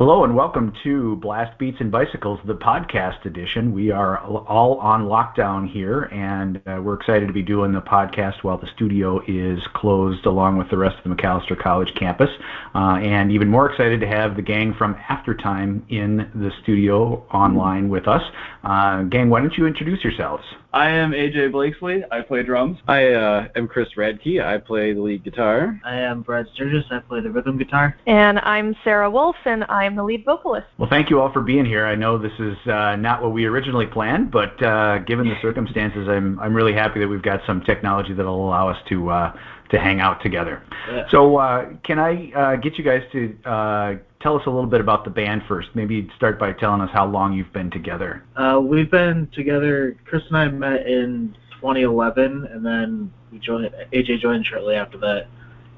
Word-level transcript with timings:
Hello 0.00 0.24
and 0.24 0.34
welcome 0.34 0.72
to 0.82 1.16
Blast 1.16 1.58
Beats 1.58 1.76
and 1.78 1.92
Bicycles, 1.92 2.40
the 2.46 2.54
podcast 2.54 3.26
edition. 3.26 3.74
We 3.74 3.90
are 3.90 4.16
all 4.18 4.78
on 4.78 5.04
lockdown 5.04 5.70
here, 5.70 6.04
and 6.04 6.56
uh, 6.66 6.80
we're 6.82 6.94
excited 6.94 7.26
to 7.26 7.34
be 7.34 7.42
doing 7.42 7.72
the 7.72 7.82
podcast 7.82 8.42
while 8.42 8.56
the 8.56 8.66
studio 8.74 9.20
is 9.28 9.58
closed, 9.74 10.24
along 10.24 10.56
with 10.56 10.70
the 10.70 10.78
rest 10.78 10.96
of 10.96 11.04
the 11.04 11.14
Macalester 11.14 11.54
College 11.54 11.94
campus. 11.96 12.30
Uh, 12.74 12.96
and 13.02 13.30
even 13.30 13.48
more 13.48 13.70
excited 13.70 14.00
to 14.00 14.06
have 14.06 14.36
the 14.36 14.42
gang 14.42 14.72
from 14.72 14.94
Aftertime 15.10 15.84
in 15.90 16.30
the 16.34 16.50
studio 16.62 17.22
online 17.30 17.90
with 17.90 18.08
us. 18.08 18.22
Uh, 18.64 19.02
gang, 19.02 19.28
why 19.28 19.40
don't 19.40 19.58
you 19.58 19.66
introduce 19.66 20.02
yourselves? 20.02 20.44
I 20.72 20.88
am 20.90 21.10
AJ 21.10 21.50
Blakesley. 21.50 22.04
I 22.12 22.20
play 22.20 22.44
drums. 22.44 22.78
I 22.86 23.12
uh, 23.12 23.48
am 23.56 23.66
Chris 23.66 23.88
Radke. 23.96 24.44
I 24.44 24.58
play 24.58 24.92
the 24.92 25.00
lead 25.00 25.24
guitar. 25.24 25.80
I 25.84 25.96
am 25.96 26.22
Brad 26.22 26.46
Sturgis. 26.54 26.84
I 26.92 27.00
play 27.00 27.20
the 27.20 27.30
rhythm 27.30 27.58
guitar. 27.58 27.96
And 28.06 28.38
I'm 28.38 28.76
Sarah 28.84 29.10
Wolf, 29.10 29.34
and 29.46 29.64
I'm 29.64 29.96
the 29.96 30.04
lead 30.04 30.24
vocalist. 30.24 30.68
Well, 30.78 30.88
thank 30.88 31.10
you 31.10 31.20
all 31.20 31.32
for 31.32 31.40
being 31.42 31.64
here. 31.64 31.86
I 31.86 31.96
know 31.96 32.18
this 32.18 32.38
is 32.38 32.56
uh, 32.68 32.94
not 32.94 33.20
what 33.20 33.32
we 33.32 33.46
originally 33.46 33.86
planned, 33.86 34.30
but 34.30 34.62
uh, 34.62 34.98
given 34.98 35.28
the 35.28 35.34
circumstances, 35.42 36.08
I'm 36.08 36.38
I'm 36.38 36.54
really 36.54 36.74
happy 36.74 37.00
that 37.00 37.08
we've 37.08 37.22
got 37.22 37.40
some 37.46 37.62
technology 37.62 38.12
that'll 38.12 38.46
allow 38.46 38.68
us 38.68 38.78
to 38.90 39.10
uh, 39.10 39.36
to 39.70 39.80
hang 39.80 40.00
out 40.00 40.22
together. 40.22 40.62
Yeah. 40.88 41.08
So, 41.10 41.36
uh, 41.36 41.70
can 41.82 41.98
I 41.98 42.30
uh, 42.32 42.56
get 42.56 42.78
you 42.78 42.84
guys 42.84 43.02
to 43.12 43.36
uh, 43.44 43.94
tell 44.20 44.36
us 44.36 44.42
a 44.46 44.50
little 44.50 44.68
bit 44.68 44.80
about 44.80 45.04
the 45.04 45.10
band 45.10 45.42
first? 45.48 45.68
Maybe 45.74 46.08
start 46.16 46.38
by 46.38 46.52
telling 46.52 46.80
us 46.80 46.90
how 46.92 47.06
long 47.06 47.32
you've 47.32 47.52
been 47.52 47.70
together. 47.70 48.22
Uh, 48.36 48.60
we've 48.62 48.90
been 48.90 49.28
together. 49.34 49.96
Chris 50.04 50.22
and 50.28 50.36
I 50.36 50.48
met 50.48 50.86
in 50.86 51.34
2011, 51.54 52.46
and 52.46 52.64
then 52.64 53.12
we 53.32 53.38
joined. 53.38 53.70
AJ 53.92 54.20
joined 54.20 54.46
shortly 54.46 54.74
after 54.74 54.98
that. 54.98 55.26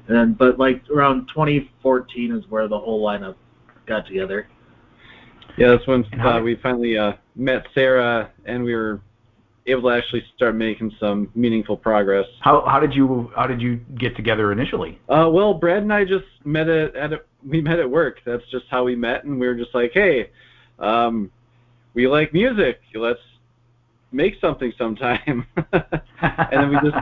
And 0.07 0.17
then, 0.17 0.33
but 0.33 0.59
like 0.59 0.81
around 0.89 1.27
2014 1.29 2.31
is 2.31 2.43
where 2.49 2.67
the 2.67 2.77
whole 2.77 3.03
lineup 3.03 3.35
got 3.85 4.05
together. 4.05 4.47
Yeah, 5.57 5.69
that's 5.69 5.87
when 5.87 6.03
uh, 6.19 6.41
we 6.41 6.55
finally 6.55 6.97
uh, 6.97 7.13
met 7.35 7.65
Sarah, 7.73 8.31
and 8.45 8.63
we 8.63 8.75
were 8.75 9.01
able 9.65 9.89
to 9.89 9.95
actually 9.95 10.23
start 10.35 10.55
making 10.55 10.91
some 10.99 11.29
meaningful 11.35 11.77
progress. 11.77 12.25
How 12.41 12.65
how 12.67 12.79
did 12.79 12.93
you 12.93 13.31
how 13.35 13.47
did 13.47 13.61
you 13.61 13.77
get 13.97 14.15
together 14.15 14.51
initially? 14.51 14.99
Uh, 15.09 15.29
well, 15.31 15.53
Brad 15.53 15.83
and 15.83 15.93
I 15.93 16.03
just 16.03 16.25
met 16.43 16.67
at, 16.69 16.95
at 16.95 17.13
a, 17.13 17.21
we 17.45 17.61
met 17.61 17.79
at 17.79 17.89
work. 17.89 18.19
That's 18.25 18.43
just 18.51 18.65
how 18.69 18.83
we 18.83 18.95
met, 18.95 19.23
and 19.23 19.39
we 19.39 19.47
were 19.47 19.55
just 19.55 19.73
like, 19.73 19.91
hey, 19.93 20.29
um, 20.79 21.31
we 21.93 22.07
like 22.07 22.33
music. 22.33 22.81
Let's 22.93 23.19
make 24.11 24.35
something 24.39 24.73
sometime. 24.77 25.45
and 25.71 26.51
then 26.51 26.69
we 26.69 26.75
just 26.89 26.97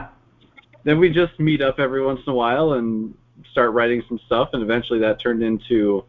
then 0.84 0.98
we 0.98 1.10
just 1.10 1.38
meet 1.38 1.62
up 1.62 1.78
every 1.78 2.04
once 2.04 2.20
in 2.26 2.32
a 2.32 2.34
while 2.34 2.74
and 2.74 3.14
start 3.50 3.72
writing 3.72 4.02
some 4.08 4.20
stuff, 4.26 4.50
and 4.52 4.62
eventually 4.62 5.00
that 5.00 5.20
turned 5.20 5.42
into 5.42 6.04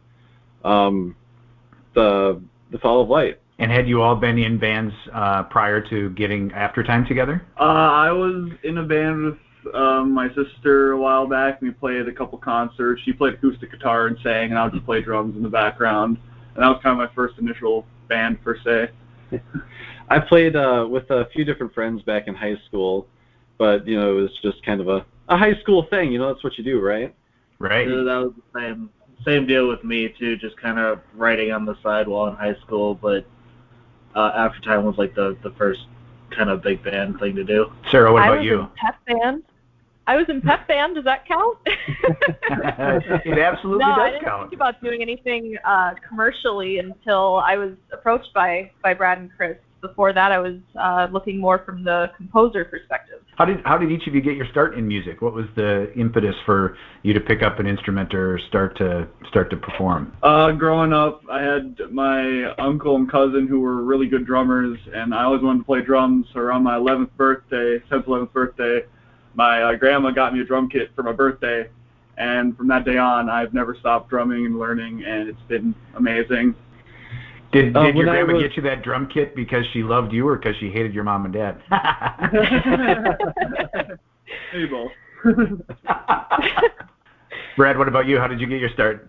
um, 0.64 1.16
the 1.94 2.40
the 2.70 2.78
Fall 2.78 3.02
of 3.02 3.08
Light. 3.08 3.40
And 3.58 3.70
had 3.70 3.88
you 3.88 4.02
all 4.02 4.16
been 4.16 4.38
in 4.38 4.58
bands 4.58 4.92
uh, 5.12 5.44
prior 5.44 5.80
to 5.88 6.10
getting 6.10 6.52
Aftertime 6.52 7.06
together? 7.06 7.42
Uh, 7.58 7.62
I 7.62 8.10
was 8.10 8.50
in 8.64 8.78
a 8.78 8.82
band 8.82 9.24
with 9.24 9.74
um, 9.74 10.12
my 10.12 10.28
sister 10.34 10.92
a 10.92 10.98
while 10.98 11.26
back. 11.26 11.62
We 11.62 11.70
played 11.70 12.08
a 12.08 12.12
couple 12.12 12.36
concerts. 12.38 13.00
She 13.04 13.12
played 13.12 13.34
acoustic 13.34 13.70
guitar 13.70 14.08
and 14.08 14.18
sang, 14.22 14.50
and 14.50 14.58
I 14.58 14.64
would 14.64 14.72
just 14.72 14.84
play 14.84 15.02
drums 15.02 15.36
in 15.36 15.42
the 15.42 15.48
background. 15.48 16.18
And 16.54 16.62
that 16.62 16.68
was 16.68 16.80
kind 16.82 17.00
of 17.00 17.08
my 17.08 17.14
first 17.14 17.38
initial 17.38 17.86
band 18.08 18.42
per 18.42 18.58
se. 18.58 18.90
I 20.08 20.18
played 20.18 20.56
uh, 20.56 20.86
with 20.90 21.10
a 21.10 21.28
few 21.32 21.44
different 21.44 21.72
friends 21.74 22.02
back 22.02 22.26
in 22.26 22.34
high 22.34 22.56
school, 22.66 23.06
but 23.56 23.86
you 23.86 23.98
know 23.98 24.18
it 24.18 24.20
was 24.20 24.30
just 24.42 24.64
kind 24.64 24.80
of 24.80 24.88
a, 24.88 25.06
a 25.28 25.36
high 25.36 25.54
school 25.60 25.86
thing. 25.88 26.12
You 26.12 26.18
know 26.18 26.32
that's 26.32 26.44
what 26.44 26.58
you 26.58 26.64
do, 26.64 26.80
right? 26.80 27.14
Right. 27.58 27.88
Yeah, 27.88 28.02
that 28.02 28.18
was 28.18 28.32
the 28.36 28.60
same 28.60 28.90
same 29.24 29.46
deal 29.46 29.68
with 29.68 29.82
me 29.84 30.14
too. 30.18 30.36
Just 30.36 30.56
kind 30.58 30.78
of 30.78 31.00
writing 31.14 31.52
on 31.52 31.64
the 31.64 31.76
side 31.82 32.06
while 32.06 32.26
in 32.26 32.36
high 32.36 32.56
school, 32.56 32.94
but 32.94 33.24
uh, 34.14 34.32
Aftertime 34.36 34.84
was 34.84 34.96
like 34.98 35.14
the 35.14 35.36
the 35.42 35.50
first 35.58 35.80
kind 36.36 36.50
of 36.50 36.62
big 36.62 36.82
band 36.82 37.18
thing 37.20 37.34
to 37.36 37.44
do. 37.44 37.66
Sarah, 37.90 38.12
what 38.12 38.24
about 38.24 38.38
was 38.38 38.44
you? 38.46 38.60
In 38.60 38.68
pep 38.76 38.96
band. 39.06 39.42
I 40.06 40.16
was 40.16 40.26
in 40.28 40.40
pep 40.40 40.66
band. 40.68 40.94
Does 40.96 41.04
that 41.04 41.26
count? 41.26 41.58
it 41.66 43.38
absolutely 43.38 43.84
no, 43.84 43.90
does 43.90 43.98
I 43.98 44.10
didn't 44.10 44.24
count. 44.24 44.50
think 44.50 44.60
about 44.60 44.82
doing 44.82 45.02
anything 45.02 45.56
uh, 45.64 45.94
commercially 46.06 46.78
until 46.78 47.36
I 47.36 47.56
was 47.56 47.72
approached 47.92 48.32
by 48.34 48.70
by 48.82 48.94
Brad 48.94 49.18
and 49.18 49.30
Chris. 49.36 49.56
Before 49.84 50.14
that, 50.14 50.32
I 50.32 50.38
was 50.38 50.54
uh, 50.80 51.08
looking 51.12 51.38
more 51.38 51.58
from 51.58 51.84
the 51.84 52.10
composer 52.16 52.64
perspective. 52.64 53.20
How 53.36 53.44
did 53.44 53.58
how 53.66 53.76
did 53.76 53.92
each 53.92 54.06
of 54.06 54.14
you 54.14 54.22
get 54.22 54.34
your 54.34 54.46
start 54.50 54.78
in 54.78 54.88
music? 54.88 55.20
What 55.20 55.34
was 55.34 55.44
the 55.56 55.92
impetus 55.94 56.34
for 56.46 56.78
you 57.02 57.12
to 57.12 57.20
pick 57.20 57.42
up 57.42 57.58
an 57.58 57.66
instrument 57.66 58.14
or 58.14 58.40
start 58.48 58.78
to 58.78 59.06
start 59.28 59.50
to 59.50 59.58
perform? 59.58 60.16
Uh, 60.22 60.52
growing 60.52 60.94
up, 60.94 61.20
I 61.30 61.42
had 61.42 61.76
my 61.90 62.44
uncle 62.54 62.96
and 62.96 63.10
cousin 63.10 63.46
who 63.46 63.60
were 63.60 63.82
really 63.82 64.06
good 64.06 64.24
drummers, 64.24 64.78
and 64.94 65.14
I 65.14 65.24
always 65.24 65.42
wanted 65.42 65.58
to 65.58 65.64
play 65.66 65.82
drums. 65.82 66.28
So 66.32 66.40
around 66.40 66.62
my 66.62 66.76
11th 66.76 67.10
birthday, 67.18 67.78
10th, 67.90 68.06
11th 68.06 68.32
birthday, 68.32 68.86
my 69.34 69.64
uh, 69.64 69.74
grandma 69.74 70.12
got 70.12 70.32
me 70.32 70.40
a 70.40 70.44
drum 70.44 70.70
kit 70.70 70.92
for 70.94 71.02
my 71.02 71.12
birthday, 71.12 71.68
and 72.16 72.56
from 72.56 72.68
that 72.68 72.86
day 72.86 72.96
on, 72.96 73.28
I've 73.28 73.52
never 73.52 73.76
stopped 73.78 74.08
drumming 74.08 74.46
and 74.46 74.58
learning, 74.58 75.04
and 75.04 75.28
it's 75.28 75.42
been 75.46 75.74
amazing. 75.94 76.54
Did, 77.54 77.76
uh, 77.76 77.92
your 77.94 78.04
grandma 78.04 78.34
was... 78.34 78.42
get 78.42 78.56
you 78.56 78.62
that 78.64 78.82
drum 78.82 79.06
kit 79.06 79.36
because 79.36 79.64
she 79.72 79.84
loved 79.84 80.12
you 80.12 80.26
or 80.26 80.36
because 80.36 80.56
she 80.58 80.70
hated 80.70 80.92
your 80.92 81.04
mom 81.04 81.24
and 81.24 81.32
dad? 81.32 81.62
Maybe 84.52 84.66
both. 84.66 84.90
Brad, 87.56 87.78
what 87.78 87.86
about 87.86 88.06
you? 88.06 88.18
How 88.18 88.26
did 88.26 88.40
you 88.40 88.48
get 88.48 88.58
your 88.58 88.70
start? 88.70 89.08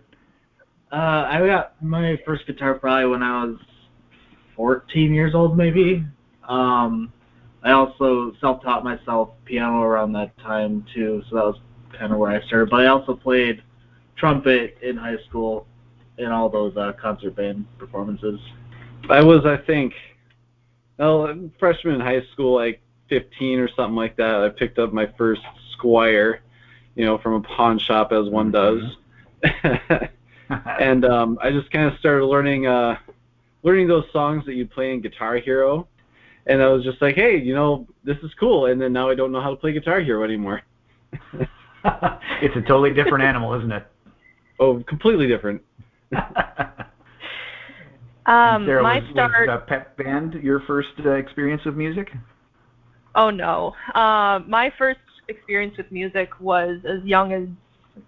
Uh, 0.91 1.25
I 1.27 1.43
got 1.45 1.81
my 1.83 2.19
first 2.25 2.45
guitar 2.45 2.75
probably 2.75 3.09
when 3.09 3.23
I 3.23 3.45
was 3.45 3.57
14 4.55 5.11
years 5.13 5.33
old, 5.33 5.57
maybe. 5.57 6.05
Um, 6.47 7.11
I 7.63 7.71
also 7.71 8.33
self-taught 8.39 8.83
myself 8.83 9.31
piano 9.45 9.81
around 9.81 10.13
that 10.13 10.37
time 10.37 10.85
too, 10.93 11.23
so 11.29 11.35
that 11.35 11.45
was 11.45 11.59
kind 11.97 12.13
of 12.13 12.19
where 12.19 12.29
I 12.31 12.45
started. 12.45 12.69
But 12.69 12.81
I 12.81 12.87
also 12.87 13.15
played 13.15 13.63
trumpet 14.15 14.77
in 14.83 14.95
high 14.95 15.17
school 15.27 15.65
in 16.17 16.31
all 16.31 16.49
those 16.49 16.75
uh, 16.77 16.93
concert 16.93 17.35
band 17.35 17.65
performances. 17.77 18.39
I 19.09 19.21
was, 19.21 19.45
I 19.45 19.57
think, 19.57 19.93
well, 20.97 21.49
freshman 21.59 21.95
in 21.95 22.01
high 22.01 22.23
school, 22.31 22.55
like 22.55 22.81
15 23.09 23.59
or 23.59 23.69
something 23.75 23.95
like 23.95 24.15
that. 24.17 24.43
I 24.43 24.49
picked 24.49 24.79
up 24.79 24.93
my 24.93 25.07
first 25.17 25.41
Squier, 25.77 26.39
you 26.95 27.05
know, 27.05 27.17
from 27.17 27.33
a 27.33 27.41
pawn 27.41 27.77
shop 27.79 28.11
as 28.11 28.29
one 28.29 28.51
mm-hmm. 28.51 28.79
does, 29.59 30.09
and 30.79 31.05
um, 31.05 31.37
I 31.41 31.51
just 31.51 31.69
kind 31.71 31.91
of 31.91 31.99
started 31.99 32.25
learning, 32.25 32.67
uh, 32.67 32.97
learning 33.63 33.87
those 33.87 34.05
songs 34.11 34.45
that 34.45 34.55
you 34.55 34.65
play 34.65 34.93
in 34.93 35.01
Guitar 35.01 35.37
Hero, 35.37 35.87
and 36.47 36.61
I 36.61 36.67
was 36.67 36.83
just 36.83 37.01
like, 37.01 37.15
hey, 37.15 37.37
you 37.37 37.53
know, 37.53 37.87
this 38.03 38.17
is 38.23 38.31
cool. 38.39 38.67
And 38.67 38.79
then 38.79 38.93
now 38.93 39.09
I 39.09 39.15
don't 39.15 39.31
know 39.31 39.41
how 39.41 39.49
to 39.49 39.55
play 39.55 39.73
Guitar 39.73 39.99
Hero 39.99 40.23
anymore. 40.23 40.61
it's 42.41 42.55
a 42.55 42.61
totally 42.61 42.93
different 42.93 43.23
animal, 43.23 43.53
isn't 43.55 43.71
it? 43.71 43.85
Oh, 44.59 44.81
completely 44.83 45.27
different. 45.27 45.61
um, 48.25 48.65
Sarah, 48.65 48.83
my 48.83 48.99
was, 48.99 49.09
start. 49.11 49.47
Was, 49.47 49.59
uh, 49.61 49.65
pep 49.65 49.97
band 49.97 50.35
your 50.35 50.61
first 50.61 50.89
uh, 51.05 51.11
experience 51.11 51.63
with 51.65 51.75
music? 51.75 52.11
Oh 53.15 53.29
no. 53.29 53.73
Uh, 53.93 54.39
my 54.47 54.71
first 54.77 54.99
experience 55.27 55.75
with 55.77 55.91
music 55.91 56.29
was 56.39 56.79
as 56.85 57.03
young 57.03 57.33
as 57.33 57.47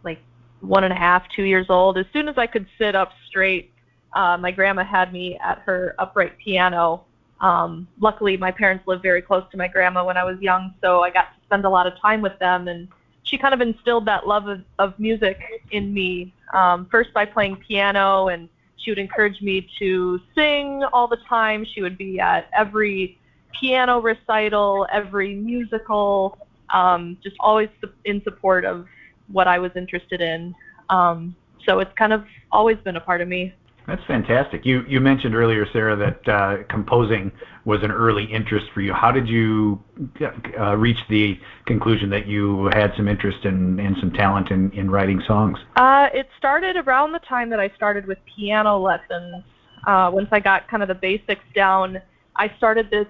like 0.04 0.20
one 0.62 0.84
and 0.84 0.94
a 0.94 0.98
half, 0.98 1.24
two 1.36 1.44
years 1.44 1.68
old. 1.70 1.98
As 1.98 2.06
soon 2.14 2.28
as 2.28 2.38
I 2.38 2.48
could 2.48 2.68
sit 2.78 2.96
up 2.96 3.12
straight, 3.28 3.72
uh, 4.14 4.38
my 4.38 4.52
grandma 4.52 4.84
had 4.84 5.14
me 5.14 5.38
at 5.44 5.60
her 5.60 5.96
upright 6.00 6.38
piano. 6.44 7.04
Um, 7.40 7.88
luckily, 8.00 8.36
my 8.36 8.52
parents 8.52 8.88
lived 8.88 9.04
very 9.04 9.22
close 9.22 9.44
to 9.52 9.58
my 9.58 9.68
grandma 9.68 10.04
when 10.04 10.18
I 10.18 10.24
was 10.24 10.38
young, 10.42 10.74
so 10.82 11.02
I 11.02 11.12
got 11.12 11.24
to 11.24 11.46
spend 11.46 11.66
a 11.66 11.70
lot 11.70 11.88
of 11.88 11.94
time 12.02 12.22
with 12.22 12.38
them 12.40 12.68
and 12.68 12.88
she 13.28 13.38
kind 13.38 13.54
of 13.54 13.60
instilled 13.62 14.06
that 14.06 14.26
love 14.26 14.48
of, 14.48 14.62
of 14.80 14.98
music 14.98 15.40
in 15.72 15.94
me. 15.94 16.34
Um, 16.54 16.88
first 16.90 17.14
by 17.14 17.26
playing 17.26 17.58
piano, 17.58 18.30
and 18.30 18.48
she 18.78 18.90
would 18.90 18.98
encourage 18.98 19.42
me 19.42 19.68
to 19.80 20.20
sing 20.34 20.84
all 20.94 21.08
the 21.08 21.18
time. 21.28 21.66
She 21.66 21.82
would 21.82 21.98
be 21.98 22.22
at 22.22 22.48
every 22.54 23.20
piano 23.52 24.00
recital, 24.00 24.88
every 24.92 25.36
musical, 25.36 26.38
um, 26.74 27.18
just 27.22 27.36
always 27.42 27.70
in 28.06 28.24
support 28.24 28.64
of 28.64 28.88
what 29.28 29.48
I 29.48 29.60
was 29.60 29.72
interested 29.76 30.22
in. 30.22 30.56
Um, 30.90 31.36
so 31.66 31.80
it's 31.80 31.94
kind 31.96 32.14
of 32.14 32.26
always 32.52 32.78
been 32.78 32.96
a 32.96 33.02
part 33.02 33.20
of 33.20 33.28
me. 33.28 33.54
That's 33.88 34.04
fantastic. 34.04 34.66
You 34.66 34.84
you 34.86 35.00
mentioned 35.00 35.34
earlier, 35.34 35.66
Sarah, 35.72 35.96
that 35.96 36.28
uh, 36.28 36.64
composing 36.70 37.32
was 37.64 37.84
an 37.84 37.92
early 37.92 38.26
interest 38.26 38.68
for 38.74 38.82
you. 38.82 38.94
How 38.94 39.14
did 39.14 39.30
you 39.30 39.82
uh, 40.60 40.76
reach 40.76 41.00
the 41.10 41.40
conclusion 41.66 42.10
that 42.10 42.28
you 42.28 42.70
had 42.74 42.94
some 42.98 43.08
interest 43.08 43.46
in, 43.46 43.80
and 43.80 43.96
some 44.02 44.12
talent 44.12 44.52
in, 44.52 44.72
in 44.72 44.92
writing 44.92 45.22
songs? 45.26 45.58
Uh, 45.78 46.10
it 46.14 46.28
started 46.38 46.76
around 46.76 47.14
the 47.14 47.20
time 47.20 47.50
that 47.50 47.62
I 47.62 47.70
started 47.70 48.06
with 48.08 48.18
piano 48.26 48.78
lessons. 48.78 49.44
Uh, 49.86 50.12
once 50.14 50.28
I 50.34 50.42
got 50.42 50.68
kind 50.68 50.84
of 50.84 50.90
the 50.90 50.96
basics 50.96 51.46
down, 51.56 52.02
I 52.36 52.52
started 52.58 52.90
this 52.90 53.08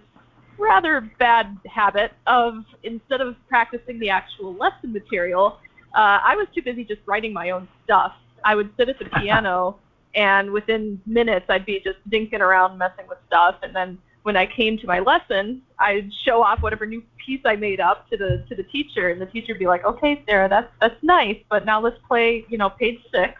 rather 0.59 1.01
bad 1.17 1.57
habit 1.65 2.11
of 2.27 2.63
instead 2.83 3.21
of 3.21 3.35
practicing 3.49 3.97
the 3.97 4.11
actual 4.11 4.53
lesson 4.53 4.93
material, 4.93 5.57
uh, 5.95 6.19
I 6.23 6.35
was 6.35 6.47
too 6.53 6.61
busy 6.61 6.83
just 6.83 7.01
writing 7.07 7.33
my 7.33 7.49
own 7.49 7.67
stuff. 7.83 8.13
I 8.43 8.53
would 8.53 8.69
sit 8.77 8.89
at 8.89 8.99
the 8.99 9.05
piano 9.21 9.79
and 10.17 10.51
within 10.51 10.99
minutes 11.05 11.45
I'd 11.47 11.65
be 11.65 11.79
just 11.79 11.99
dinking 12.09 12.41
around 12.41 12.77
messing 12.77 13.07
with 13.07 13.19
stuff 13.27 13.55
and 13.61 13.73
then 13.73 13.97
when 14.27 14.35
I 14.35 14.45
came 14.45 14.77
to 14.79 14.85
my 14.85 14.99
lesson, 14.99 15.61
I'd 15.79 16.11
show 16.25 16.43
off 16.43 16.61
whatever 16.61 16.85
new 16.85 17.01
piece 17.25 17.39
I 17.45 17.55
made 17.55 17.79
up 17.79 18.09
to 18.09 18.17
the 18.17 18.43
to 18.49 18.55
the 18.55 18.63
teacher 18.63 19.07
and 19.07 19.21
the 19.21 19.25
teacher 19.25 19.53
would 19.53 19.59
be 19.59 19.67
like, 19.67 19.85
"Okay, 19.85 20.21
Sarah, 20.27 20.49
that's 20.49 20.69
that's 20.81 21.01
nice, 21.01 21.37
but 21.49 21.63
now 21.65 21.79
let's 21.79 21.95
play, 22.05 22.43
you 22.49 22.57
know, 22.57 22.69
page 22.69 22.99
6." 23.09 23.33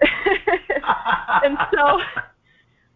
and 1.44 1.58
so 1.74 2.00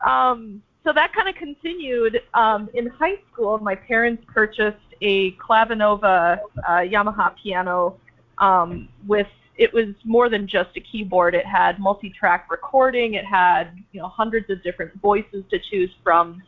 um 0.08 0.62
so 0.84 0.92
that 0.92 1.12
kind 1.14 1.28
of 1.28 1.34
continued 1.34 2.22
um 2.34 2.70
in 2.74 2.86
high 2.86 3.16
school. 3.32 3.58
My 3.58 3.74
parents 3.74 4.22
purchased 4.32 4.76
a 5.02 5.32
Clavinova 5.32 6.38
uh, 6.68 6.70
Yamaha 6.94 7.34
piano 7.42 7.98
um 8.38 8.88
with 9.04 9.26
it 9.58 9.73
was 9.73 9.94
more 10.05 10.29
than 10.29 10.47
just 10.47 10.70
a 10.76 10.81
keyboard. 10.81 11.35
It 11.35 11.47
had 11.47 11.79
multi-track 11.79 12.50
recording. 12.50 13.14
It 13.14 13.25
had 13.25 13.70
you 13.93 14.00
know 14.00 14.08
hundreds 14.08 14.50
of 14.50 14.62
different 14.62 15.00
voices 15.00 15.44
to 15.50 15.58
choose 15.70 15.91
from, 16.03 16.43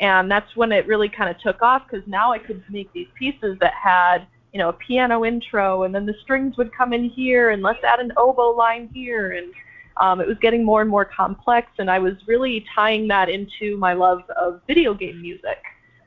and 0.00 0.30
that's 0.30 0.56
when 0.56 0.72
it 0.72 0.86
really 0.86 1.08
kind 1.08 1.30
of 1.30 1.38
took 1.40 1.62
off 1.62 1.82
because 1.88 2.06
now 2.08 2.32
I 2.32 2.38
could 2.38 2.62
make 2.70 2.92
these 2.92 3.08
pieces 3.18 3.58
that 3.60 3.74
had 3.74 4.26
you 4.52 4.58
know 4.58 4.70
a 4.70 4.72
piano 4.72 5.24
intro, 5.24 5.82
and 5.82 5.94
then 5.94 6.06
the 6.06 6.14
strings 6.22 6.56
would 6.56 6.74
come 6.74 6.92
in 6.92 7.10
here, 7.10 7.50
and 7.50 7.62
let's 7.62 7.84
add 7.84 8.00
an 8.00 8.12
oboe 8.16 8.54
line 8.56 8.88
here, 8.92 9.32
and 9.32 9.52
um, 9.98 10.20
it 10.20 10.26
was 10.26 10.38
getting 10.40 10.64
more 10.64 10.80
and 10.80 10.90
more 10.90 11.04
complex, 11.04 11.70
and 11.78 11.90
I 11.90 11.98
was 11.98 12.14
really 12.26 12.64
tying 12.74 13.08
that 13.08 13.28
into 13.28 13.76
my 13.76 13.92
love 13.92 14.22
of 14.30 14.60
video 14.66 14.94
game 14.94 15.20
music. 15.20 15.58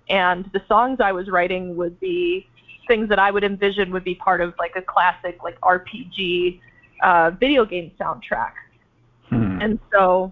And 0.10 0.50
the 0.54 0.62
songs 0.68 1.00
I 1.02 1.12
was 1.12 1.28
writing 1.28 1.76
would 1.76 2.00
be 2.00 2.48
things 2.88 3.10
that 3.10 3.20
I 3.20 3.32
would 3.32 3.44
envision 3.44 3.92
would 3.92 4.04
be 4.04 4.16
part 4.16 4.42
of 4.42 4.54
like 4.58 4.76
a 4.76 4.82
classic 4.82 5.44
like 5.44 5.60
RPG 5.62 6.60
uh, 7.04 7.32
video 7.32 7.66
game 7.66 7.92
soundtrack. 8.00 8.54
Hmm. 9.30 9.62
And 9.62 9.80
so 9.92 10.32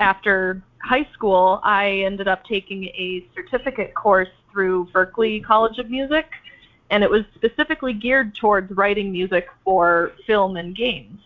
after 0.00 0.62
high 0.82 1.08
school, 1.12 1.60
I 1.62 1.90
ended 2.04 2.28
up 2.28 2.44
taking 2.44 2.84
a 2.84 3.26
certificate 3.34 3.94
course 3.94 4.28
through 4.52 4.86
Berklee 4.92 5.42
College 5.44 5.78
of 5.78 5.90
Music, 5.90 6.26
and 6.90 7.02
it 7.02 7.10
was 7.10 7.24
specifically 7.34 7.92
geared 7.92 8.34
towards 8.34 8.70
writing 8.72 9.10
music 9.10 9.48
for 9.64 10.12
film 10.26 10.56
and 10.56 10.76
games. 10.76 11.20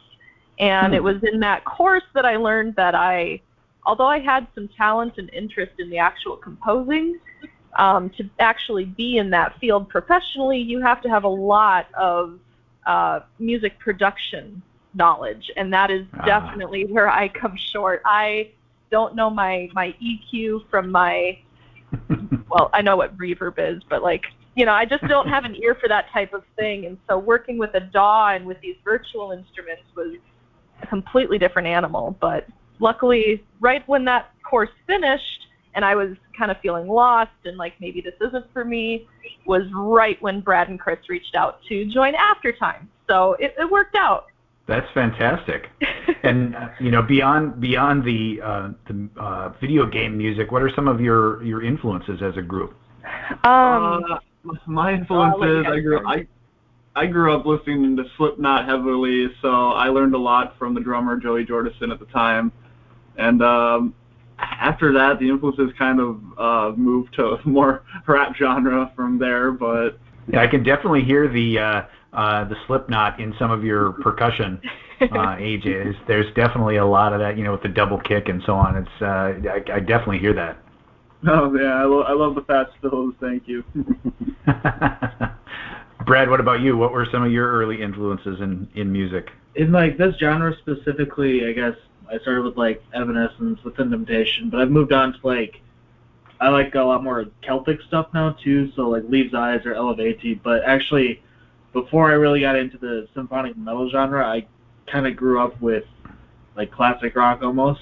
And 0.59 0.95
it 0.95 0.99
Hmm. 0.99 1.05
was 1.05 1.23
in 1.25 1.41
that 1.41 1.65
course 1.65 2.05
that 2.15 2.25
I 2.25 2.37
learned 2.37 2.75
that 2.77 2.95
I, 2.95 3.41
although 3.85 4.07
I 4.07 4.19
had 4.19 4.47
some 4.55 4.69
talent 4.69 5.19
and 5.19 5.29
interest 5.31 5.73
in 5.79 5.91
the 5.91 5.99
actual 5.99 6.37
composing, 6.37 7.19
um, 7.76 8.11
to 8.11 8.29
actually 8.38 8.85
be 8.85 9.19
in 9.19 9.31
that 9.31 9.59
field 9.61 9.88
professionally, 9.88 10.59
you 10.59 10.81
have 10.81 11.00
to 11.03 11.09
have 11.09 11.25
a 11.25 11.29
lot 11.29 11.87
of 11.94 12.38
uh, 12.87 13.20
music 13.38 13.79
production 13.79 14.62
knowledge, 14.94 15.50
and 15.56 15.73
that 15.73 15.91
is 15.91 16.06
Ah. 16.19 16.25
definitely 16.25 16.85
where 16.87 17.09
I 17.09 17.29
come 17.29 17.56
short. 17.56 18.03
I 18.05 18.50
don't 18.91 19.15
know 19.15 19.31
my 19.31 19.69
my 19.75 19.94
EQ 20.03 20.69
from 20.70 20.91
my 20.91 21.38
well, 22.50 22.70
I 22.73 22.82
know 22.82 22.97
what 22.97 23.17
reverb 23.17 23.55
is, 23.59 23.82
but 23.88 24.03
like 24.03 24.25
you 24.55 24.65
know, 24.65 24.73
I 24.73 24.87
just 24.87 25.06
don't 25.06 25.29
have 25.29 25.44
an 25.44 25.55
ear 25.62 25.76
for 25.76 25.88
that 25.88 26.11
type 26.11 26.32
of 26.32 26.43
thing, 26.56 26.87
and 26.87 26.99
so 27.09 27.17
working 27.17 27.59
with 27.59 27.75
a 27.75 27.81
DAW 27.81 28.31
and 28.31 28.44
with 28.44 28.61
these 28.61 28.75
virtual 28.82 29.31
instruments 29.31 29.85
was 29.94 30.17
a 30.82 30.87
completely 30.87 31.38
different 31.38 31.69
animal. 31.69 32.17
But 32.20 32.49
luckily, 32.81 33.44
right 33.61 33.87
when 33.87 34.05
that 34.06 34.32
course 34.43 34.70
finished, 34.87 35.47
and 35.75 35.85
I 35.85 35.94
was 35.94 36.17
kind 36.37 36.50
of 36.50 36.59
feeling 36.61 36.87
lost 36.87 37.31
and 37.44 37.56
like 37.56 37.75
maybe 37.81 38.00
this 38.00 38.15
isn't 38.20 38.53
for 38.53 38.65
me, 38.65 39.06
was 39.47 39.62
right 39.73 40.20
when 40.23 40.41
Brad 40.41 40.69
and 40.69 40.79
Chris 40.79 40.99
reached 41.09 41.35
out 41.35 41.61
to 41.69 41.85
join 41.87 42.15
Aftertime. 42.15 42.88
So 43.09 43.35
it, 43.35 43.55
it 43.59 43.70
worked 43.70 43.97
out. 43.97 44.26
That's 44.67 44.87
fantastic. 44.93 45.69
And 46.25 46.56
uh, 46.56 46.69
you 46.81 46.91
know, 46.91 47.03
beyond 47.03 47.61
beyond 47.61 48.03
the 48.03 48.41
uh, 48.43 48.70
the 48.88 49.09
uh, 49.20 49.50
video 49.61 49.87
game 49.87 50.19
music, 50.19 50.50
what 50.50 50.62
are 50.62 50.70
some 50.75 50.88
of 50.88 51.00
your 51.00 51.43
your 51.44 51.62
influences 51.62 52.20
as 52.23 52.37
a 52.37 52.43
group? 52.43 52.75
um, 53.44 54.03
uh, 54.11 54.19
my 54.67 54.94
I'll 55.09 55.38
let 55.38 55.49
you 55.49 55.59
influences, 55.59 55.62
guys 55.65 55.73
I 55.73 55.81
grew 55.81 55.99
start. 56.00 56.19
I 56.94 57.00
I 57.00 57.06
grew 57.06 57.37
up 57.37 57.47
listening 57.47 57.97
to 57.97 58.05
Slipknot 58.17 58.65
heavily, 58.65 59.29
so 59.41 59.69
I 59.69 59.88
learned 59.88 60.15
a 60.15 60.19
lot 60.19 60.59
from 60.59 60.75
the 60.75 60.81
drummer 60.81 61.17
Joey 61.17 61.44
Jordison 61.44 61.93
at 61.93 62.00
the 62.00 62.06
time. 62.06 62.50
And 63.17 63.43
um, 63.43 63.94
after 64.38 64.93
that, 64.93 65.19
the 65.19 65.29
influences 65.29 65.70
kind 65.79 66.00
of 66.00 66.20
uh, 66.38 66.76
moved 66.76 67.14
to 67.14 67.38
more 67.44 67.82
rap 68.06 68.35
genre 68.37 68.93
from 68.94 69.19
there. 69.19 69.50
But 69.52 69.99
Yeah, 70.32 70.43
I 70.43 70.46
can 70.46 70.62
definitely 70.62 71.02
hear 71.02 71.29
the 71.29 71.58
uh, 71.58 71.82
uh, 72.12 72.44
the 72.44 72.56
Slipknot 72.67 73.20
in 73.20 73.35
some 73.38 73.50
of 73.50 73.64
your 73.64 73.93
percussion. 73.93 74.61
Uh, 75.00 75.37
AJ, 75.37 75.62
there's, 75.62 75.96
there's 76.08 76.35
definitely 76.35 76.75
a 76.79 76.85
lot 76.85 77.12
of 77.12 77.20
that, 77.20 77.38
you 77.38 77.44
know, 77.44 77.52
with 77.52 77.62
the 77.62 77.69
double 77.69 78.00
kick 78.00 78.29
and 78.29 78.43
so 78.44 78.52
on. 78.52 78.76
It's 78.76 79.00
uh, 79.00 79.49
I, 79.49 79.76
I 79.76 79.79
definitely 79.79 80.19
hear 80.19 80.35
that. 80.35 80.58
oh 81.29 81.55
yeah, 81.55 81.75
I, 81.75 81.84
lo- 81.84 82.02
I 82.02 82.12
love 82.14 82.34
the 82.34 82.41
fast 82.41 82.73
fills. 82.81 83.14
Thank 83.20 83.46
you. 83.46 83.62
Brad, 86.05 86.29
what 86.29 86.41
about 86.41 86.62
you? 86.62 86.76
What 86.76 86.91
were 86.91 87.06
some 87.12 87.23
of 87.23 87.31
your 87.31 87.49
early 87.49 87.81
influences 87.81 88.41
in 88.41 88.67
in 88.75 88.91
music? 88.91 89.31
in 89.58 89.73
like 89.73 89.99
this 89.99 90.14
genre 90.19 90.55
specifically, 90.58 91.46
I 91.46 91.52
guess 91.52 91.75
I 92.10 92.19
started 92.19 92.43
with 92.44 92.56
like 92.56 92.82
Evanescence, 92.94 93.62
Within 93.64 93.90
Temptation, 93.90 94.50
but 94.50 94.60
I've 94.60 94.70
moved 94.70 94.93
on 94.93 95.12
to 95.12 95.26
like 95.26 95.60
I 96.40 96.49
like 96.49 96.75
a 96.75 96.82
lot 96.82 97.02
more 97.02 97.26
Celtic 97.43 97.81
stuff 97.82 98.08
now 98.14 98.31
too, 98.43 98.70
so 98.76 98.88
like 98.88 99.05
Leaves' 99.08 99.34
Eyes 99.34 99.66
or 99.66 99.75
Eluveitie. 99.75 100.40
But 100.43 100.62
actually, 100.64 101.22
before 101.72 102.10
I 102.10 102.14
really 102.14 102.40
got 102.40 102.56
into 102.56 102.78
the 102.78 103.08
symphonic 103.14 103.56
metal 103.56 103.90
genre, 103.90 104.25
I 104.25 104.46
kind 104.87 105.06
of 105.06 105.16
grew 105.16 105.40
up 105.40 105.60
with 105.60 105.84
like 106.56 106.70
classic 106.70 107.14
rock 107.16 107.43
almost 107.43 107.81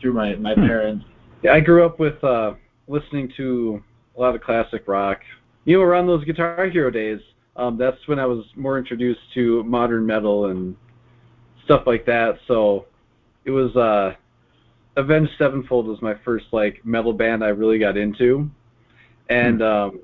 through 0.00 0.12
my 0.12 0.34
my 0.36 0.54
Hmm. 0.54 0.66
parents. 0.66 1.04
Yeah, 1.42 1.52
I 1.52 1.60
grew 1.60 1.84
up 1.84 1.98
with 1.98 2.22
uh, 2.24 2.54
listening 2.88 3.32
to 3.36 3.82
a 4.16 4.20
lot 4.20 4.34
of 4.34 4.42
classic 4.42 4.86
rock. 4.86 5.20
You 5.64 5.78
know, 5.78 5.82
around 5.84 6.06
those 6.06 6.24
Guitar 6.24 6.68
Hero 6.68 6.90
days, 6.90 7.20
um, 7.56 7.76
that's 7.76 8.06
when 8.08 8.18
I 8.18 8.26
was 8.26 8.44
more 8.56 8.78
introduced 8.78 9.20
to 9.34 9.62
modern 9.64 10.04
metal 10.06 10.46
and 10.46 10.76
stuff 11.64 11.82
like 11.86 12.04
that. 12.06 12.38
So 12.46 12.86
it 13.44 13.50
was 13.50 13.74
uh, 13.76 14.14
Avenged 14.96 15.32
Sevenfold 15.38 15.86
was 15.86 16.00
my 16.02 16.14
first 16.24 16.46
like 16.52 16.84
metal 16.84 17.12
band 17.12 17.44
I 17.44 17.48
really 17.48 17.78
got 17.78 17.96
into, 17.96 18.50
and 19.28 19.62
um, 19.62 20.00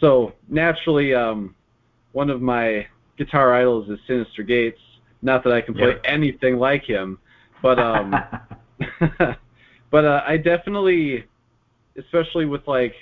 so 0.00 0.32
naturally, 0.48 1.14
um, 1.14 1.54
one 2.12 2.30
of 2.30 2.40
my 2.40 2.86
guitar 3.16 3.54
idols 3.54 3.88
is 3.88 3.98
Synyster 4.08 4.46
Gates. 4.46 4.80
Not 5.20 5.42
that 5.44 5.52
I 5.52 5.60
can 5.60 5.74
play 5.74 5.96
anything 6.04 6.58
like 6.58 6.84
him, 6.84 7.18
but 7.60 7.78
um, 7.78 8.14
but 9.90 10.04
uh, 10.04 10.22
I 10.26 10.36
definitely, 10.36 11.24
especially 11.96 12.46
with 12.46 12.66
like 12.66 12.94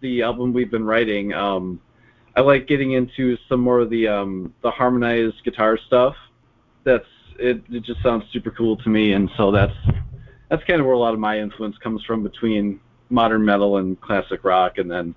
the 0.00 0.22
album 0.22 0.52
we've 0.52 0.70
been 0.70 0.84
writing, 0.84 1.32
um, 1.32 1.80
I 2.34 2.40
like 2.40 2.66
getting 2.66 2.92
into 2.92 3.36
some 3.48 3.60
more 3.60 3.80
of 3.80 3.90
the 3.90 4.08
um, 4.08 4.54
the 4.62 4.70
harmonized 4.70 5.42
guitar 5.44 5.78
stuff. 5.86 6.14
That's 6.84 7.06
it. 7.38 7.62
It 7.70 7.82
just 7.84 8.02
sounds 8.02 8.24
super 8.32 8.50
cool 8.50 8.76
to 8.78 8.88
me, 8.88 9.12
and 9.12 9.30
so 9.36 9.50
that's 9.50 9.74
that's 10.48 10.64
kind 10.64 10.80
of 10.80 10.86
where 10.86 10.94
a 10.94 10.98
lot 10.98 11.14
of 11.14 11.20
my 11.20 11.38
influence 11.38 11.76
comes 11.78 12.02
from 12.04 12.22
between 12.22 12.80
modern 13.10 13.44
metal 13.44 13.78
and 13.78 14.00
classic 14.00 14.44
rock, 14.44 14.78
and 14.78 14.90
then 14.90 15.14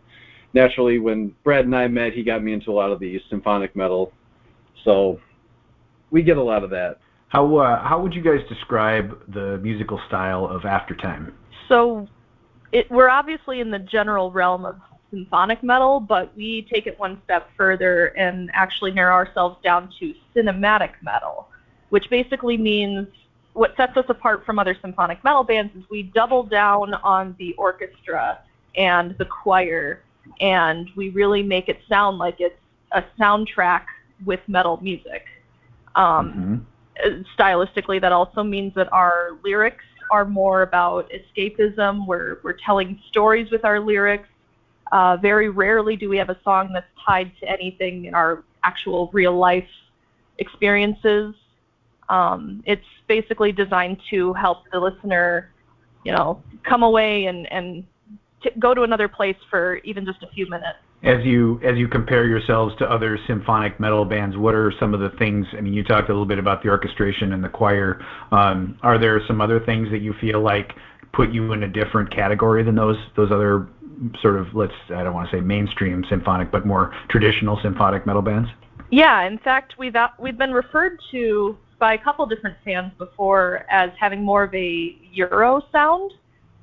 naturally 0.53 0.99
when 0.99 1.35
Brad 1.43 1.65
and 1.65 1.75
I 1.75 1.87
met, 1.87 2.13
he 2.13 2.23
got 2.23 2.43
me 2.43 2.53
into 2.53 2.71
a 2.71 2.73
lot 2.73 2.91
of 2.91 2.99
the 2.99 3.21
symphonic 3.29 3.75
metal. 3.75 4.11
So 4.83 5.19
we 6.11 6.21
get 6.21 6.37
a 6.37 6.43
lot 6.43 6.63
of 6.63 6.69
that. 6.71 6.99
how 7.29 7.55
uh, 7.57 7.81
how 7.83 8.01
would 8.01 8.13
you 8.13 8.21
guys 8.21 8.41
describe 8.49 9.21
the 9.33 9.57
musical 9.59 9.99
style 10.07 10.45
of 10.45 10.65
Aftertime? 10.65 11.33
so 11.67 12.07
it, 12.71 12.89
we're 12.91 13.09
obviously 13.09 13.61
in 13.61 13.71
the 13.71 13.79
general 13.79 14.31
realm 14.31 14.65
of 14.65 14.79
symphonic 15.09 15.63
metal, 15.63 15.99
but 15.99 16.35
we 16.35 16.67
take 16.71 16.87
it 16.87 16.99
one 16.99 17.21
step 17.23 17.49
further 17.55 18.07
and 18.17 18.49
actually 18.53 18.91
narrow 18.91 19.13
ourselves 19.13 19.57
down 19.63 19.89
to 19.99 20.13
cinematic 20.35 20.91
metal, 21.01 21.47
which 21.89 22.09
basically 22.09 22.57
means 22.57 23.07
what 23.53 23.75
sets 23.77 23.95
us 23.95 24.05
apart 24.09 24.45
from 24.45 24.59
other 24.59 24.75
symphonic 24.81 25.23
metal 25.23 25.43
bands 25.43 25.73
is 25.75 25.83
we 25.89 26.03
double 26.03 26.43
down 26.43 26.93
on 26.95 27.35
the 27.39 27.53
orchestra 27.53 28.39
and 28.75 29.17
the 29.17 29.25
choir, 29.25 30.01
and 30.41 30.89
we 30.95 31.09
really 31.09 31.41
make 31.41 31.69
it 31.69 31.79
sound 31.87 32.17
like 32.17 32.35
it's 32.39 32.59
a 32.91 33.03
soundtrack 33.19 33.85
with 34.25 34.39
metal 34.47 34.77
music. 34.81 35.25
Um, 35.95 36.33
Mhm. 36.33 36.65
uh, 37.05 37.23
stylistically 37.37 38.01
that 38.01 38.11
also 38.11 38.43
means 38.43 38.73
that 38.75 38.91
our 38.91 39.31
lyrics 39.43 39.83
are 40.11 40.25
more 40.25 40.61
about 40.61 41.09
escapism 41.11 42.05
we're 42.05 42.37
we're 42.43 42.53
telling 42.53 42.99
stories 43.09 43.49
with 43.51 43.65
our 43.65 43.79
lyrics 43.79 44.29
uh, 44.91 45.17
very 45.17 45.49
rarely 45.49 45.95
do 45.95 46.07
we 46.09 46.17
have 46.17 46.29
a 46.29 46.37
song 46.43 46.71
that's 46.73 46.87
tied 47.05 47.31
to 47.39 47.49
anything 47.49 48.05
in 48.05 48.13
our 48.13 48.43
actual 48.63 49.09
real 49.13 49.35
life 49.37 49.67
experiences 50.37 51.33
um, 52.09 52.63
it's 52.65 52.85
basically 53.07 53.51
designed 53.51 53.97
to 54.09 54.33
help 54.33 54.63
the 54.71 54.79
listener 54.79 55.51
you 56.03 56.11
know 56.11 56.41
come 56.63 56.83
away 56.83 57.25
and 57.25 57.51
and 57.51 57.83
t- 58.43 58.51
go 58.59 58.73
to 58.73 58.83
another 58.83 59.07
place 59.07 59.37
for 59.49 59.77
even 59.77 60.05
just 60.05 60.21
a 60.23 60.27
few 60.27 60.47
minutes 60.49 60.77
As 61.03 61.23
you 61.25 61.59
as 61.63 61.77
you 61.77 61.87
compare 61.87 62.25
yourselves 62.25 62.75
to 62.77 62.85
other 62.89 63.17
symphonic 63.27 63.79
metal 63.79 64.05
bands, 64.05 64.37
what 64.37 64.55
are 64.55 64.71
some 64.79 64.93
of 64.93 64.99
the 64.99 65.09
things? 65.17 65.45
I 65.57 65.61
mean, 65.61 65.73
you 65.73 65.83
talked 65.83 66.09
a 66.09 66.13
little 66.13 66.25
bit 66.25 66.39
about 66.39 66.63
the 66.63 66.69
orchestration 66.69 67.33
and 67.33 67.43
the 67.43 67.49
choir. 67.49 67.99
Um, 68.31 68.77
are 68.81 68.97
there 68.97 69.19
some 69.27 69.41
other 69.41 69.59
things 69.59 69.89
that 69.91 69.99
you 69.99 70.13
feel 70.21 70.41
like 70.41 70.73
put 71.13 71.31
you 71.31 71.53
in 71.53 71.63
a 71.63 71.67
different 71.67 72.13
category 72.13 72.63
than 72.63 72.75
those 72.75 72.97
those 73.15 73.31
other 73.31 73.67
sort 74.21 74.37
of 74.37 74.53
let's 74.53 74.73
I 74.89 75.03
don't 75.03 75.13
want 75.13 75.29
to 75.29 75.37
say 75.37 75.41
mainstream 75.41 76.03
symphonic, 76.09 76.51
but 76.51 76.65
more 76.65 76.93
traditional 77.09 77.59
symphonic 77.61 78.05
metal 78.05 78.21
bands? 78.21 78.49
Yeah, 78.91 79.25
in 79.25 79.37
fact, 79.39 79.75
we've 79.77 79.95
we've 80.19 80.37
been 80.37 80.53
referred 80.53 80.99
to 81.11 81.57
by 81.79 81.93
a 81.93 81.97
couple 81.97 82.25
different 82.25 82.57
fans 82.63 82.91
before 82.97 83.65
as 83.69 83.91
having 83.99 84.23
more 84.23 84.43
of 84.43 84.53
a 84.53 84.97
Euro 85.13 85.61
sound, 85.71 86.13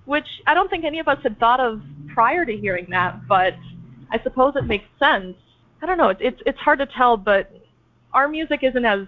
which 0.05 0.27
I 0.47 0.55
don't 0.55 0.71
think 0.71 0.85
any 0.85 0.99
of 0.99 1.09
us 1.09 1.19
had 1.23 1.39
thought 1.39 1.61
of 1.61 1.83
prior 2.15 2.45
to 2.45 2.57
hearing 2.57 2.87
that, 2.91 3.27
but 3.29 3.55
I 4.11 4.21
suppose 4.23 4.57
it 4.57 4.65
makes 4.65 4.87
sense. 4.99 5.37
I 5.81 5.87
don't 5.87 5.99
know, 5.99 6.09
it's 6.09 6.21
it's, 6.23 6.43
it's 6.47 6.59
hard 6.59 6.79
to 6.79 6.87
tell, 6.87 7.17
but 7.17 7.53
our 8.13 8.29
music 8.29 8.61
isn't 8.63 8.85
as 8.85 9.07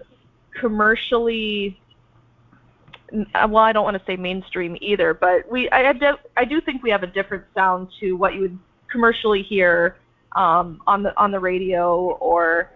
commercially 0.59 1.79
well, 3.11 3.57
I 3.57 3.71
don't 3.71 3.83
want 3.83 3.97
to 3.97 4.03
say 4.05 4.15
mainstream 4.15 4.77
either, 4.81 5.13
but 5.13 5.49
we 5.49 5.69
I, 5.69 5.89
I, 5.89 5.93
do, 5.93 6.17
I 6.35 6.45
do 6.45 6.59
think 6.59 6.83
we 6.83 6.89
have 6.89 7.03
a 7.03 7.07
different 7.07 7.45
sound 7.53 7.89
to 7.99 8.13
what 8.13 8.33
you 8.33 8.41
would 8.41 8.59
commercially 8.91 9.43
hear 9.43 9.97
um, 10.35 10.81
on 10.87 11.03
the 11.03 11.17
on 11.17 11.31
the 11.31 11.39
radio 11.39 12.17
or 12.19 12.71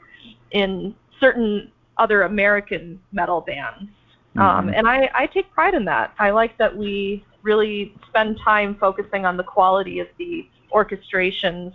in 0.52 0.96
certain 1.20 1.72
other 2.00 2.24
American 2.24 3.00
metal 3.12 3.42
bands. 3.42 3.90
Um, 4.36 4.42
mm-hmm. 4.42 4.42
Um, 4.42 4.70
and 4.70 4.88
I, 4.88 5.10
I 5.14 5.26
take 5.28 5.52
pride 5.52 5.74
in 5.74 5.86
that. 5.86 6.14
I 6.18 6.32
like 6.32 6.58
that 6.58 6.76
we 6.76 7.24
really 7.44 7.94
spend 8.08 8.40
time 8.44 8.76
focusing 8.80 9.26
on 9.26 9.38
the 9.38 9.44
quality 9.44 10.00
of 10.00 10.08
the 10.18 10.48
orchestrations 10.74 11.74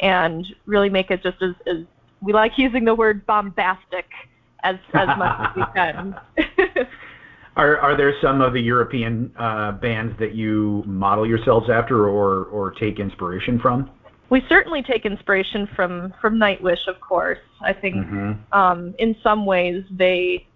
and 0.00 0.46
really 0.66 0.88
make 0.88 1.10
it 1.10 1.22
just 1.22 1.40
as, 1.42 1.54
as 1.66 1.78
we 2.20 2.32
like 2.32 2.52
using 2.56 2.84
the 2.84 2.94
word 2.94 3.24
bombastic 3.26 4.06
as, 4.62 4.76
as 4.94 5.08
much 5.18 5.48
as 5.48 5.56
we 5.56 5.62
can. 5.74 6.16
Are 7.56 7.78
are 7.78 7.96
there 7.96 8.12
some 8.20 8.40
of 8.40 8.52
the 8.52 8.60
European 8.60 9.32
uh, 9.38 9.72
bands 9.72 10.18
that 10.18 10.34
you 10.34 10.82
model 10.86 11.24
yourselves 11.24 11.70
after 11.70 12.08
or 12.08 12.46
or 12.46 12.72
take 12.72 12.98
inspiration 12.98 13.60
from? 13.60 13.90
We 14.30 14.44
certainly 14.48 14.82
take 14.82 15.04
inspiration 15.04 15.68
from 15.76 16.14
from 16.20 16.36
Nightwish, 16.36 16.86
of 16.88 17.00
course. 17.00 17.38
I 17.60 17.72
think 17.72 17.96
mm-hmm. 17.96 18.58
um, 18.58 18.94
in 18.98 19.16
some 19.22 19.46
ways 19.46 19.84
they 19.90 20.46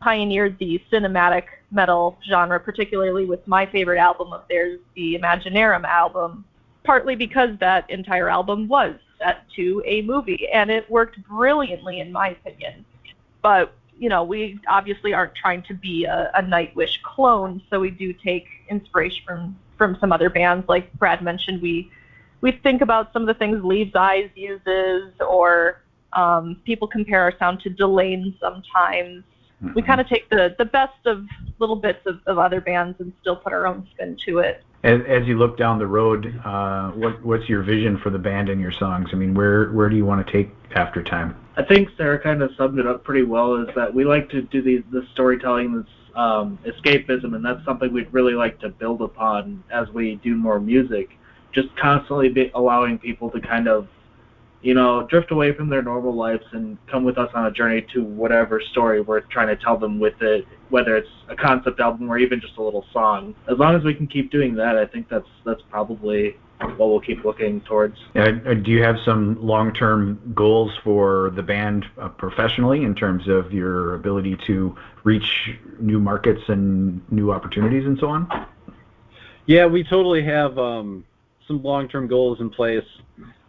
pioneered 0.00 0.58
the 0.58 0.80
cinematic 0.92 1.44
metal 1.70 2.18
genre, 2.28 2.60
particularly 2.60 3.24
with 3.24 3.46
my 3.46 3.66
favorite 3.66 3.98
album 3.98 4.32
of 4.32 4.42
theirs, 4.48 4.78
the 4.94 5.18
Imaginaerum 5.18 5.84
album, 5.84 6.44
partly 6.84 7.16
because 7.16 7.50
that 7.58 7.88
entire 7.90 8.28
album 8.28 8.68
was 8.68 8.94
set 9.18 9.48
to 9.56 9.82
a 9.84 10.02
movie, 10.02 10.46
and 10.52 10.70
it 10.70 10.88
worked 10.90 11.22
brilliantly 11.24 12.00
in 12.00 12.12
my 12.12 12.28
opinion. 12.28 12.84
But 13.42 13.72
you 13.98 14.08
know, 14.08 14.24
we 14.24 14.60
obviously 14.68 15.14
aren't 15.14 15.34
trying 15.34 15.62
to 15.64 15.74
be 15.74 16.04
a, 16.04 16.30
a 16.34 16.42
Nightwish 16.42 17.00
clone, 17.02 17.62
so 17.70 17.80
we 17.80 17.90
do 17.90 18.12
take 18.12 18.46
inspiration 18.68 19.24
from 19.26 19.56
from 19.76 19.96
some 20.00 20.12
other 20.12 20.30
bands. 20.30 20.68
Like 20.68 20.92
Brad 20.94 21.22
mentioned, 21.22 21.60
we 21.60 21.90
we 22.40 22.52
think 22.52 22.82
about 22.82 23.12
some 23.12 23.22
of 23.22 23.28
the 23.28 23.34
things 23.34 23.62
Leaves' 23.64 23.94
Eyes 23.94 24.30
uses, 24.34 25.12
or 25.20 25.82
um, 26.12 26.60
people 26.64 26.88
compare 26.88 27.22
our 27.22 27.36
sound 27.38 27.60
to 27.60 27.70
Delain 27.70 28.38
sometimes. 28.40 29.24
Mm-hmm. 29.62 29.72
We 29.74 29.82
kind 29.82 30.00
of 30.00 30.08
take 30.08 30.28
the 30.28 30.54
the 30.58 30.66
best 30.66 31.06
of 31.06 31.24
little 31.58 31.76
bits 31.76 32.04
of, 32.06 32.20
of 32.26 32.38
other 32.38 32.60
bands 32.60 33.00
and 33.00 33.12
still 33.20 33.36
put 33.36 33.52
our 33.52 33.66
own 33.66 33.88
spin 33.92 34.16
to 34.26 34.38
it. 34.38 34.62
As, 34.84 35.00
as 35.08 35.26
you 35.26 35.38
look 35.38 35.56
down 35.56 35.78
the 35.78 35.86
road, 35.86 36.38
uh, 36.44 36.90
what 36.90 37.24
what's 37.24 37.48
your 37.48 37.62
vision 37.62 37.96
for 37.98 38.10
the 38.10 38.18
band 38.18 38.48
and 38.48 38.60
your 38.60 38.72
songs? 38.72 39.08
I 39.12 39.16
mean, 39.16 39.34
where 39.34 39.70
where 39.72 39.88
do 39.88 39.96
you 39.96 40.04
want 40.04 40.26
to 40.26 40.32
take 40.32 40.50
Aftertime? 40.72 41.34
I 41.56 41.62
think 41.62 41.88
Sarah 41.96 42.20
kind 42.20 42.42
of 42.42 42.50
summed 42.56 42.78
it 42.78 42.86
up 42.86 43.02
pretty 43.02 43.22
well. 43.22 43.54
Is 43.54 43.74
that 43.74 43.94
we 43.94 44.04
like 44.04 44.28
to 44.30 44.42
do 44.42 44.60
the 44.60 44.84
the 44.90 45.06
storytelling 45.12 45.74
that's 45.74 45.88
um, 46.14 46.58
escapism, 46.66 47.34
and 47.34 47.42
that's 47.42 47.64
something 47.64 47.92
we'd 47.92 48.12
really 48.12 48.34
like 48.34 48.60
to 48.60 48.68
build 48.68 49.00
upon 49.00 49.64
as 49.70 49.88
we 49.88 50.16
do 50.16 50.36
more 50.36 50.60
music 50.60 51.16
just 51.56 51.74
constantly 51.76 52.28
be 52.28 52.50
allowing 52.54 52.98
people 52.98 53.30
to 53.30 53.40
kind 53.40 53.66
of 53.66 53.88
you 54.60 54.74
know 54.74 55.06
drift 55.08 55.30
away 55.30 55.52
from 55.52 55.68
their 55.68 55.82
normal 55.82 56.14
lives 56.14 56.44
and 56.52 56.76
come 56.86 57.02
with 57.02 57.16
us 57.18 57.30
on 57.34 57.46
a 57.46 57.50
journey 57.50 57.84
to 57.92 58.04
whatever 58.04 58.60
story 58.60 59.00
we're 59.00 59.20
trying 59.20 59.48
to 59.48 59.56
tell 59.56 59.76
them 59.76 59.98
with 59.98 60.20
it 60.20 60.46
whether 60.68 60.96
it's 60.96 61.08
a 61.28 61.34
concept 61.34 61.80
album 61.80 62.10
or 62.10 62.18
even 62.18 62.40
just 62.40 62.56
a 62.58 62.62
little 62.62 62.84
song 62.92 63.34
as 63.48 63.58
long 63.58 63.74
as 63.74 63.82
we 63.82 63.94
can 63.94 64.06
keep 64.06 64.30
doing 64.30 64.54
that 64.54 64.76
i 64.76 64.84
think 64.84 65.08
that's 65.08 65.28
that's 65.44 65.62
probably 65.70 66.36
what 66.58 66.88
we'll 66.88 67.00
keep 67.00 67.22
looking 67.24 67.60
towards. 67.62 67.98
Uh, 68.14 68.30
do 68.30 68.70
you 68.70 68.82
have 68.82 68.96
some 69.04 69.38
long-term 69.44 70.32
goals 70.34 70.72
for 70.82 71.30
the 71.36 71.42
band 71.42 71.84
uh, 71.98 72.08
professionally 72.08 72.82
in 72.82 72.94
terms 72.94 73.28
of 73.28 73.52
your 73.52 73.94
ability 73.94 74.38
to 74.46 74.74
reach 75.04 75.50
new 75.78 76.00
markets 76.00 76.40
and 76.48 77.00
new 77.12 77.30
opportunities 77.30 77.84
and 77.84 77.98
so 77.98 78.08
on? 78.08 78.46
Yeah, 79.44 79.66
we 79.66 79.84
totally 79.84 80.24
have 80.24 80.58
um, 80.58 81.04
some 81.46 81.62
long-term 81.62 82.08
goals 82.08 82.40
in 82.40 82.50
place, 82.50 82.84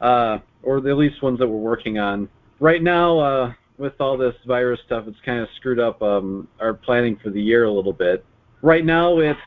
uh, 0.01 0.39
or 0.63 0.77
at 0.77 0.97
least 0.97 1.21
ones 1.21 1.39
that 1.39 1.47
we're 1.47 1.57
working 1.57 1.99
on. 1.99 2.29
Right 2.59 2.81
now, 2.81 3.19
uh, 3.19 3.53
with 3.77 3.93
all 3.99 4.17
this 4.17 4.35
virus 4.45 4.79
stuff, 4.85 5.05
it's 5.07 5.19
kind 5.25 5.39
of 5.39 5.47
screwed 5.55 5.79
up 5.79 6.01
um, 6.01 6.47
our 6.59 6.73
planning 6.73 7.17
for 7.21 7.29
the 7.29 7.41
year 7.41 7.65
a 7.65 7.71
little 7.71 7.93
bit. 7.93 8.25
Right 8.61 8.83
now, 8.83 9.19
it's 9.19 9.39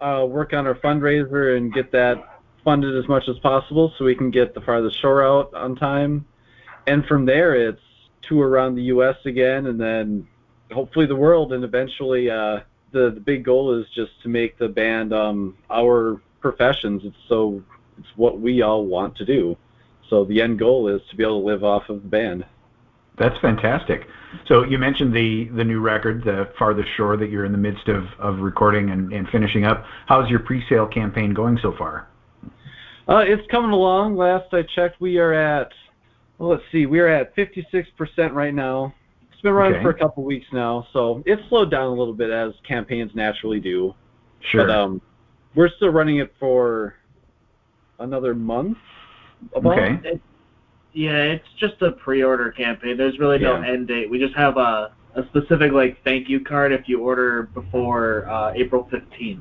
uh, 0.00 0.26
work 0.28 0.52
on 0.52 0.66
our 0.66 0.74
fundraiser 0.74 1.56
and 1.56 1.72
get 1.72 1.92
that 1.92 2.40
funded 2.64 2.96
as 2.96 3.08
much 3.08 3.28
as 3.28 3.38
possible 3.38 3.92
so 3.96 4.04
we 4.04 4.14
can 4.14 4.30
get 4.30 4.52
the 4.54 4.60
farthest 4.60 5.00
shore 5.00 5.24
out 5.24 5.54
on 5.54 5.76
time. 5.76 6.26
And 6.88 7.04
from 7.06 7.24
there, 7.24 7.54
it's 7.54 7.80
tour 8.22 8.48
around 8.48 8.74
the 8.74 8.82
U.S. 8.82 9.16
again, 9.24 9.66
and 9.66 9.80
then 9.80 10.26
hopefully 10.72 11.06
the 11.06 11.16
world, 11.16 11.52
and 11.52 11.64
eventually 11.64 12.28
uh, 12.30 12.60
the 12.92 13.10
the 13.14 13.20
big 13.20 13.44
goal 13.44 13.78
is 13.78 13.86
just 13.94 14.10
to 14.22 14.28
make 14.28 14.58
the 14.58 14.68
band 14.68 15.12
um, 15.12 15.56
our 15.70 16.20
professions. 16.40 17.02
It's 17.04 17.16
so 17.28 17.62
it's 17.98 18.08
what 18.16 18.40
we 18.40 18.62
all 18.62 18.84
want 18.84 19.16
to 19.16 19.24
do. 19.24 19.56
So 20.08 20.24
the 20.24 20.40
end 20.40 20.58
goal 20.58 20.88
is 20.88 21.00
to 21.10 21.16
be 21.16 21.24
able 21.24 21.40
to 21.40 21.46
live 21.46 21.64
off 21.64 21.88
of 21.88 22.02
the 22.02 22.08
band. 22.08 22.44
That's 23.18 23.38
fantastic. 23.40 24.06
So 24.46 24.64
you 24.64 24.78
mentioned 24.78 25.14
the 25.14 25.48
the 25.54 25.64
new 25.64 25.80
record, 25.80 26.22
the 26.24 26.50
Farthest 26.58 26.88
Shore, 26.96 27.16
that 27.16 27.30
you're 27.30 27.44
in 27.44 27.52
the 27.52 27.58
midst 27.58 27.88
of, 27.88 28.04
of 28.18 28.40
recording 28.40 28.90
and, 28.90 29.12
and 29.12 29.28
finishing 29.30 29.64
up. 29.64 29.84
How's 30.06 30.28
your 30.28 30.40
pre-sale 30.40 30.86
campaign 30.86 31.32
going 31.32 31.58
so 31.62 31.74
far? 31.76 32.08
Uh, 33.08 33.24
it's 33.26 33.46
coming 33.50 33.70
along. 33.70 34.16
Last 34.16 34.52
I 34.52 34.62
checked, 34.74 35.00
we 35.00 35.18
are 35.18 35.32
at 35.32 35.72
well, 36.38 36.50
let's 36.50 36.62
see, 36.70 36.86
we 36.86 37.00
are 37.00 37.08
at 37.08 37.34
56% 37.34 37.86
right 38.32 38.52
now. 38.52 38.94
It's 39.32 39.40
been 39.40 39.52
running 39.52 39.76
okay. 39.76 39.82
for 39.82 39.90
a 39.90 39.98
couple 39.98 40.22
weeks 40.24 40.46
now, 40.52 40.86
so 40.92 41.22
it's 41.24 41.42
slowed 41.48 41.70
down 41.70 41.86
a 41.86 41.94
little 41.94 42.14
bit 42.14 42.30
as 42.30 42.52
campaigns 42.66 43.12
naturally 43.14 43.60
do. 43.60 43.94
Sure. 44.50 44.66
But 44.66 44.74
um, 44.74 45.00
we're 45.56 45.70
still 45.70 45.88
running 45.88 46.18
it 46.18 46.32
for 46.38 46.94
another 47.98 48.34
month. 48.34 48.78
About. 49.54 49.78
Okay. 49.78 50.08
It, 50.08 50.20
yeah, 50.92 51.22
it's 51.22 51.48
just 51.58 51.82
a 51.82 51.92
pre-order 51.92 52.52
campaign. 52.52 52.96
There's 52.96 53.18
really 53.18 53.38
no 53.38 53.60
yeah. 53.60 53.68
end 53.68 53.88
date. 53.88 54.08
We 54.08 54.18
just 54.18 54.34
have 54.36 54.56
a 54.56 54.92
a 55.14 55.26
specific 55.28 55.72
like 55.72 56.02
thank 56.04 56.28
you 56.28 56.40
card 56.40 56.72
if 56.72 56.88
you 56.88 57.00
order 57.00 57.44
before 57.54 58.28
uh, 58.28 58.52
April 58.54 58.88
15th. 58.92 59.40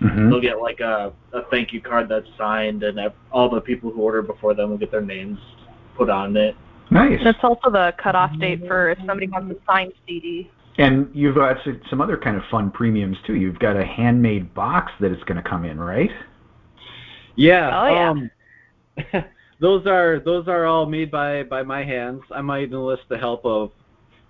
Mm-hmm. 0.00 0.30
They'll 0.30 0.40
get 0.40 0.60
like 0.60 0.80
a, 0.80 1.12
a 1.32 1.42
thank 1.50 1.72
you 1.72 1.80
card 1.80 2.08
that's 2.08 2.26
signed, 2.38 2.82
and 2.82 2.98
all 3.30 3.50
the 3.50 3.60
people 3.60 3.90
who 3.90 4.00
order 4.00 4.22
before 4.22 4.54
them 4.54 4.70
will 4.70 4.78
get 4.78 4.90
their 4.90 5.02
names 5.02 5.38
put 5.96 6.08
on 6.08 6.36
it. 6.36 6.56
Nice. 6.90 7.20
That's 7.22 7.38
also 7.42 7.70
the 7.70 7.94
cutoff 8.02 8.36
date 8.38 8.66
for 8.66 8.90
if 8.90 8.98
somebody 8.98 9.28
wants 9.28 9.54
a 9.54 9.64
signed 9.70 9.92
CD. 10.06 10.50
And 10.78 11.10
you've 11.12 11.34
got 11.34 11.56
some 11.90 12.00
other 12.00 12.16
kind 12.16 12.36
of 12.36 12.42
fun 12.50 12.70
premiums 12.70 13.16
too. 13.26 13.34
You've 13.34 13.58
got 13.58 13.76
a 13.76 13.84
handmade 13.84 14.54
box 14.54 14.92
that 15.00 15.12
is 15.12 15.22
going 15.24 15.42
to 15.42 15.48
come 15.48 15.64
in, 15.64 15.78
right? 15.78 16.10
Yeah. 17.36 17.70
Oh 17.72 17.88
yeah. 17.88 18.10
Um, 18.10 19.24
those 19.60 19.86
are 19.86 20.20
those 20.20 20.48
are 20.48 20.66
all 20.66 20.86
made 20.86 21.10
by 21.10 21.42
by 21.42 21.62
my 21.62 21.84
hands. 21.84 22.22
I 22.34 22.40
might 22.40 22.72
enlist 22.72 23.02
the 23.08 23.18
help 23.18 23.44
of 23.44 23.72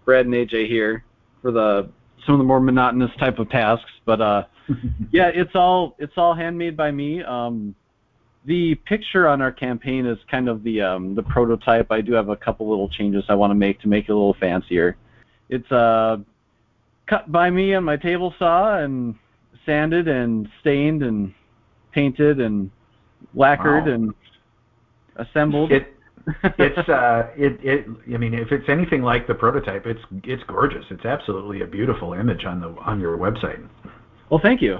Brad 0.05 0.27
and 0.27 0.35
AJ 0.35 0.69
here 0.69 1.05
for 1.43 1.53
the 1.53 1.91
some 2.27 2.35
of 2.35 2.39
the 2.39 2.45
more 2.45 2.61
monotonous 2.61 3.11
type 3.19 3.39
of 3.39 3.49
tasks, 3.51 3.91
but 4.05 4.21
uh, 4.21 4.45
yeah, 5.13 5.31
it's 5.35 5.55
all 5.55 5.97
it's 5.99 6.13
all 6.17 6.35
handmade 6.35 6.77
by 6.77 6.91
me. 6.91 7.23
Um, 7.23 7.75
the 8.47 8.75
picture 8.87 9.29
on 9.29 9.43
our 9.43 9.53
campaign 9.53 10.07
is 10.07 10.19
kind 10.31 10.49
of 10.49 10.63
the 10.63 10.81
um, 10.81 11.15
the 11.15 11.23
prototype. 11.23 11.91
I 11.91 12.01
do 12.01 12.13
have 12.13 12.29
a 12.29 12.37
couple 12.37 12.69
little 12.69 12.89
changes 12.89 13.25
I 13.29 13.35
want 13.35 13.51
to 13.51 13.55
make 13.55 13.81
to 13.81 13.89
make 13.89 14.05
it 14.09 14.13
a 14.13 14.15
little 14.15 14.37
fancier. 14.41 14.97
It's 15.49 15.71
uh, 15.71 16.19
cut 17.11 17.31
by 17.31 17.51
me 17.51 17.75
on 17.75 17.85
my 17.85 17.97
table 17.97 18.33
saw 18.39 18.79
and 18.79 19.17
sanded 19.67 20.09
and 20.09 20.49
stained 20.61 21.03
and 21.03 21.35
painted 21.93 22.41
and 22.41 22.71
lacquered 23.35 23.87
wow. 23.87 23.93
and 23.93 24.15
assembled. 25.17 25.73
It, 25.73 25.93
it's 26.59 26.89
uh, 26.89 27.31
it 27.37 27.59
it. 27.63 27.87
I 28.15 28.17
mean, 28.17 28.35
if 28.35 28.53
it's 28.53 28.69
anything 28.69 29.03
like 29.03 29.27
the 29.27 29.35
prototype, 29.35 29.87
it's 29.87 30.01
it's 30.25 30.43
gorgeous. 30.45 30.85
It's 30.91 31.05
absolutely 31.05 31.63
a 31.63 31.67
beautiful 31.67 32.13
image 32.13 32.45
on 32.45 32.61
the 32.61 32.69
on 32.69 33.01
your 33.01 33.19
website. 33.19 33.67
Well, 34.31 34.41
thank 34.41 34.63
you. 34.63 34.79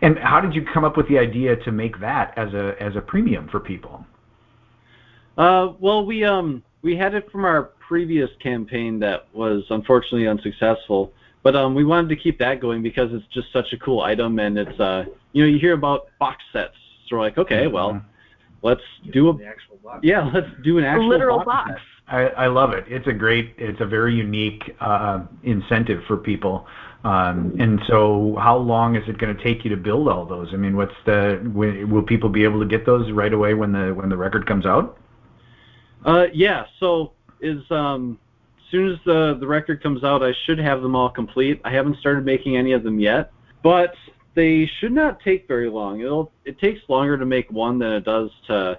And 0.00 0.18
how 0.18 0.40
did 0.40 0.54
you 0.54 0.64
come 0.72 0.84
up 0.84 0.96
with 0.96 1.08
the 1.08 1.18
idea 1.18 1.56
to 1.56 1.72
make 1.72 2.00
that 2.00 2.32
as 2.36 2.54
a 2.54 2.74
as 2.80 2.96
a 2.96 3.00
premium 3.00 3.48
for 3.48 3.60
people? 3.60 4.06
Uh, 5.36 5.72
well, 5.78 6.06
we 6.06 6.24
um 6.24 6.62
we 6.82 6.96
had 6.96 7.14
it 7.14 7.30
from 7.30 7.44
our 7.44 7.70
previous 7.86 8.30
campaign 8.40 8.98
that 9.00 9.26
was 9.32 9.64
unfortunately 9.70 10.28
unsuccessful, 10.28 11.12
but 11.48 11.56
um 11.56 11.74
we 11.74 11.82
wanted 11.82 12.08
to 12.10 12.16
keep 12.16 12.38
that 12.38 12.60
going 12.60 12.82
because 12.82 13.10
it's 13.10 13.26
just 13.32 13.50
such 13.52 13.72
a 13.72 13.78
cool 13.78 14.02
item 14.02 14.38
and 14.38 14.58
it's 14.58 14.78
uh 14.78 15.04
you 15.32 15.42
know 15.42 15.48
you 15.48 15.58
hear 15.58 15.72
about 15.72 16.08
box 16.18 16.44
sets, 16.52 16.74
so 17.06 17.16
we're 17.16 17.22
like 17.22 17.38
okay 17.38 17.66
well 17.66 18.02
let's 18.62 18.82
do 19.12 19.30
a 19.30 19.36
the 19.36 19.46
actual 19.46 19.76
box. 19.82 20.00
yeah 20.02 20.30
let's 20.34 20.48
do 20.62 20.76
an 20.76 20.84
A 20.84 20.88
actual 20.88 21.08
literal 21.08 21.38
box. 21.38 21.70
box. 21.70 21.70
set. 21.70 21.80
I, 22.10 22.44
I 22.44 22.46
love 22.46 22.72
it. 22.72 22.84
It's 22.88 23.06
a 23.06 23.12
great, 23.12 23.54
it's 23.58 23.82
a 23.82 23.86
very 23.86 24.14
unique 24.14 24.62
uh, 24.80 25.24
incentive 25.42 26.02
for 26.06 26.16
people. 26.16 26.66
Um, 27.04 27.54
and 27.60 27.80
so, 27.86 28.36
how 28.40 28.56
long 28.56 28.96
is 28.96 29.02
it 29.06 29.18
going 29.18 29.36
to 29.36 29.44
take 29.44 29.62
you 29.62 29.70
to 29.70 29.76
build 29.76 30.08
all 30.08 30.24
those? 30.24 30.48
I 30.54 30.56
mean, 30.56 30.74
what's 30.74 30.94
the? 31.04 31.38
When, 31.52 31.90
will 31.90 32.02
people 32.02 32.30
be 32.30 32.44
able 32.44 32.60
to 32.60 32.66
get 32.66 32.86
those 32.86 33.12
right 33.12 33.32
away 33.32 33.52
when 33.52 33.72
the 33.72 33.92
when 33.94 34.08
the 34.08 34.16
record 34.16 34.46
comes 34.46 34.64
out? 34.64 34.98
Uh, 36.06 36.26
yeah. 36.32 36.64
So 36.80 37.12
is 37.42 37.60
um, 37.70 38.18
as 38.24 38.27
soon 38.70 38.92
as 38.92 38.98
the 39.04 39.36
the 39.40 39.46
record 39.46 39.82
comes 39.82 40.04
out, 40.04 40.22
I 40.22 40.32
should 40.44 40.58
have 40.58 40.82
them 40.82 40.94
all 40.94 41.08
complete. 41.08 41.60
I 41.64 41.70
haven't 41.70 41.98
started 41.98 42.24
making 42.24 42.56
any 42.56 42.72
of 42.72 42.82
them 42.82 42.98
yet, 43.00 43.32
but 43.62 43.94
they 44.34 44.66
should 44.78 44.92
not 44.92 45.20
take 45.20 45.48
very 45.48 45.68
long. 45.68 46.00
It'll 46.00 46.30
it 46.44 46.58
takes 46.58 46.80
longer 46.88 47.18
to 47.18 47.26
make 47.26 47.50
one 47.50 47.78
than 47.78 47.92
it 47.92 48.04
does 48.04 48.30
to 48.46 48.78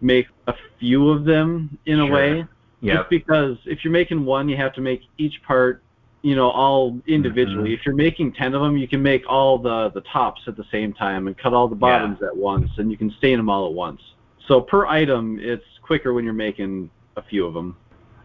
make 0.00 0.26
a 0.46 0.54
few 0.78 1.10
of 1.10 1.24
them 1.24 1.78
in 1.86 2.00
a 2.00 2.06
way. 2.06 2.44
Yeah. 2.80 2.96
Just 2.96 3.10
because 3.10 3.56
if 3.64 3.82
you're 3.82 3.92
making 3.92 4.24
one, 4.24 4.48
you 4.48 4.56
have 4.58 4.74
to 4.74 4.82
make 4.82 5.02
each 5.16 5.42
part, 5.42 5.82
you 6.20 6.36
know, 6.36 6.50
all 6.50 7.00
individually. 7.06 7.70
Mhm. 7.70 7.74
If 7.78 7.86
you're 7.86 7.94
making 7.94 8.32
ten 8.32 8.54
of 8.54 8.60
them, 8.60 8.76
you 8.76 8.86
can 8.86 9.02
make 9.02 9.24
all 9.26 9.56
the 9.56 9.90
the 9.90 10.02
tops 10.02 10.42
at 10.46 10.56
the 10.56 10.64
same 10.70 10.92
time 10.92 11.26
and 11.26 11.36
cut 11.36 11.54
all 11.54 11.68
the 11.68 11.76
bottoms 11.76 12.20
at 12.22 12.36
once, 12.36 12.70
and 12.76 12.90
you 12.90 12.98
can 12.98 13.10
stain 13.12 13.38
them 13.38 13.48
all 13.48 13.66
at 13.66 13.72
once. 13.72 14.02
So 14.46 14.60
per 14.60 14.86
item, 14.86 15.38
it's 15.40 15.64
quicker 15.80 16.12
when 16.12 16.24
you're 16.24 16.34
making 16.34 16.90
a 17.16 17.22
few 17.22 17.46
of 17.46 17.54
them. 17.54 17.76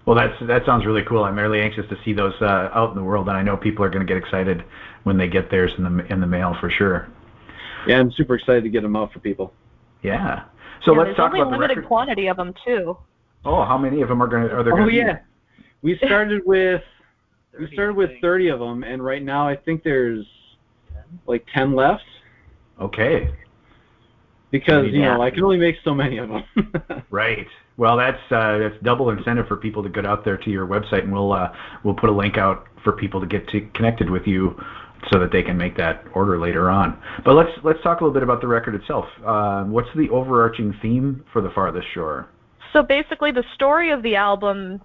Well, 0.06 0.16
that's 0.16 0.34
that 0.48 0.66
sounds 0.66 0.86
really 0.86 1.04
cool. 1.04 1.24
I'm 1.24 1.38
really 1.38 1.62
anxious 1.62 1.86
to 1.90 1.98
see 2.04 2.14
those 2.14 2.34
uh, 2.42 2.70
out 2.74 2.90
in 2.90 2.96
the 2.96 3.04
world, 3.04 3.28
and 3.28 3.38
I 3.38 3.44
know 3.44 3.56
people 3.56 3.86
are 3.86 3.90
going 3.90 4.06
to 4.06 4.12
get 4.12 4.18
excited 4.18 4.64
when 5.04 5.18
they 5.18 5.28
get 5.28 5.52
theirs 5.52 5.72
in 5.78 5.84
the 5.84 6.06
in 6.12 6.20
the 6.20 6.28
mail 6.28 6.56
for 6.60 6.70
sure. 6.70 7.08
Yeah, 7.88 8.00
I'm 8.00 8.12
super 8.12 8.36
excited 8.36 8.64
to 8.64 8.70
get 8.70 8.82
them 8.82 8.96
out 8.96 9.14
for 9.14 9.20
people. 9.20 9.54
Yeah. 10.02 10.46
So 10.84 10.94
yeah, 10.94 11.04
let's 11.04 11.18
talk 11.18 11.34
only 11.34 11.42
about 11.42 11.50
a 11.50 11.52
the 11.52 11.58
limited 11.58 11.78
record. 11.78 11.88
quantity 11.88 12.28
of 12.28 12.38
them 12.38 12.54
too. 12.66 12.98
Oh, 13.46 13.64
how 13.64 13.78
many 13.78 14.02
of 14.02 14.10
them 14.10 14.22
are 14.22 14.28
going 14.28 14.48
to 14.48 14.56
are 14.56 14.64
there? 14.64 14.74
Oh 14.74 14.78
gonna 14.78 14.90
be? 14.90 14.98
yeah, 14.98 15.20
we 15.82 15.98
started 16.06 16.42
with 16.46 16.82
we 17.60 17.68
started 17.74 17.96
with 17.96 18.12
30 18.22 18.50
of 18.50 18.60
them, 18.60 18.84
and 18.84 19.04
right 19.04 19.24
now 19.24 19.48
I 19.48 19.56
think 19.56 19.84
there's 19.84 20.26
like 21.28 21.46
10 21.54 21.76
left 21.76 22.04
Okay. 22.80 23.30
Because 24.52 24.88
you 24.92 25.02
know 25.02 25.22
I 25.22 25.30
can 25.32 25.44
only 25.44 25.58
make 25.58 25.76
so 25.84 25.94
many 25.94 26.18
of 26.18 26.30
them. 26.30 26.44
Right. 27.12 27.48
Well, 27.78 27.98
that's 27.98 28.22
uh, 28.30 28.60
that's 28.60 28.76
double 28.84 29.10
incentive 29.10 29.48
for 29.48 29.58
people 29.58 29.82
to 29.82 29.90
get 29.90 30.06
out 30.06 30.24
there 30.24 30.38
to 30.38 30.50
your 30.52 30.68
website, 30.68 31.04
and 31.04 31.12
we'll 31.12 31.34
uh, 31.34 31.52
we'll 31.84 31.96
put 31.96 32.10
a 32.10 32.14
link 32.14 32.38
out 32.38 32.68
for 32.84 32.94
people 32.94 33.20
to 33.20 33.26
get 33.26 33.48
to 33.50 33.62
connected 33.74 34.12
with 34.12 34.28
you, 34.28 34.56
so 35.12 35.20
that 35.20 35.32
they 35.32 35.42
can 35.42 35.58
make 35.58 35.76
that 35.78 36.04
order 36.14 36.40
later 36.40 36.70
on. 36.70 37.02
But 37.26 37.34
let's 37.34 37.52
let's 37.64 37.82
talk 37.82 38.02
a 38.02 38.04
little 38.04 38.14
bit 38.14 38.24
about 38.24 38.42
the 38.42 38.48
record 38.48 38.76
itself. 38.76 39.06
Uh, 39.26 39.64
what's 39.64 39.88
the 39.96 40.10
overarching 40.10 40.76
theme 40.82 41.24
for 41.32 41.42
the 41.42 41.50
Farthest 41.50 41.88
Shore? 41.94 42.28
So 42.74 42.84
basically, 42.84 43.32
the 43.32 43.46
story 43.56 43.92
of 43.92 44.04
the 44.04 44.16
album 44.16 44.82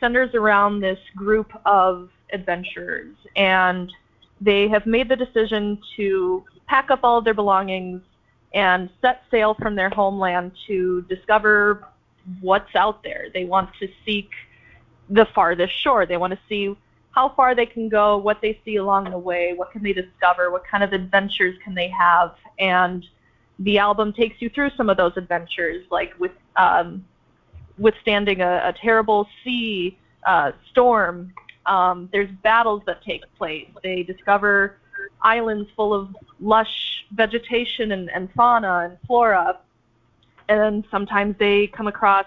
centers 0.00 0.34
around 0.34 0.80
this 0.80 0.98
group 1.14 1.50
of 1.66 2.08
adventurers, 2.32 3.14
and 3.36 3.92
they 4.40 4.68
have 4.68 4.86
made 4.86 5.08
the 5.08 5.16
decision 5.16 5.78
to 5.96 6.44
pack 6.66 6.90
up 6.90 7.00
all 7.02 7.18
of 7.18 7.24
their 7.24 7.34
belongings 7.34 8.02
and 8.56 8.88
set 9.02 9.22
sail 9.30 9.54
from 9.54 9.74
their 9.74 9.90
homeland 9.90 10.50
to 10.66 11.02
discover 11.02 11.86
what's 12.40 12.74
out 12.74 13.04
there. 13.04 13.26
They 13.32 13.44
want 13.44 13.68
to 13.80 13.88
seek 14.04 14.30
the 15.10 15.26
farthest 15.26 15.78
shore. 15.78 16.06
They 16.06 16.16
want 16.16 16.32
to 16.32 16.38
see 16.48 16.74
how 17.10 17.28
far 17.28 17.54
they 17.54 17.66
can 17.66 17.90
go, 17.90 18.16
what 18.16 18.40
they 18.40 18.58
see 18.64 18.76
along 18.76 19.10
the 19.10 19.18
way, 19.18 19.52
what 19.54 19.72
can 19.72 19.82
they 19.82 19.92
discover, 19.92 20.50
what 20.50 20.66
kind 20.66 20.82
of 20.82 20.94
adventures 20.94 21.54
can 21.62 21.74
they 21.74 21.88
have, 21.88 22.34
and 22.58 23.06
the 23.58 23.78
album 23.78 24.12
takes 24.12 24.40
you 24.40 24.50
through 24.50 24.70
some 24.76 24.90
of 24.90 24.96
those 24.96 25.16
adventures, 25.16 25.84
like 25.90 26.18
with 26.18 26.32
um, 26.56 27.04
withstanding 27.78 28.40
a, 28.40 28.62
a 28.64 28.72
terrible 28.72 29.26
sea 29.44 29.98
uh, 30.26 30.52
storm. 30.70 31.32
Um, 31.66 32.08
there's 32.12 32.30
battles 32.42 32.82
that 32.86 33.02
take 33.02 33.22
place. 33.36 33.68
They 33.82 34.02
discover 34.02 34.76
islands 35.26 35.68
full 35.76 35.92
of 35.92 36.14
lush 36.40 37.04
vegetation 37.12 37.92
and, 37.92 38.10
and 38.10 38.32
fauna 38.32 38.74
and 38.86 38.98
flora, 39.06 39.58
and 40.48 40.84
sometimes 40.90 41.34
they 41.38 41.66
come 41.66 41.88
across 41.88 42.26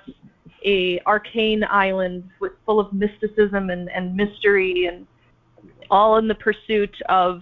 a 0.65 0.99
arcane 1.05 1.63
island 1.63 2.29
with 2.41 2.51
full 2.65 2.79
of 2.79 2.91
mysticism 2.91 3.69
and, 3.69 3.89
and 3.89 4.15
mystery, 4.15 4.87
and 4.87 5.07
all 5.89 6.17
in 6.17 6.27
the 6.27 6.35
pursuit 6.35 6.95
of 7.07 7.41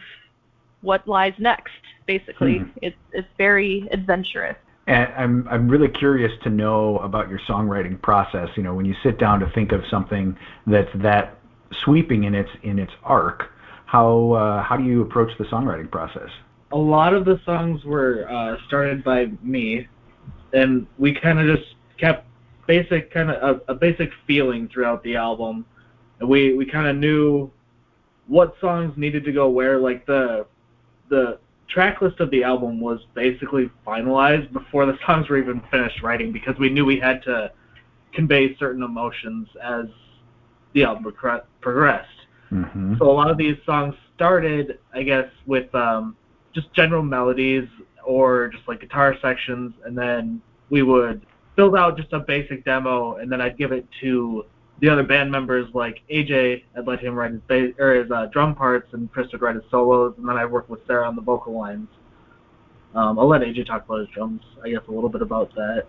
what 0.82 1.08
lies 1.08 1.34
next. 1.40 1.82
Basically, 2.06 2.60
Hmm. 2.60 2.70
it's 2.82 3.02
it's 3.12 3.28
very 3.38 3.88
adventurous. 3.92 4.56
And 4.86 5.12
I'm 5.18 5.48
I'm 5.50 5.68
really 5.68 5.90
curious 5.90 6.32
to 6.44 6.50
know 6.50 7.00
about 7.00 7.28
your 7.32 7.40
songwriting 7.50 8.00
process. 8.02 8.50
You 8.56 8.64
know, 8.64 8.74
when 8.74 8.86
you 8.86 8.96
sit 9.04 9.18
down 9.18 9.40
to 9.40 9.50
think 9.50 9.72
of 9.72 9.82
something 9.90 10.38
that's 10.68 10.94
that 10.96 11.26
sweeping 11.84 12.24
in 12.24 12.34
its 12.36 12.52
in 12.62 12.80
its 12.80 12.94
arc, 13.04 13.52
how 13.88 14.32
uh, 14.34 14.64
how 14.64 14.78
do 14.78 14.84
you 14.84 15.02
approach 15.02 15.32
the 15.40 15.46
songwriting 15.46 15.90
process? 15.90 16.30
a 16.72 16.78
lot 16.78 17.14
of 17.14 17.26
the 17.26 17.40
songs 17.46 17.84
were 17.86 18.30
uh, 18.30 18.58
started 18.68 19.04
by 19.04 19.28
me, 19.42 19.88
and 20.54 20.86
we 20.98 21.14
kind 21.14 21.40
of 21.40 21.58
just 21.58 21.76
kept 21.98 22.26
basic 22.68 23.12
kind 23.12 23.32
of 23.32 23.62
a, 23.68 23.72
a 23.72 23.76
basic 23.76 24.10
feeling 24.26 24.68
throughout 24.68 25.02
the 25.04 25.16
album. 25.16 25.66
And 26.20 26.28
we 26.28 26.54
we 26.56 26.66
kind 26.66 26.88
of 26.88 26.98
knew 26.98 27.52
what 28.28 28.56
songs 28.60 28.94
needed 28.98 29.24
to 29.26 29.32
go 29.32 29.50
where. 29.50 29.80
Like 29.80 30.06
the 30.06 30.46
the 31.10 31.40
track 31.70 32.02
list 32.02 32.20
of 32.20 32.32
the 32.32 32.44
album 32.44 32.80
was 32.80 33.00
basically 33.14 33.70
finalized 33.86 34.52
before 34.52 34.86
the 34.86 34.98
songs 35.06 35.30
were 35.30 35.38
even 35.38 35.62
finished 35.72 36.02
writing 36.02 36.32
because 36.32 36.58
we 36.60 36.70
knew 36.70 36.86
we 36.86 37.00
had 37.00 37.24
to 37.24 37.52
convey 38.14 38.56
certain 38.58 38.84
emotions 38.84 39.48
as 39.62 39.86
the 40.74 40.84
album 40.84 41.04
progr- 41.06 41.44
progressed. 41.62 42.10
Mm-hmm. 42.52 42.96
So 42.98 43.10
a 43.10 43.12
lot 43.12 43.30
of 43.30 43.38
these 43.38 43.58
songs 43.66 43.96
started, 44.16 44.80
I 44.94 45.04
guess, 45.04 45.30
with 45.46 45.74
um, 45.76 46.16
just 46.54 46.74
general 46.74 47.04
melodies 47.04 47.68
or 48.06 48.48
just 48.48 48.68
like 48.68 48.82
guitar 48.82 49.16
sections, 49.22 49.74
and 49.86 49.98
then 49.98 50.42
we 50.70 50.82
would 50.82 51.26
build 51.56 51.76
out 51.76 51.98
just 51.98 52.14
a 52.14 52.20
basic 52.20 52.64
demo, 52.64 53.16
and 53.16 53.32
then 53.32 53.42
I'd 53.42 53.58
give 53.58 53.72
it 53.72 53.86
to 54.02 54.46
the 54.80 54.90
other 54.90 55.04
band 55.04 55.32
members, 55.32 55.68
like 55.74 56.02
AJ. 56.10 56.64
I'd 56.78 56.88
let 56.88 57.00
him 57.00 57.16
write 57.16 57.32
his 57.32 57.42
bass 57.48 57.74
or 57.80 57.96
his 57.96 58.12
uh, 58.12 58.28
drum 58.28 58.56
parts, 58.56 58.94
and 58.94 59.12
Chris 59.12 59.32
would 59.32 59.42
write 59.42 59.56
his 59.56 59.64
solos, 59.70 60.14
and 60.18 60.28
then 60.28 60.38
I'd 60.38 60.46
work 60.46 60.70
with 60.70 60.80
Sarah 60.88 61.08
on 61.08 61.16
the 61.16 61.22
vocal 61.22 61.54
lines. 61.54 61.88
Um, 62.96 63.20
I'll 63.20 63.28
let 63.28 63.42
AJ 63.42 63.68
talk 63.68 63.86
about 63.86 64.00
his 64.00 64.10
drums. 64.10 64.42
I 64.64 64.70
guess 64.70 64.82
a 64.88 64.92
little 64.92 65.10
bit 65.10 65.22
about 65.22 65.54
that. 65.56 65.88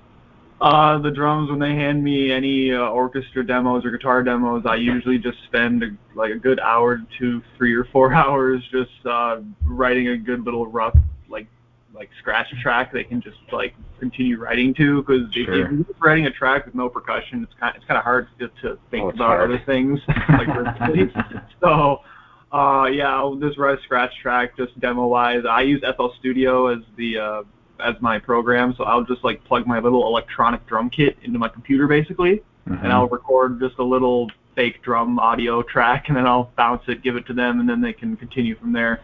Uh, 0.60 0.98
the 0.98 1.10
drums, 1.10 1.48
when 1.50 1.60
they 1.60 1.72
hand 1.74 2.02
me 2.02 2.32
any 2.32 2.72
uh, 2.72 2.78
orchestra 2.88 3.46
demos 3.46 3.84
or 3.84 3.92
guitar 3.92 4.24
demos, 4.24 4.64
I 4.66 4.74
usually 4.74 5.16
just 5.18 5.38
spend 5.44 5.84
a, 5.84 5.88
like 6.16 6.32
a 6.32 6.38
good 6.38 6.58
hour 6.58 7.00
to 7.20 7.42
three 7.56 7.72
or 7.74 7.84
four 7.92 8.12
hours 8.22 8.62
just 8.72 8.90
uh, 9.06 9.40
writing 9.64 10.08
a 10.08 10.16
good 10.16 10.44
little 10.44 10.66
rough 10.66 10.96
like 11.28 11.46
like 11.94 12.10
scratch 12.20 12.46
track 12.62 12.92
they 12.92 13.02
can 13.04 13.20
just 13.20 13.38
like 13.52 13.74
continue 14.00 14.38
writing 14.38 14.72
to 14.74 15.02
because 15.02 15.22
if, 15.34 15.46
Sure. 15.46 15.64
if 15.66 15.70
you're 15.70 15.84
writing 16.00 16.26
a 16.26 16.30
track 16.30 16.66
with 16.66 16.74
no 16.74 16.88
percussion, 16.88 17.42
it's 17.44 17.52
kind 17.60 17.76
it's 17.76 17.84
kind 17.84 17.98
of 17.98 18.02
hard 18.04 18.26
to, 18.40 18.48
to 18.62 18.78
think 18.90 19.04
Oh, 19.04 19.08
about 19.10 19.38
hard. 19.38 19.50
other 19.50 19.62
things 19.64 20.00
like 20.28 20.48
so. 21.62 22.00
Uh, 22.50 22.86
yeah, 22.86 23.14
I'll 23.14 23.36
just 23.36 23.58
write 23.58 23.78
a 23.78 23.82
scratch 23.82 24.10
track, 24.22 24.56
just 24.56 24.78
demo 24.80 25.06
wise. 25.06 25.42
I 25.48 25.60
use 25.62 25.84
FL 25.96 26.08
Studio 26.18 26.68
as 26.68 26.78
the 26.96 27.18
uh, 27.18 27.42
as 27.84 27.94
my 28.00 28.18
program, 28.18 28.74
so 28.76 28.84
I'll 28.84 29.04
just 29.04 29.24
like 29.24 29.42
plug 29.44 29.66
my 29.66 29.78
little 29.78 30.06
electronic 30.06 30.66
drum 30.66 30.90
kit 30.90 31.16
into 31.22 31.38
my 31.38 31.48
computer 31.48 31.86
basically, 31.86 32.42
Mm-hmm. 32.68 32.84
and 32.84 32.92
I'll 32.92 33.08
record 33.08 33.58
just 33.60 33.78
a 33.78 33.82
little 33.82 34.30
fake 34.54 34.82
drum 34.82 35.18
audio 35.18 35.62
track, 35.62 36.04
and 36.08 36.16
then 36.18 36.26
I'll 36.26 36.50
bounce 36.56 36.82
it, 36.88 37.02
give 37.02 37.16
it 37.16 37.26
to 37.28 37.32
them, 37.32 37.60
and 37.60 37.68
then 37.68 37.80
they 37.80 37.94
can 37.94 38.14
continue 38.14 38.58
from 38.58 38.74
there. 38.74 39.00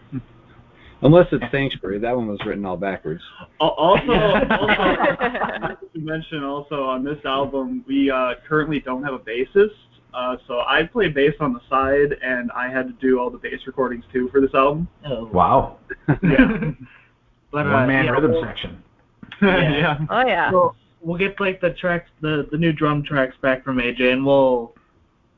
Unless 1.01 1.29
it's 1.33 1.45
Sanctuary, 1.51 1.99
that 2.01 2.15
one 2.15 2.27
was 2.27 2.39
written 2.45 2.67
all 2.67 2.77
backwards. 2.77 3.23
Al- 3.63 3.69
Also, 3.69 4.13
also 4.13 5.77
to 5.95 5.99
mention 5.99 6.45
also 6.45 6.83
on 6.85 7.05
this 7.05 7.19
album, 7.25 7.83
we 7.89 8.11
uh, 8.11 8.35
currently 8.47 8.81
don't 8.81 9.03
have 9.03 9.15
a 9.15 9.19
bassist, 9.19 9.71
uh, 10.13 10.37
so 10.47 10.61
I 10.61 10.83
play 10.85 11.09
bass 11.09 11.33
on 11.41 11.53
the 11.55 11.61
side, 11.71 12.19
and 12.23 12.51
I 12.53 12.69
had 12.71 12.87
to 12.87 12.93
do 13.01 13.19
all 13.19 13.31
the 13.31 13.39
bass 13.39 13.61
recordings 13.67 14.05
too 14.13 14.29
for 14.31 14.41
this 14.43 14.53
album. 14.55 14.89
Oh. 15.07 15.25
Wow. 15.33 15.79
Yeah, 16.23 16.71
But, 17.55 17.69
uh, 17.69 17.71
One 17.71 17.87
man 17.87 18.05
yeah, 18.07 18.11
rhythm 18.11 18.33
we'll- 18.33 18.43
section. 18.43 18.83
yeah. 19.43 19.99
oh 20.11 20.27
yeah. 20.27 20.51
So 20.51 20.75
we'll 21.01 21.19
get 21.19 21.39
like 21.39 21.61
the 21.61 21.71
tracks, 21.71 22.11
the 22.21 22.49
the 22.51 22.59
new 22.59 22.73
drum 22.73 23.05
tracks 23.05 23.37
back 23.41 23.63
from 23.65 23.79
AJ, 23.79 24.13
and 24.13 24.27
we'll 24.27 24.75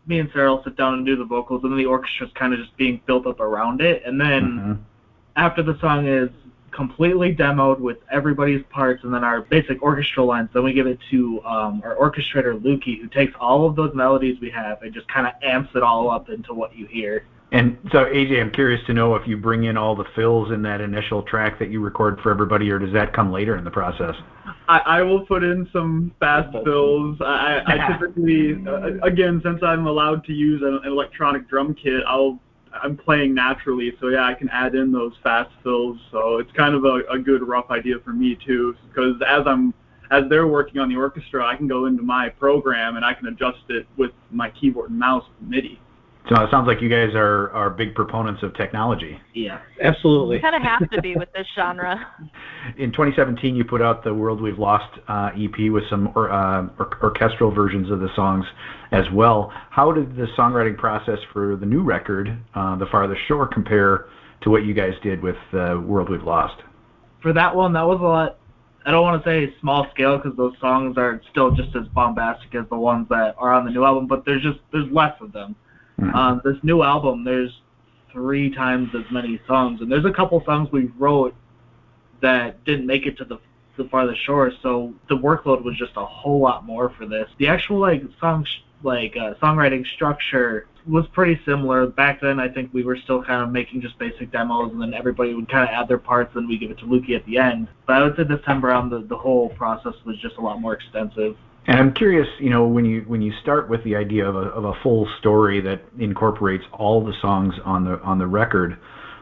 me 0.07 0.19
and 0.21 0.31
Sarah 0.33 0.51
will 0.55 0.65
sit 0.65 0.77
down 0.79 0.95
and 0.95 1.05
do 1.05 1.15
the 1.17 1.25
vocals, 1.27 1.63
and 1.63 1.71
then 1.73 1.79
the 1.79 1.85
orchestra's 1.85 2.33
kind 2.35 2.55
of 2.55 2.59
just 2.61 2.75
being 2.79 3.01
built 3.07 3.27
up 3.27 3.39
around 3.41 3.83
it, 3.83 4.03
and 4.07 4.19
then 4.21 4.43
Mhm. 4.43 4.79
after 5.37 5.63
the 5.63 5.79
song 5.79 6.07
is 6.07 6.31
completely 6.71 7.35
demoed 7.35 7.81
with 7.81 7.99
everybody's 8.11 8.63
parts 8.71 9.03
and 9.05 9.13
then 9.13 9.25
our 9.25 9.41
basic 9.43 9.83
orchestral 9.83 10.27
lines. 10.27 10.49
Then 10.55 10.63
we 10.63 10.73
give 10.75 10.87
it 10.87 10.99
to 11.11 11.43
um, 11.45 11.83
our 11.85 11.97
orchestrator 11.97 12.59
Lukey, 12.61 13.01
who 13.01 13.09
takes 13.09 13.33
all 13.41 13.67
of 13.67 13.77
those 13.77 13.95
melodies 13.95 14.41
we 14.41 14.51
have 14.51 14.83
and 14.83 14.93
just 14.93 15.09
kind 15.09 15.27
of 15.27 15.33
amps 15.43 15.71
it 15.75 15.83
all 15.83 16.11
up 16.11 16.29
into 16.31 16.53
what 16.55 16.77
you 16.77 16.87
hear. 16.87 17.25
And 17.53 17.79
so, 17.93 18.05
AJ, 18.07 18.41
I'm 18.41 18.51
curious 18.51 18.85
to 18.87 18.93
know 18.93 19.15
if 19.15 19.27
you 19.27 19.37
bring 19.37 19.65
in 19.65 19.77
all 19.77 19.95
the 19.95 20.05
fills 20.17 20.51
in 20.51 20.63
that 20.63 20.81
initial 20.81 21.23
track 21.23 21.59
that 21.61 21.71
you 21.71 21.81
record 21.81 22.21
for 22.21 22.31
everybody, 22.31 22.71
or 22.71 22.79
does 22.79 22.93
that 22.93 23.13
come 23.13 23.31
later 23.31 23.57
in 23.57 23.63
the 23.63 23.71
process? 23.71 24.17
I, 24.69 24.79
I 24.79 25.03
will 25.03 25.25
put 25.25 25.45
in 25.45 25.69
some 25.73 26.13
fast 26.19 26.53
fills. 26.65 27.19
I, 27.21 27.63
I 27.65 27.93
typically, 27.93 28.57
uh, 28.67 28.99
again, 29.07 29.41
since 29.45 29.63
I'm 29.63 29.87
allowed 29.87 30.25
to 30.25 30.33
use 30.33 30.61
an, 30.63 30.81
an 30.83 30.93
electronic 30.93 31.49
drum 31.49 31.75
kit, 31.75 32.03
I'll 32.07 32.41
I'm 32.83 32.97
playing 32.97 33.35
naturally, 33.35 33.93
so 34.01 34.09
yeah, 34.09 34.27
I 34.27 34.35
can 34.35 34.49
add 34.51 34.75
in 34.75 34.93
those 34.93 35.13
fast 35.23 35.51
fills. 35.63 35.99
So 36.11 36.39
it's 36.39 36.53
kind 36.53 36.75
of 36.75 36.85
a, 36.85 37.03
a 37.11 37.19
good 37.19 37.47
rough 37.47 37.71
idea 37.71 37.97
for 38.05 38.11
me 38.11 38.37
too, 38.47 38.75
because 38.89 39.15
as 39.27 39.47
I'm 39.47 39.73
as 40.11 40.25
they're 40.29 40.47
working 40.47 40.81
on 40.81 40.89
the 40.89 40.97
orchestra, 40.97 41.45
I 41.45 41.57
can 41.57 41.67
go 41.67 41.87
into 41.87 42.03
my 42.03 42.29
program 42.29 42.97
and 42.97 43.05
I 43.05 43.13
can 43.13 43.27
adjust 43.27 43.59
it 43.69 43.87
with 43.97 44.13
my 44.31 44.51
keyboard 44.51 44.91
and 44.91 44.99
mouse 44.99 45.25
MIDI. 45.41 45.81
So 46.29 46.43
it 46.43 46.51
sounds 46.51 46.67
like 46.67 46.83
you 46.83 46.89
guys 46.89 47.15
are, 47.15 47.51
are 47.53 47.71
big 47.71 47.95
proponents 47.95 48.43
of 48.43 48.53
technology. 48.57 49.21
Yeah. 49.33 49.61
Absolutely. 49.81 50.37
You 50.37 50.43
kind 50.43 50.57
of 50.57 50.63
have 50.63 50.91
to 50.91 51.01
be 51.01 51.15
with 51.15 51.33
this 51.33 51.47
genre. 51.55 52.05
In 52.79 52.91
2017, 52.91 53.55
you 53.55 53.65
put 53.65 53.81
out 53.81 54.03
the 54.03 54.13
World 54.13 54.41
We've 54.41 54.59
Lost 54.59 54.99
uh, 55.07 55.31
EP 55.37 55.71
with 55.71 55.85
some 55.89 56.13
or, 56.17 56.33
uh, 56.33 56.67
or- 56.81 56.99
orchestral 57.01 57.53
versions 57.53 57.93
of 57.93 58.01
the 58.01 58.09
songs 58.17 58.45
as 58.91 59.05
well. 59.13 59.53
How 59.71 59.93
did 59.93 60.17
the 60.17 60.27
songwriting 60.37 60.77
process 60.77 61.19
for 61.33 61.55
the 61.55 61.67
new 61.67 61.83
record, 61.83 62.37
uh, 62.57 62.77
The 62.77 62.87
Farthest 62.87 63.21
Shore, 63.29 63.47
compare 63.47 64.07
to 64.43 64.51
what 64.51 64.65
you 64.65 64.75
guys 64.75 64.95
did 65.05 65.23
with 65.23 65.37
uh, 65.53 65.81
World 65.81 66.11
We've 66.11 66.25
Lost? 66.25 66.61
For 67.23 67.33
that 67.35 67.55
one, 67.55 67.73
that 67.75 67.87
was 67.87 68.01
a 68.01 68.05
lot. 68.05 68.39
I 68.85 68.91
don't 68.91 69.03
want 69.03 69.23
to 69.23 69.29
say 69.29 69.55
small 69.61 69.87
scale 69.93 70.17
because 70.17 70.37
those 70.37 70.55
songs 70.61 70.97
are 70.97 71.21
still 71.31 71.51
just 71.53 71.75
as 71.77 71.87
bombastic 71.89 72.55
as 72.55 72.69
the 72.69 72.77
ones 72.77 73.07
that 73.11 73.35
are 73.39 73.53
on 73.53 73.65
the 73.65 73.71
new 73.71 73.85
album, 73.85 74.07
but 74.07 74.25
there's 74.25 74.43
just 74.43 74.59
there's 74.73 74.91
less 74.93 75.15
of 75.21 75.33
them. 75.33 75.55
Mhm. 76.01 76.15
On 76.15 76.41
this 76.45 76.57
new 76.63 76.83
album, 76.83 77.25
there's 77.25 77.61
three 78.13 78.51
times 78.51 78.95
as 78.95 79.11
many 79.11 79.39
songs, 79.47 79.81
and 79.81 79.91
there's 79.91 80.05
a 80.05 80.13
couple 80.13 80.43
songs 80.45 80.71
we 80.73 80.91
wrote 80.99 81.35
that 82.21 82.63
didn't 82.65 82.87
make 82.87 83.07
it 83.07 83.17
to 83.19 83.25
the 83.25 83.39
the 83.77 83.85
farthest 83.85 84.19
shore, 84.23 84.51
so 84.63 84.95
the 85.11 85.15
workload 85.17 85.63
was 85.63 85.77
just 85.77 85.93
a 85.97 86.05
whole 86.05 86.41
lot 86.41 86.65
more 86.65 86.89
for 86.89 87.05
this. 87.05 87.29
The 87.37 87.47
actual 87.49 87.79
like 87.79 88.03
song 88.19 88.45
sh- 88.45 88.63
like 88.83 89.15
uh, 89.19 89.35
songwriting 89.35 89.87
structure 89.87 90.67
was 90.87 91.07
pretty 91.09 91.39
similar. 91.45 91.87
Back 91.87 92.23
then, 92.23 92.41
I 92.41 92.49
think 92.49 92.73
we 92.73 92.85
were 92.85 92.97
still 92.97 93.23
kind 93.23 93.43
of 93.43 93.51
making 93.51 93.83
just 93.83 93.99
basic 93.99 94.31
demos, 94.31 94.73
and 94.73 94.81
then 94.81 94.95
everybody 94.95 95.35
would 95.35 95.49
kind 95.51 95.65
of 95.69 95.75
add 95.75 95.89
their 95.89 95.99
parts, 95.99 96.35
and 96.37 96.49
we 96.49 96.57
give 96.57 96.71
it 96.71 96.79
to 96.79 96.87
Lukey 96.87 97.15
at 97.17 97.27
the 97.27 97.37
end. 97.37 97.69
But 97.87 97.97
I 97.97 98.03
would 98.05 98.17
say 98.17 98.23
this 98.23 98.41
time 98.47 98.65
around, 98.65 98.89
the 98.89 99.01
the 99.01 99.17
whole 99.17 99.51
process 99.51 99.95
was 100.07 100.17
just 100.19 100.37
a 100.37 100.41
lot 100.41 100.59
more 100.59 100.73
extensive. 100.73 101.37
And 101.67 101.81
I'm 101.81 101.93
curious, 101.93 102.29
you 102.39 102.51
know, 102.51 102.67
when 102.67 102.85
you 102.85 103.03
when 103.03 103.23
you 103.23 103.33
start 103.43 103.69
with 103.69 103.83
the 103.83 103.97
idea 103.97 104.29
of 104.29 104.37
a 104.37 104.51
of 104.51 104.65
a 104.65 104.73
full 104.83 105.09
story 105.19 105.61
that 105.63 105.83
incorporates 105.99 106.65
all 106.73 107.05
the 107.05 107.13
songs 107.21 107.55
on 107.65 107.85
the 107.85 108.01
on 108.03 108.19
the 108.19 108.27
record, 108.27 108.79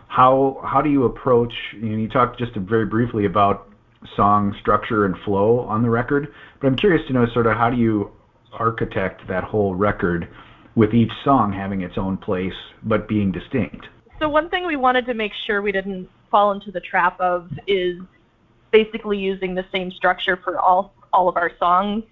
how 0.09 0.61
how 0.62 0.83
do 0.83 0.90
you 0.90 1.04
approach? 1.04 1.54
You, 1.72 1.88
know, 1.88 1.96
you 1.96 2.09
talked 2.09 2.38
just 2.38 2.54
very 2.54 2.85
briefly 2.85 3.24
about 3.24 3.68
song 4.14 4.54
structure 4.61 5.07
and 5.07 5.16
flow 5.24 5.61
on 5.61 5.83
the 5.83 5.88
record, 5.88 6.33
but 6.61 6.66
I'm 6.66 6.76
curious 6.76 7.07
to 7.07 7.14
know 7.14 7.26
sort 7.33 7.46
of 7.46 7.57
how 7.57 7.70
do 7.70 7.78
you 7.78 8.11
architect 8.52 9.26
that 9.26 9.44
whole 9.44 9.74
record 9.74 10.28
with 10.74 10.92
each 10.92 11.12
song 11.24 11.52
having 11.52 11.80
its 11.80 11.96
own 11.96 12.16
place 12.18 12.54
but 12.83 13.09
being 13.09 13.33
distinct. 13.33 13.87
So 14.18 14.28
one 14.28 14.50
thing 14.50 14.66
we 14.66 14.76
wanted 14.76 15.07
to 15.07 15.14
make 15.14 15.33
sure 15.33 15.62
we 15.62 15.72
didn't 15.72 16.09
fall 16.30 16.52
into 16.52 16.70
the 16.70 16.80
trap 16.80 17.18
of 17.20 17.50
is 17.66 18.00
basically 18.70 19.18
using 19.18 19.54
the 19.54 19.64
same 19.72 19.90
structure 19.90 20.37
for 20.37 20.61
all 20.61 20.92
all 21.11 21.28
of 21.28 21.37
our 21.37 21.52
songs. 21.59 22.04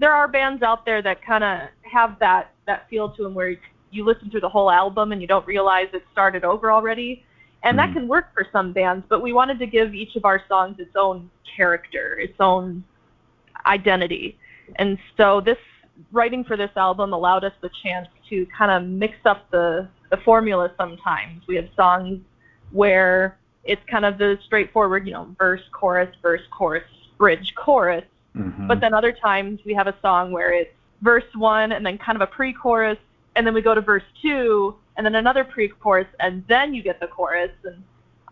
There 0.00 0.12
are 0.12 0.26
bands 0.26 0.62
out 0.62 0.84
there 0.86 1.02
that 1.02 1.22
kind 1.22 1.44
of 1.44 1.68
have 1.82 2.18
that 2.20 2.52
that 2.66 2.88
feel 2.88 3.10
to 3.10 3.22
them 3.22 3.34
where 3.34 3.56
you 3.90 4.04
listen 4.04 4.30
through 4.30 4.40
the 4.40 4.48
whole 4.48 4.70
album 4.70 5.12
and 5.12 5.20
you 5.20 5.28
don't 5.28 5.46
realize 5.46 5.88
it 5.92 6.04
started 6.10 6.42
over 6.42 6.72
already. 6.72 7.24
And 7.62 7.78
that 7.78 7.90
Mhm. 7.90 7.94
can 7.94 8.08
work 8.08 8.32
for 8.32 8.46
some 8.50 8.72
bands, 8.72 9.04
but 9.08 9.20
we 9.20 9.34
wanted 9.34 9.58
to 9.58 9.66
give 9.66 9.94
each 9.94 10.16
of 10.16 10.24
our 10.24 10.42
songs 10.48 10.78
its 10.78 10.96
own 10.96 11.30
character, 11.44 12.18
its 12.18 12.40
own 12.40 12.82
identity. 13.66 14.38
And 14.76 14.98
so 15.18 15.42
this 15.42 15.58
writing 16.12 16.44
for 16.44 16.56
this 16.56 16.70
album 16.76 17.12
allowed 17.12 17.44
us 17.44 17.52
the 17.60 17.68
chance 17.82 18.08
to 18.30 18.46
kind 18.46 18.70
of 18.70 18.88
mix 18.88 19.18
up 19.26 19.50
the, 19.50 19.86
the 20.10 20.16
formula 20.18 20.72
sometimes. 20.78 21.46
We 21.46 21.56
have 21.56 21.68
songs 21.76 22.20
where 22.70 23.36
it's 23.64 23.84
kind 23.84 24.06
of 24.06 24.16
the 24.16 24.38
straightforward, 24.46 25.06
you 25.06 25.12
know, 25.12 25.28
verse, 25.38 25.60
chorus, 25.72 26.14
verse, 26.22 26.40
chorus, 26.50 26.84
bridge, 27.18 27.54
chorus. 27.54 28.04
Mhm. 28.36 28.68
But 28.68 28.80
then 28.80 28.94
other 28.94 29.12
times 29.12 29.60
we 29.64 29.74
have 29.74 29.86
a 29.86 29.94
song 30.00 30.30
where 30.32 30.52
it's 30.52 30.72
verse 31.02 31.24
one 31.34 31.72
and 31.72 31.84
then 31.84 31.98
kind 31.98 32.16
of 32.16 32.22
a 32.22 32.26
pre-chorus, 32.26 32.98
and 33.34 33.46
then 33.46 33.54
we 33.54 33.62
go 33.62 33.74
to 33.74 33.80
verse 33.80 34.02
two 34.20 34.76
and 34.96 35.06
then 35.06 35.14
another 35.14 35.44
pre-chorus, 35.44 36.06
and 36.20 36.44
then 36.46 36.74
you 36.74 36.82
get 36.82 37.00
the 37.00 37.06
chorus. 37.06 37.52
And 37.64 37.82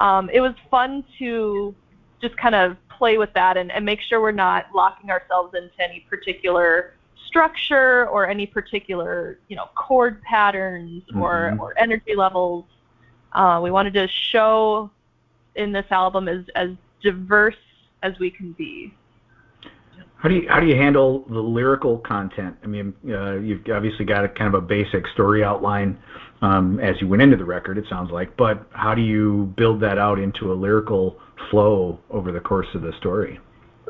um, 0.01 0.29
it 0.31 0.41
was 0.41 0.55
fun 0.71 1.03
to 1.19 1.75
just 2.21 2.37
kind 2.37 2.55
of 2.55 2.77
play 2.91 3.17
with 3.17 3.33
that 3.35 3.57
and, 3.57 3.71
and 3.73 3.85
make 3.87 4.01
sure 4.01 4.21
we're 4.21 4.33
not 4.33 4.67
locking 4.75 5.11
ourselves 5.11 5.55
into 5.55 5.73
any 5.83 6.01
particular 6.11 6.95
structure 7.27 8.07
or 8.09 8.27
any 8.29 8.47
particular 8.47 9.39
you 9.49 9.57
know 9.57 9.69
chord 9.75 10.21
patterns 10.23 11.03
or, 11.17 11.53
Mhm. 11.55 11.61
or 11.61 11.75
energy 11.79 12.15
levels. 12.15 12.65
Uh, 13.33 13.61
we 13.63 13.71
wanted 13.71 13.93
to 13.95 14.09
show 14.09 14.91
in 15.55 15.73
this 15.73 15.87
album 15.91 16.29
as 16.29 16.45
as 16.55 16.71
diverse 17.03 17.57
as 18.03 18.19
we 18.19 18.31
can 18.31 18.53
be. 18.53 18.93
How 20.18 20.28
do 20.28 20.35
you 20.35 20.48
how 20.48 20.61
do 20.61 20.66
you 20.66 20.76
handle 20.76 21.24
the 21.28 21.40
lyrical 21.40 21.98
content? 21.98 22.57
I 22.62 22.66
mean, 22.66 22.92
uh, 23.09 23.37
you've 23.37 23.62
obviously 23.72 24.04
got 24.04 24.24
a 24.24 24.28
kind 24.28 24.52
of 24.52 24.62
a 24.62 24.66
basic 24.66 25.07
story 25.14 25.44
outline 25.44 25.98
um, 26.42 26.81
as 26.81 27.00
you 27.00 27.09
went 27.09 27.22
into 27.22 27.37
the 27.37 27.44
record. 27.44 27.78
It 27.78 27.85
sounds 27.88 28.11
like, 28.11 28.37
but 28.37 28.66
how 28.70 28.94
do 28.94 29.02
you 29.02 29.52
build 29.57 29.81
that 29.83 29.96
out 29.98 30.18
into 30.18 30.52
a 30.52 30.54
lyrical 30.54 31.16
flow 31.50 32.00
over 32.11 32.33
the 32.33 32.40
course 32.40 32.68
of 32.74 32.83
the 32.83 32.92
story? 32.98 33.38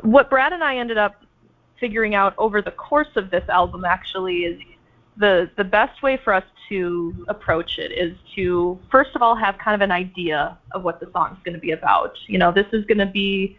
what 0.03 0.29
Brad 0.29 0.53
and 0.53 0.63
I 0.63 0.77
ended 0.77 0.97
up 0.97 1.23
figuring 1.79 2.15
out 2.15 2.33
over 2.37 2.61
the 2.61 2.71
course 2.71 3.15
of 3.15 3.31
this 3.31 3.47
album 3.49 3.85
actually 3.85 4.39
is 4.39 4.59
the 5.17 5.49
the 5.57 5.63
best 5.63 6.01
way 6.01 6.17
for 6.23 6.33
us 6.33 6.43
to 6.69 7.25
approach 7.27 7.77
it 7.77 7.91
is 7.91 8.17
to 8.35 8.79
first 8.91 9.15
of 9.15 9.21
all 9.21 9.35
have 9.35 9.57
kind 9.57 9.75
of 9.75 9.81
an 9.81 9.91
idea 9.91 10.57
of 10.71 10.83
what 10.83 10.99
the 10.99 11.09
song's 11.11 11.37
going 11.43 11.55
to 11.55 11.59
be 11.59 11.71
about. 11.71 12.15
You 12.27 12.37
know, 12.37 12.51
this 12.51 12.67
is 12.73 12.85
going 12.85 12.99
to 12.99 13.05
be 13.05 13.57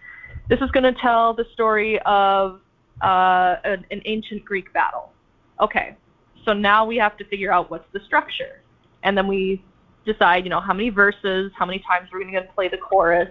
this 0.50 0.60
is 0.60 0.70
going 0.72 0.82
to 0.82 1.00
tell 1.00 1.32
the 1.32 1.46
story 1.52 1.98
of 2.00 2.60
uh, 3.02 3.56
an, 3.64 3.86
an 3.92 4.02
ancient 4.04 4.44
Greek 4.44 4.72
battle. 4.72 5.12
Okay, 5.60 5.96
so 6.44 6.52
now 6.52 6.84
we 6.84 6.96
have 6.96 7.16
to 7.18 7.24
figure 7.24 7.52
out 7.52 7.70
what's 7.70 7.90
the 7.92 8.00
structure, 8.00 8.60
and 9.04 9.16
then 9.16 9.26
we 9.28 9.62
decide, 10.04 10.44
you 10.44 10.50
know, 10.50 10.60
how 10.60 10.74
many 10.74 10.90
verses, 10.90 11.52
how 11.56 11.64
many 11.64 11.78
times 11.78 12.08
we're 12.12 12.20
going 12.20 12.34
to 12.34 12.42
play 12.54 12.68
the 12.68 12.78
chorus, 12.78 13.28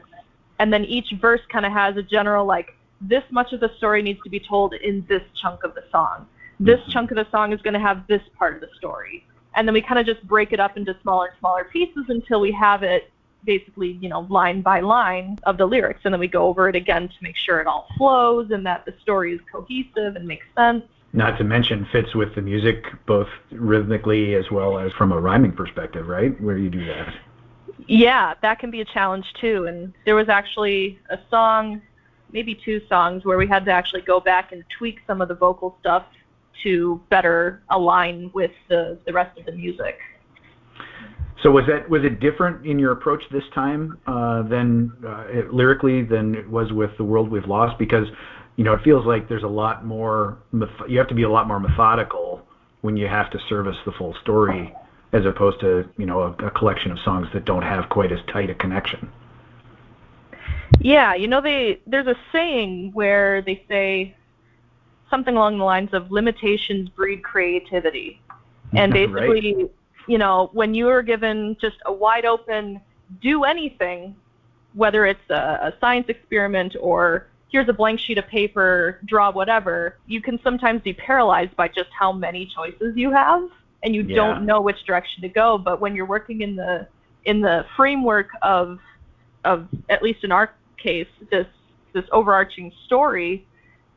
and 0.60 0.72
then 0.72 0.86
each 0.86 1.12
verse 1.20 1.42
kind 1.52 1.66
of 1.66 1.74
has 1.74 1.98
a 1.98 2.04
general 2.04 2.46
like 2.46 2.70
this 3.02 3.24
much 3.32 3.52
of 3.52 3.60
the 3.60 3.72
story 3.78 4.02
needs 4.02 4.20
to 4.24 4.30
be 4.30 4.40
told 4.40 4.74
in 4.74 5.06
this 5.10 5.24
chunk 5.42 5.64
of 5.64 5.76
the 5.76 5.84
song. 5.92 6.26
This 6.60 6.80
Mhm. 6.82 6.92
chunk 6.92 7.12
of 7.12 7.18
the 7.18 7.28
song 7.32 7.54
is 7.54 7.62
going 7.62 7.74
to 7.74 7.80
have 7.80 8.06
this 8.08 8.22
part 8.38 8.56
of 8.56 8.62
the 8.62 8.70
story. 8.76 9.26
And 9.56 9.68
then 9.68 9.74
we 9.74 9.82
kind 9.82 10.00
of 10.00 10.06
just 10.06 10.26
break 10.28 10.52
it 10.52 10.60
up 10.60 10.78
into 10.78 10.96
smaller 11.02 11.28
and 11.28 11.36
smaller 11.40 11.64
pieces 11.66 12.06
until 12.10 12.40
we 12.40 12.52
have 12.52 12.84
it 12.84 13.10
basically, 13.46 13.98
you 14.02 14.10
know, 14.10 14.22
line 14.30 14.62
by 14.62 14.80
line 14.80 15.38
of 15.44 15.58
the 15.58 15.66
lyrics. 15.66 16.02
And 16.04 16.14
then 16.14 16.20
we 16.20 16.28
go 16.28 16.48
over 16.48 16.70
it 16.70 16.76
again 16.76 17.08
to 17.08 17.16
make 17.22 17.36
sure 17.36 17.60
it 17.60 17.68
all 17.68 17.88
flows 17.98 18.52
and 18.52 18.66
that 18.66 18.86
the 18.86 18.94
story 19.02 19.34
is 19.34 19.42
cohesive 19.52 20.16
and 20.16 20.28
makes 20.28 20.46
sense. 20.56 20.84
Not 21.14 21.38
to 21.40 21.44
mention 21.44 21.88
fits 21.92 22.14
with 22.14 22.36
the 22.36 22.42
music 22.42 22.86
both 23.06 23.30
rhythmically 23.52 24.36
as 24.36 24.52
well 24.52 24.78
as 24.78 24.92
from 24.94 25.12
a 25.12 25.20
rhyming 25.20 25.54
perspective, 25.54 26.08
right? 26.08 26.40
Where 26.42 26.58
you 26.58 26.70
do 26.70 26.86
that. 26.86 27.14
Yeah, 27.88 28.36
that 28.42 28.60
can 28.60 28.70
be 28.70 28.82
a 28.82 28.86
challenge 28.86 29.34
too. 29.34 29.66
And 29.66 29.94
there 30.06 30.16
was 30.16 30.30
actually 30.30 31.00
a 31.10 31.18
song, 31.32 31.82
maybe 32.32 32.54
two 32.54 32.82
songs, 32.88 33.26
where 33.26 33.38
we 33.38 33.48
had 33.48 33.66
to 33.66 33.72
actually 33.72 34.02
go 34.02 34.20
back 34.20 34.52
and 34.52 34.64
tweak 34.78 35.00
some 35.08 35.22
of 35.22 35.28
the 35.28 35.34
vocal 35.34 35.78
stuff 35.80 36.04
to 36.64 37.02
better 37.10 37.64
align 37.70 38.30
with 38.34 38.52
the, 38.68 39.00
the 39.06 39.14
rest 39.14 39.38
of 39.40 39.46
the 39.46 39.54
music. 39.54 39.98
So 41.44 41.52
was 41.52 41.66
that 41.68 41.90
was 41.90 42.04
it 42.04 42.20
different 42.20 42.66
in 42.66 42.80
your 42.80 42.92
approach 42.92 43.24
this 43.32 43.44
time 43.54 43.98
uh, 44.08 44.44
than 44.44 44.92
uh, 45.06 45.26
it- 45.30 45.54
lyrically 45.54 46.04
than 46.04 46.36
it 46.36 46.50
was 46.50 46.72
with 46.74 46.92
the 46.98 47.04
world 47.04 47.32
we've 47.32 47.48
lost? 47.48 47.78
Because 47.80 48.08
you 48.58 48.64
know 48.64 48.74
it 48.74 48.82
feels 48.84 49.06
like 49.06 49.30
there's 49.30 49.44
a 49.44 49.48
lot 49.48 49.86
more. 49.86 50.38
You 50.88 50.98
have 50.98 51.08
to 51.08 51.16
be 51.16 51.24
a 51.24 51.30
lot 51.30 51.48
more 51.48 51.60
methodical 51.60 52.46
when 52.82 52.98
you 52.98 53.08
have 53.08 53.30
to 53.32 53.40
service 53.48 53.78
the 53.86 53.92
full 53.94 54.16
story, 54.22 54.74
as 55.14 55.26
opposed 55.26 55.62
to 55.62 55.90
you 55.98 56.06
know 56.06 56.22
a, 56.24 56.48
a 56.48 56.52
collection 56.52 56.92
of 56.92 57.00
songs 57.00 57.28
that 57.34 57.46
don't 57.46 57.64
have 57.64 57.88
quite 57.90 58.12
as 58.12 58.20
tight 58.32 58.50
a 58.50 58.56
connection. 58.56 59.10
Yeah, 60.82 61.14
you 61.14 61.28
know 61.28 61.40
they 61.40 61.82
there's 61.88 62.08
a 62.08 62.16
saying 62.34 62.92
where 62.94 63.42
they 63.42 63.64
say 63.70 64.16
something 65.10 65.36
along 65.36 65.58
the 65.58 65.64
lines 65.64 65.90
of 65.94 66.12
limitations 66.12 66.90
breed 66.90 67.24
creativity. 67.24 68.22
And 68.74 68.94
Right. 69.14 69.72
You 70.10 70.18
know, 70.18 70.50
when 70.54 70.74
you 70.74 70.90
are 70.90 71.04
given 71.04 71.56
just 71.62 71.78
a 71.86 71.94
wide 71.94 72.26
open 72.26 72.82
do 73.22 73.44
anything, 73.44 74.16
whether 74.74 75.06
it's 75.06 75.30
a, 75.30 75.34
a 75.70 75.74
science 75.80 76.08
experiment 76.10 76.76
or 76.82 77.28
here's 77.52 77.70
a 77.70 77.74
blank 77.74 78.00
sheet 78.00 78.18
of 78.18 78.28
paper, 78.28 79.00
draw 79.06 79.32
whatever, 79.32 79.98
you 80.08 80.22
can 80.22 80.40
sometimes 80.44 80.82
be 80.82 80.94
paralyzed 80.94 81.56
by 81.56 81.68
just 81.68 81.90
how 81.98 82.12
many 82.12 82.46
choices 82.56 82.96
you 82.96 83.12
have 83.12 83.48
and 83.84 83.96
you 83.96 84.02
Yeah. 84.04 84.16
don't 84.16 84.46
know 84.46 84.62
which 84.62 84.84
direction 84.86 85.22
to 85.22 85.30
go. 85.30 85.58
But 85.60 85.80
when 85.80 85.96
you're 85.96 86.08
working 86.08 86.42
in 86.42 86.56
the 86.56 86.88
in 87.26 87.42
the 87.42 87.66
framework 87.76 88.30
of 88.42 88.80
of 89.46 89.68
at 89.90 90.02
least 90.02 90.24
in 90.24 90.32
our 90.32 90.52
case, 90.78 91.08
this 91.32 91.48
this 91.94 92.06
overarching 92.12 92.72
story, 92.86 93.46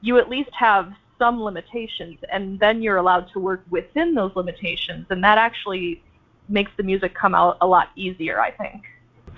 you 0.02 0.18
at 0.18 0.28
least 0.28 0.50
have 0.52 0.92
some 1.22 1.40
limitations 1.40 2.18
and 2.32 2.58
then 2.58 2.82
you're 2.82 2.96
allowed 2.96 3.26
to 3.32 3.38
work 3.38 3.62
within 3.70 4.12
those 4.12 4.32
limitations 4.34 5.06
and 5.10 5.22
that 5.22 5.38
actually 5.38 6.02
makes 6.48 6.72
the 6.76 6.82
music 6.82 7.14
come 7.14 7.32
out 7.32 7.56
a 7.60 7.66
lot 7.66 7.90
easier, 7.94 8.40
I 8.40 8.50
think. 8.50 8.82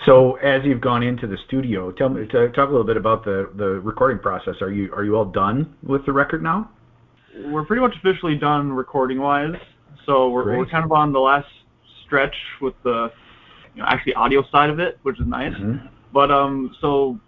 So 0.07 0.37
as 0.37 0.65
you've 0.65 0.81
gone 0.81 1.03
into 1.03 1.27
the 1.27 1.37
studio, 1.47 1.93
tell 1.93 2.09
me 2.09 2.27
to 2.27 2.49
talk 2.49 2.69
a 2.69 2.73
little 2.73 2.87
bit 2.87 2.97
about 2.97 3.25
the 3.25 3.51
the 3.55 3.69
recording 3.91 4.19
process. 4.19 4.57
Are 4.61 4.73
you 4.73 4.93
are 4.95 5.05
you 5.05 5.15
all 5.17 5.27
done 5.27 5.77
with 5.83 6.05
the 6.07 6.13
record 6.13 6.43
now? 6.43 6.71
We're 7.53 7.65
pretty 7.65 7.83
much 7.83 7.95
officially 7.97 8.37
done 8.37 8.73
recording 8.73 9.21
wise. 9.21 9.55
So 10.07 10.31
we're, 10.31 10.57
we're 10.59 10.67
kind 10.67 10.85
of 10.85 10.93
on 10.93 11.13
the 11.13 11.21
last 11.21 11.49
stretch 12.05 12.37
with 12.61 12.75
the 12.83 13.13
you 13.75 13.83
know, 13.83 13.89
actually 13.89 14.15
audio 14.15 14.43
side 14.51 14.71
of 14.71 14.79
it, 14.79 14.99
which 15.03 15.21
is 15.21 15.27
nice. 15.27 15.55
Mhm. 15.55 15.89
But 16.13 16.31
um, 16.31 16.75
so 16.81 17.19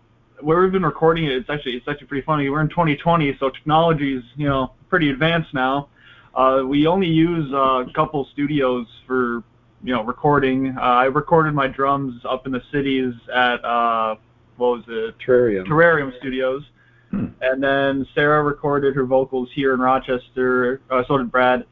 where 0.41 0.61
we've 0.61 0.73
been 0.73 0.85
recording 0.85 1.25
it, 1.25 1.33
it's 1.33 1.51
actually 1.51 1.73
it's 1.73 1.89
actually 1.89 2.07
pretty 2.07 2.25
funny. 2.25 2.49
We're 2.51 2.61
in 2.61 2.69
2020, 2.69 3.37
so 3.39 3.51
technology 3.51 4.17
is 4.17 4.25
you 4.37 4.49
know 4.49 4.73
pretty 4.89 5.11
advanced 5.11 5.55
now. 5.55 5.89
Uh, 6.35 6.63
we 6.67 6.87
only 6.87 7.09
use 7.09 7.51
uh, 7.53 7.85
a 7.87 7.93
couple 7.95 8.27
studios 8.33 8.87
for 9.07 9.43
you 9.83 9.95
know 9.95 10.03
recording. 10.03 10.77
Uh, 10.77 10.81
I 10.81 11.05
recorded 11.05 11.55
my 11.55 11.67
drums 11.67 12.23
up 12.29 12.47
in 12.47 12.53
the 12.53 12.63
cities 12.71 13.15
at 13.35 13.65
uh, 13.65 14.17
what 14.57 14.79
was 14.79 14.85
it? 14.89 15.15
Terrarium. 15.19 15.67
Terrarium 15.67 16.17
Studios. 16.19 16.63
Hmm. 17.11 17.27
And 17.41 17.63
then 17.63 18.07
Sarah 18.15 18.43
recorded 18.43 18.95
her 18.97 19.05
vocals 19.05 19.49
here 19.55 19.75
in 19.75 19.81
Rochester. 19.81 20.81
Uh, 20.91 21.03
so 21.07 21.19
did 21.19 21.31
Brad 21.31 21.65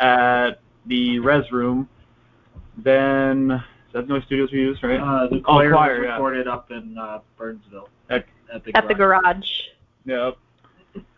at 0.00 0.60
the 0.86 1.18
Res 1.20 1.50
Room. 1.50 1.88
Then 2.76 3.62
is 3.92 4.00
that 4.00 4.06
the 4.08 4.14
only 4.14 4.24
studios 4.24 4.50
we 4.50 4.60
used, 4.60 4.82
right? 4.82 4.98
Uh, 4.98 5.26
the 5.28 5.36
Oh, 5.36 5.40
choir, 5.42 5.70
choir, 5.70 5.98
was 5.98 6.04
yeah. 6.06 6.12
recorded 6.12 6.48
up 6.48 6.70
in 6.70 6.96
uh, 6.96 7.18
Burnsville. 7.36 7.90
At- 8.08 8.24
at 8.50 8.64
the 8.64 8.74
At 8.74 8.88
the 8.88 8.94
garage. 8.94 9.50
yeah. 10.06 10.30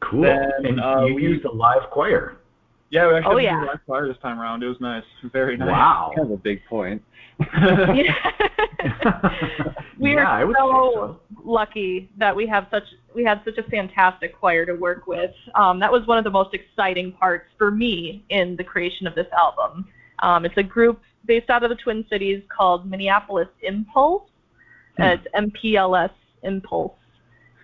Cool. 0.01 0.23
Then, 0.23 0.51
and 0.65 0.81
uh, 0.81 1.05
you 1.05 1.15
we- 1.15 1.23
used 1.23 1.45
a 1.45 1.53
live 1.53 1.89
choir. 1.91 2.39
Yeah, 2.91 3.07
we 3.09 3.15
actually 3.15 3.33
Oh, 3.33 3.37
had 3.37 3.37
to 3.37 3.43
yeah. 3.45 3.61
do 3.61 3.67
live 3.67 3.81
choir 3.87 4.09
this 4.09 4.19
time 4.23 4.41
around. 4.41 4.63
It 4.65 4.67
was 4.69 4.81
nice. 4.81 5.05
Very 5.33 5.57
nice. 5.57 5.69
Wow. 5.71 6.13
Kind 6.17 6.27
of 6.27 6.33
a 6.33 6.37
big 6.37 6.65
point. 6.69 7.01
we 9.99 10.15
yeah, 10.15 10.31
I 10.31 10.43
are 10.43 10.47
would 10.47 10.57
so, 10.57 10.93
so. 10.95 11.21
lucky 11.45 12.11
that 12.17 12.35
we 12.35 12.47
have 12.47 12.67
such 12.71 12.85
we 13.15 13.25
had 13.25 13.41
such 13.45 13.59
a 13.59 13.63
fantastic 13.65 14.39
choir 14.39 14.67
to 14.67 14.75
work 14.75 15.07
with. 15.07 15.33
Um, 15.55 15.79
that 15.81 15.91
was 15.91 16.07
one 16.07 16.19
of 16.19 16.25
the 16.25 16.31
most 16.31 16.55
exciting 16.55 17.13
parts 17.13 17.47
for 17.59 17.71
me 17.71 18.25
in 18.31 18.55
the 18.57 18.65
creation 18.65 19.07
of 19.07 19.15
this 19.17 19.27
album. 19.37 19.87
Um, 20.21 20.45
it's 20.45 20.57
a 20.57 20.63
group 20.63 21.01
based 21.27 21.51
out 21.51 21.63
of 21.63 21.71
the 21.71 21.77
Twin 21.77 22.05
Cities 22.11 22.43
called 22.49 22.89
Minneapolis 22.89 23.49
Impulse. 23.63 24.29
Hmm. 24.97 25.03
Uh, 25.03 25.07
It's 25.07 25.27
MPLS 25.35 26.11
Impulse. 26.43 26.93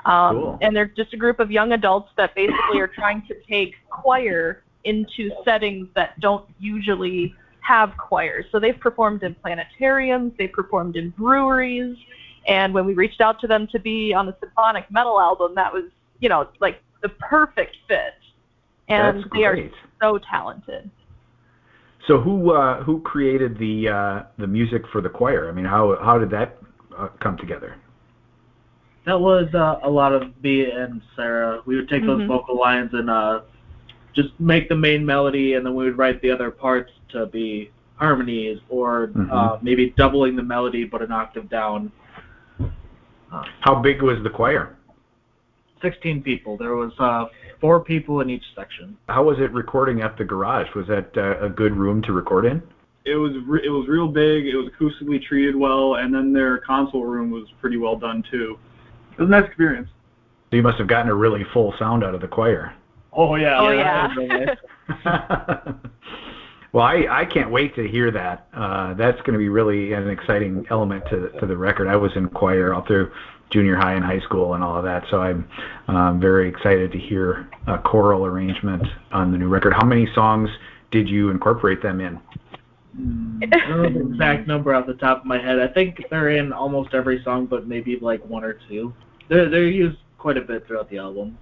Um, 0.05 0.41
Cool. 0.41 0.59
And 0.63 0.75
they're 0.75 0.87
just 0.87 1.13
a 1.13 1.17
group 1.17 1.41
of 1.41 1.51
young 1.51 1.73
adults 1.73 2.11
that 2.17 2.35
basically 2.35 2.81
are 2.81 2.89
trying 2.89 3.23
to 3.29 3.35
take 3.49 3.75
choir 3.91 4.63
into 4.85 5.31
settings 5.45 5.89
that 5.95 6.19
don't 6.21 6.47
usually 6.59 7.35
have 7.61 7.93
choirs. 7.99 8.47
So 8.51 8.59
they've 8.59 8.79
performed 8.79 9.23
in 9.23 9.35
planetariums, 9.35 10.37
they've 10.39 10.51
performed 10.51 10.97
in 10.97 11.11
breweries, 11.11 11.97
and 12.47 12.73
when 12.73 12.87
we 12.87 12.95
reached 12.95 13.21
out 13.21 13.41
to 13.41 13.47
them 13.47 13.67
to 13.69 13.79
be 13.79 14.15
on 14.15 14.27
the 14.27 14.35
symphonic 14.41 14.91
metal 14.91 15.21
album, 15.21 15.55
that 15.57 15.73
was, 15.73 15.85
you 16.21 16.29
know, 16.29 16.49
like 16.61 16.83
the 17.03 17.11
perfect 17.11 17.77
fit. 17.87 18.15
And 18.89 19.19
That's 19.19 19.29
they 19.33 19.45
are 19.45 19.71
so 20.01 20.19
talented. 20.19 20.91
So 22.11 22.19
who 22.19 22.51
uh, 22.51 22.83
who 22.83 23.01
created 23.03 23.57
the 23.59 23.89
uh, 23.89 24.23
the 24.37 24.49
music 24.49 24.83
for 24.91 25.01
the 25.01 25.09
choir? 25.09 25.49
I 25.49 25.53
mean, 25.53 25.65
how 25.65 25.97
how 26.03 26.19
did 26.19 26.29
that 26.31 26.59
uh, 26.99 27.07
come 27.21 27.37
together? 27.37 27.77
That 29.05 29.21
was 29.21 29.47
uh, 29.55 29.79
a 29.85 29.89
lot 29.89 30.13
of 30.13 30.25
me 30.43 30.69
and 30.69 31.01
Sarah. 31.15 31.63
We 31.67 31.77
would 31.77 31.89
take 31.89 32.05
those 32.05 32.21
Mhm. 32.23 32.27
vocal 32.27 32.59
lines 32.59 32.91
and 32.95 33.09
uh, 33.09 33.43
just 34.13 34.31
make 34.41 34.69
the 34.69 34.75
main 34.75 35.07
melody, 35.07 35.55
and 35.55 35.65
then 35.65 35.77
we 35.77 35.85
would 35.85 35.97
write 35.99 36.21
the 36.21 36.33
other 36.33 36.51
parts 36.51 36.91
to 37.11 37.27
be 37.27 37.71
harmonies, 37.95 38.59
or 38.69 39.13
Mhm. 39.15 39.31
uh, 39.31 39.59
maybe 39.63 39.91
doubling 39.97 40.35
the 40.35 40.43
melody 40.43 40.83
but 40.83 41.03
an 41.03 41.13
octave 41.13 41.49
down. 41.49 41.93
How 43.61 43.77
big 43.77 44.03
was 44.03 44.21
the 44.25 44.31
choir? 44.31 44.75
16 45.83 46.23
people. 46.23 46.57
There 46.57 46.75
was 46.75 46.93
uh, 46.99 47.27
four 47.61 47.81
people 47.81 48.21
in 48.21 48.31
each 48.31 48.45
section. 48.55 48.97
How 49.09 49.25
was 49.25 49.39
it 49.39 49.53
recording 49.53 50.03
at 50.03 50.17
the 50.17 50.25
garage? 50.25 50.69
Was 50.75 50.87
that 50.89 51.17
uh, 51.17 51.45
a 51.45 51.49
good 51.49 51.75
room 51.77 52.03
to 52.03 52.13
record 52.13 52.47
in? 52.47 52.63
it 53.05 53.15
was 53.15 53.33
re- 53.47 53.63
it 53.65 53.71
was 53.71 53.89
real 53.89 54.09
big. 54.09 54.47
It 54.47 54.57
was 54.57 54.71
acoustically 54.73 55.23
treated 55.23 55.57
well, 55.57 55.97
and 55.97 56.15
then 56.15 56.33
their 56.33 56.59
console 56.59 57.05
room 57.05 57.31
was 57.31 57.49
pretty 57.61 57.77
well 57.77 57.97
done 57.97 58.23
too. 58.31 58.59
It 59.13 59.21
was 59.21 59.29
a 59.29 59.31
nice 59.31 59.47
experience. 59.47 59.89
So 60.51 60.57
you 60.57 60.63
must 60.63 60.79
have 60.79 60.89
gotten 60.89 61.11
a 61.11 61.15
really 61.15 61.45
full 61.53 61.75
sound 61.79 62.05
out 62.05 62.15
of 62.15 62.21
the 62.21 62.29
choir. 62.29 62.75
Oh 63.13 63.37
yeah. 63.37 63.59
Oh, 63.59 63.77
that 63.77 64.57
yeah. 64.89 65.63
was 65.65 65.75
well, 66.73 66.85
I, 66.85 67.07
I 67.11 67.25
can't 67.25 67.51
wait 67.51 67.75
to 67.77 67.89
hear 67.89 68.11
that. 68.11 68.49
Uh, 68.55 68.95
that's 68.95 69.19
going 69.19 69.33
to 69.33 69.39
be 69.39 69.49
really 69.49 69.93
an 69.93 70.09
exciting 70.09 70.67
element 70.71 71.05
to 71.11 71.31
to 71.41 71.47
the 71.47 71.57
record. 71.57 71.89
I 71.89 71.97
was 71.97 72.13
in 72.17 72.29
choir 72.29 72.75
all 72.75 72.85
through 72.87 73.11
junior 73.51 73.77
high 73.77 73.95
and 73.95 74.05
high 74.05 74.21
school 74.21 74.55
and 74.55 74.63
all 74.63 74.77
of 74.77 74.85
that, 74.85 75.05
so 75.11 75.21
I'm 75.21 75.49
um, 75.89 76.21
very 76.21 76.49
excited 76.49 76.93
to 76.93 76.99
hear 76.99 77.49
a 77.67 77.79
choral 77.79 78.25
arrangement 78.25 78.87
on 79.13 79.33
the 79.33 79.39
new 79.39 79.49
record. 79.49 79.73
How 79.73 79.85
many 79.85 80.09
songs 80.15 80.49
did 80.91 81.09
you 81.09 81.31
incorporate 81.31 81.83
them 81.83 82.01
in? 82.01 82.21
I 83.43 83.69
don't 83.69 83.83
know 83.83 83.91
the 83.91 84.11
exact 84.11 84.47
number 84.47 84.75
off 84.75 84.87
the 84.87 84.95
top 84.95 85.21
of 85.21 85.25
my 85.25 85.39
head. 85.39 85.59
I 85.61 85.69
think 85.69 86.01
they're 86.11 86.31
in 86.31 86.53
almost 86.53 86.95
every 86.95 87.23
song, 87.23 87.47
but 87.47 87.67
maybe 87.67 87.99
like 88.01 88.25
one 88.27 88.45
or 88.45 88.59
two. 88.69 88.93
They're 89.29 89.49
they're 89.49 89.69
used 89.69 89.99
quite 90.19 90.37
a 90.37 90.41
bit 90.43 90.67
throughout 90.67 90.91
the 90.91 90.99
album. 90.99 91.39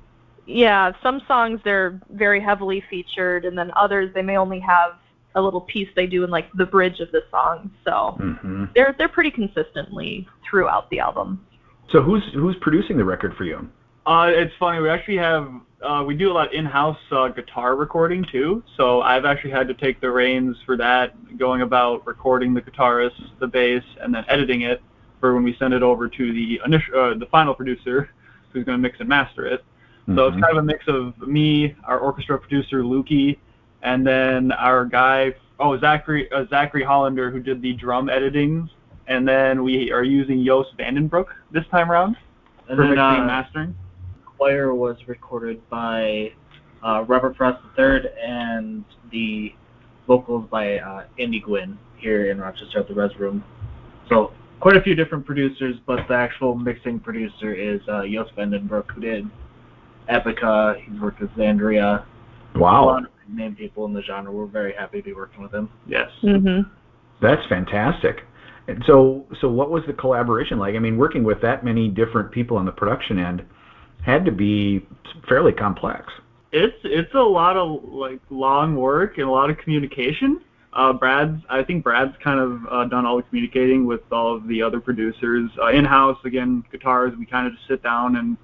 yeah, 0.47 0.92
some 1.03 1.21
songs 1.27 1.61
they're 1.64 2.01
very 2.11 2.40
heavily 2.40 2.83
featured, 2.88 3.44
and 3.44 3.57
then 3.57 3.71
others 3.77 4.12
they 4.14 4.23
may 4.23 4.37
only 4.37 4.61
have 4.61 4.92
a 5.35 5.40
little 5.40 5.61
piece 5.62 5.88
they 5.94 6.07
do 6.07 6.25
in 6.25 6.31
like 6.31 6.51
the 6.55 6.66
bridge 6.66 7.01
of 7.01 7.11
the 7.12 7.23
song. 7.31 7.71
So 7.85 8.16
hmm 8.18 8.64
they're 8.75 8.94
they're 8.99 9.09
pretty 9.09 9.31
consistently 9.31 10.29
throughout 10.49 10.88
the 10.90 11.01
album. 11.01 11.44
So 11.90 12.03
who's 12.03 12.22
who's 12.35 12.57
producing 12.61 12.96
the 12.96 13.05
record 13.05 13.35
for 13.37 13.44
you? 13.44 13.68
Uh, 14.07 14.31
it's 14.33 14.55
funny. 14.59 14.81
We 14.81 14.88
actually 14.88 15.16
have 15.18 15.53
uh, 15.83 16.05
we 16.07 16.16
do 16.16 16.31
a 16.31 16.35
lot 16.35 16.48
of 16.48 16.53
in-house 16.53 16.98
uh, 17.11 17.29
guitar 17.29 17.77
recording 17.77 18.24
too. 18.24 18.62
So 18.77 19.01
I've 19.03 19.24
actually 19.24 19.51
had 19.51 19.68
to 19.68 19.74
take 19.74 20.01
the 20.01 20.11
reins 20.11 20.57
for 20.66 20.77
that, 20.77 21.38
going 21.38 21.62
about 21.62 22.07
recording 22.07 22.53
the 22.53 22.62
guitarist, 22.62 23.38
the 23.38 23.46
bass, 23.46 23.83
and 24.01 24.14
then 24.14 24.24
editing 24.29 24.62
it 24.62 24.83
for 25.20 25.35
when 25.35 25.44
we 25.44 25.57
send 25.59 25.74
it 25.74 25.83
over 25.83 26.09
to 26.09 26.33
the 26.33 26.61
initial, 26.64 26.98
uh, 26.98 27.14
the 27.14 27.27
final 27.27 27.55
producer, 27.55 28.11
who's 28.53 28.64
going 28.64 28.79
to 28.79 28.83
mix 28.83 29.01
and 29.01 29.09
master 29.09 29.46
it. 29.46 29.64
So 30.07 30.12
Mhm. 30.12 30.29
it's 30.33 30.40
kind 30.40 30.57
of 30.57 30.57
a 30.57 30.62
mix 30.62 30.88
of 30.88 31.18
me, 31.27 31.74
our 31.85 31.98
orchestra 31.98 32.38
producer 32.38 32.83
Lukey, 32.83 33.37
and 33.83 34.07
then 34.07 34.53
our 34.53 34.85
guy, 34.85 35.35
oh 35.61 35.79
Zachary 35.79 36.31
uh, 36.33 36.44
Zachary 36.46 36.83
Hollander, 36.83 37.31
who 37.31 37.40
did 37.40 37.61
the 37.61 37.74
drum 37.74 38.09
editings, 38.09 38.70
and 39.09 39.27
then 39.27 39.62
we 39.64 39.90
are 39.90 40.05
using 40.05 40.44
Joost 40.44 40.71
van 40.77 40.94
den 40.94 41.09
Broek 41.09 41.35
this 41.51 41.64
time 41.71 41.90
around 41.90 42.16
And 42.68 42.77
for 42.77 42.83
then 42.83 42.90
mixing 42.90 42.99
and 43.05 43.23
uh, 43.23 43.27
mastering. 43.27 43.75
choir 44.37 44.75
was 44.75 44.97
recorded 45.09 45.66
by 45.68 46.33
uh, 46.87 47.03
Robert 47.09 47.37
Frost 47.37 47.61
III 47.79 48.01
and 48.25 48.85
the 49.11 49.53
vocals 50.07 50.47
by 50.51 50.79
uh, 50.79 51.05
Andy 51.18 51.40
Gwynn 51.40 51.79
here 51.97 52.31
in 52.31 52.38
Rochester 52.40 52.79
at 52.79 52.88
the 52.88 52.94
Res 52.94 53.11
Room. 53.18 53.42
So 54.09 54.33
quite 54.61 54.77
a 54.77 54.81
few 54.83 54.94
different 54.94 55.27
producers, 55.27 55.77
but 55.87 56.07
the 56.09 56.14
actual 56.14 56.55
mixing 56.55 57.01
producer 57.01 57.53
is 57.53 57.81
uh, 57.88 58.03
Joost 58.05 58.35
van 58.37 58.51
den 58.51 58.66
Broek, 58.66 58.90
who 58.94 59.01
did 59.01 59.25
Epica. 60.09 60.81
He's 60.83 61.01
worked 61.01 61.21
with 61.21 61.31
Xandria. 61.33 62.05
A 62.55 62.59
Wow, 62.59 62.87
lot 62.87 63.03
of 63.05 63.11
name 63.29 63.55
people 63.55 63.85
in 63.85 63.92
the 63.92 64.03
genre. 64.03 64.33
We're 64.33 64.47
very 64.47 64.73
happy 64.75 64.99
to 64.99 65.05
be 65.05 65.12
working 65.12 65.42
with 65.42 65.53
him. 65.53 65.68
Yes. 65.87 66.11
hmm 66.21 66.61
that's 67.21 67.44
fantastic. 67.49 68.23
And 68.69 68.85
so 68.87 69.27
so 69.41 69.49
what 69.49 69.71
was 69.71 69.83
the 69.87 69.95
collaboration 69.95 70.59
like? 70.59 70.75
I 70.75 70.79
mean, 70.79 70.99
working 70.99 71.25
with 71.25 71.41
that 71.41 71.65
many 71.65 71.89
different 71.89 72.31
people 72.31 72.59
on 72.59 72.67
the 72.67 72.73
production 72.73 73.19
end 73.19 73.45
had 74.05 74.25
to 74.27 74.31
be 74.31 74.87
fairly 75.27 75.53
complex. 75.53 76.13
It's 76.53 76.77
it's 76.85 77.13
a 77.15 77.19
lot 77.19 77.57
of 77.57 77.83
like 77.85 78.21
long 78.31 78.77
work 78.77 79.17
and 79.17 79.27
a 79.27 79.31
lot 79.31 79.49
of 79.49 79.57
communication. 79.59 80.41
Uh, 80.75 80.93
Brad's 80.93 81.43
I 81.49 81.63
think 81.63 81.83
Brad's 81.83 82.15
kind 82.23 82.39
of 82.39 82.61
uh, 82.71 82.85
done 82.85 83.07
all 83.07 83.17
the 83.17 83.23
communicating 83.23 83.87
with 83.87 84.03
all 84.13 84.37
of 84.37 84.47
the 84.47 84.63
other 84.63 84.81
producers 84.81 85.51
uh, 85.61 85.69
in 85.69 85.87
house. 85.87 86.19
Again, 86.27 86.63
guitars 86.71 87.15
we 87.19 87.25
kind 87.25 87.47
of 87.47 87.55
just 87.55 87.67
sit 87.67 87.83
down 87.83 88.17
and 88.17 88.37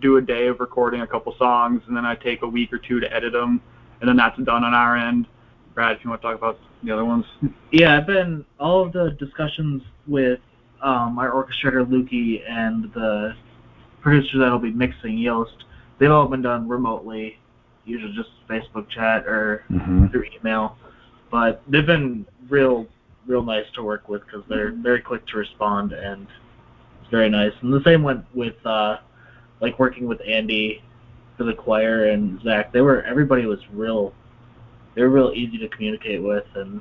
do 0.00 0.16
a 0.18 0.22
day 0.22 0.46
of 0.46 0.60
recording 0.60 1.00
a 1.00 1.06
couple 1.06 1.34
songs, 1.36 1.82
and 1.88 1.96
then 1.96 2.04
I 2.04 2.14
take 2.14 2.42
a 2.42 2.48
week 2.48 2.72
or 2.72 2.78
two 2.78 3.00
to 3.00 3.12
edit 3.12 3.32
them, 3.32 3.60
and 4.00 4.08
then 4.08 4.16
that's 4.16 4.38
done 4.44 4.62
on 4.62 4.74
our 4.74 4.96
end. 4.96 5.26
Brad, 5.74 5.96
if 5.96 6.04
you 6.04 6.10
want 6.10 6.22
to 6.22 6.28
talk 6.28 6.36
about 6.36 6.58
the 6.82 6.90
other 6.90 7.04
ones. 7.04 7.24
Yeah, 7.72 7.96
I've 7.96 8.06
been 8.06 8.44
all 8.58 8.84
of 8.84 8.92
the 8.92 9.10
discussions 9.20 9.80
with 10.08 10.40
um, 10.82 11.20
our 11.20 11.30
orchestrator 11.30 11.86
Lukey 11.86 12.42
and 12.50 12.92
the 12.94 13.34
producer 14.00 14.38
that'll 14.38 14.58
be 14.58 14.72
mixing 14.72 15.22
Joost, 15.22 15.64
they've 15.98 16.10
all 16.10 16.26
been 16.26 16.42
done 16.42 16.68
remotely, 16.68 17.38
usually 17.84 18.12
just 18.12 18.30
Facebook 18.48 18.88
chat 18.88 19.26
or 19.26 19.64
hmm 19.68 20.06
through 20.08 20.24
email. 20.40 20.76
But 21.30 21.62
they've 21.68 21.86
been 21.86 22.26
real, 22.48 22.86
real 23.26 23.42
nice 23.42 23.66
to 23.74 23.82
work 23.82 24.08
with 24.08 24.24
because 24.24 24.42
they're 24.48 24.72
very 24.72 25.00
quick 25.00 25.26
to 25.28 25.36
respond 25.36 25.92
and 25.92 26.26
it's 27.00 27.10
very 27.10 27.28
nice. 27.28 27.52
And 27.62 27.72
the 27.72 27.82
same 27.84 28.02
went 28.02 28.24
with 28.34 28.54
uh, 28.66 28.98
like 29.60 29.78
working 29.78 30.08
with 30.08 30.20
Andy 30.26 30.82
for 31.36 31.44
the 31.44 31.54
choir 31.54 32.06
and 32.06 32.42
Zach. 32.42 32.72
They 32.72 32.80
were 32.80 33.02
everybody 33.02 33.46
was 33.46 33.60
real. 33.72 34.12
They 34.94 35.02
were 35.02 35.08
real 35.10 35.32
easy 35.34 35.58
to 35.58 35.68
communicate 35.68 36.22
with 36.22 36.44
and 36.54 36.80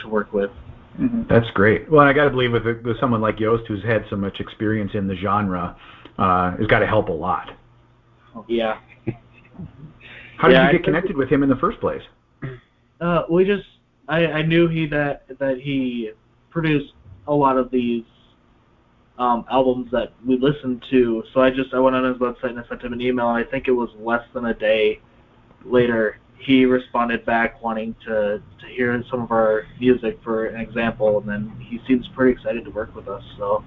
to 0.00 0.08
work 0.08 0.32
with. 0.32 0.50
Mhm. 0.98 1.26
That's 1.28 1.48
great. 1.50 1.90
Well, 1.90 2.06
I 2.06 2.12
got 2.12 2.24
to 2.24 2.30
believe 2.30 2.52
with, 2.52 2.64
with 2.84 2.98
someone 3.00 3.20
like 3.20 3.38
Joost, 3.38 3.66
who's 3.66 3.82
had 3.82 4.04
so 4.10 4.16
much 4.16 4.40
experience 4.40 4.92
in 4.94 5.06
the 5.06 5.16
genre, 5.16 5.76
uh, 6.18 6.56
has 6.56 6.66
got 6.66 6.80
to 6.80 6.86
help 6.86 7.08
a 7.08 7.12
lot. 7.12 7.50
Yeah. 8.48 8.78
How 10.36 10.48
did 10.48 10.54
Yeah, 10.54 10.66
you 10.66 10.66
get 10.66 10.72
think- 10.72 10.84
connected 10.84 11.16
with 11.16 11.28
him 11.30 11.42
in 11.42 11.48
the 11.48 11.56
first 11.56 11.80
place? 11.80 12.02
Uh, 13.00 13.22
we 13.30 13.44
just 13.44 13.64
I, 14.08 14.26
I 14.26 14.42
knew 14.42 14.68
he 14.68 14.86
that 14.86 15.24
that 15.38 15.58
he 15.58 16.10
produced 16.50 16.92
a 17.26 17.34
lot 17.34 17.56
of 17.56 17.70
these 17.70 18.04
um, 19.18 19.44
albums 19.50 19.90
that 19.92 20.12
we 20.26 20.36
listened 20.38 20.84
to, 20.90 21.22
so 21.32 21.40
I 21.40 21.50
just 21.50 21.72
I 21.74 21.78
went 21.78 21.94
on 21.96 22.04
his 22.04 22.16
website 22.18 22.50
and 22.50 22.60
I 22.60 22.66
sent 22.68 22.82
him 22.82 22.92
an 22.92 23.00
email. 23.00 23.28
And 23.30 23.44
I 23.44 23.48
think 23.48 23.66
it 23.68 23.72
was 23.72 23.90
less 23.98 24.22
than 24.34 24.46
a 24.46 24.54
day 24.54 25.00
later 25.64 26.18
he 26.44 26.64
responded 26.64 27.24
back 27.24 27.62
wanting 27.62 27.94
to 28.06 28.42
to 28.60 28.66
hear 28.66 29.02
some 29.10 29.22
of 29.22 29.30
our 29.30 29.64
music 29.80 30.18
for 30.22 30.46
an 30.46 30.60
example, 30.60 31.18
and 31.18 31.28
then 31.28 31.52
he 31.60 31.80
seems 31.86 32.06
pretty 32.14 32.32
excited 32.32 32.64
to 32.64 32.70
work 32.70 32.94
with 32.94 33.08
us. 33.08 33.22
So 33.38 33.64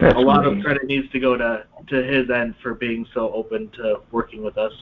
That's 0.00 0.16
a 0.16 0.18
lot 0.18 0.44
great. 0.44 0.58
of 0.58 0.64
credit 0.64 0.84
needs 0.84 1.10
to 1.12 1.20
go 1.20 1.36
to 1.36 1.64
to 1.88 2.02
his 2.02 2.30
end 2.30 2.54
for 2.62 2.74
being 2.74 3.06
so 3.14 3.32
open 3.32 3.70
to 3.76 3.96
working 4.10 4.42
with 4.42 4.58
us. 4.58 4.72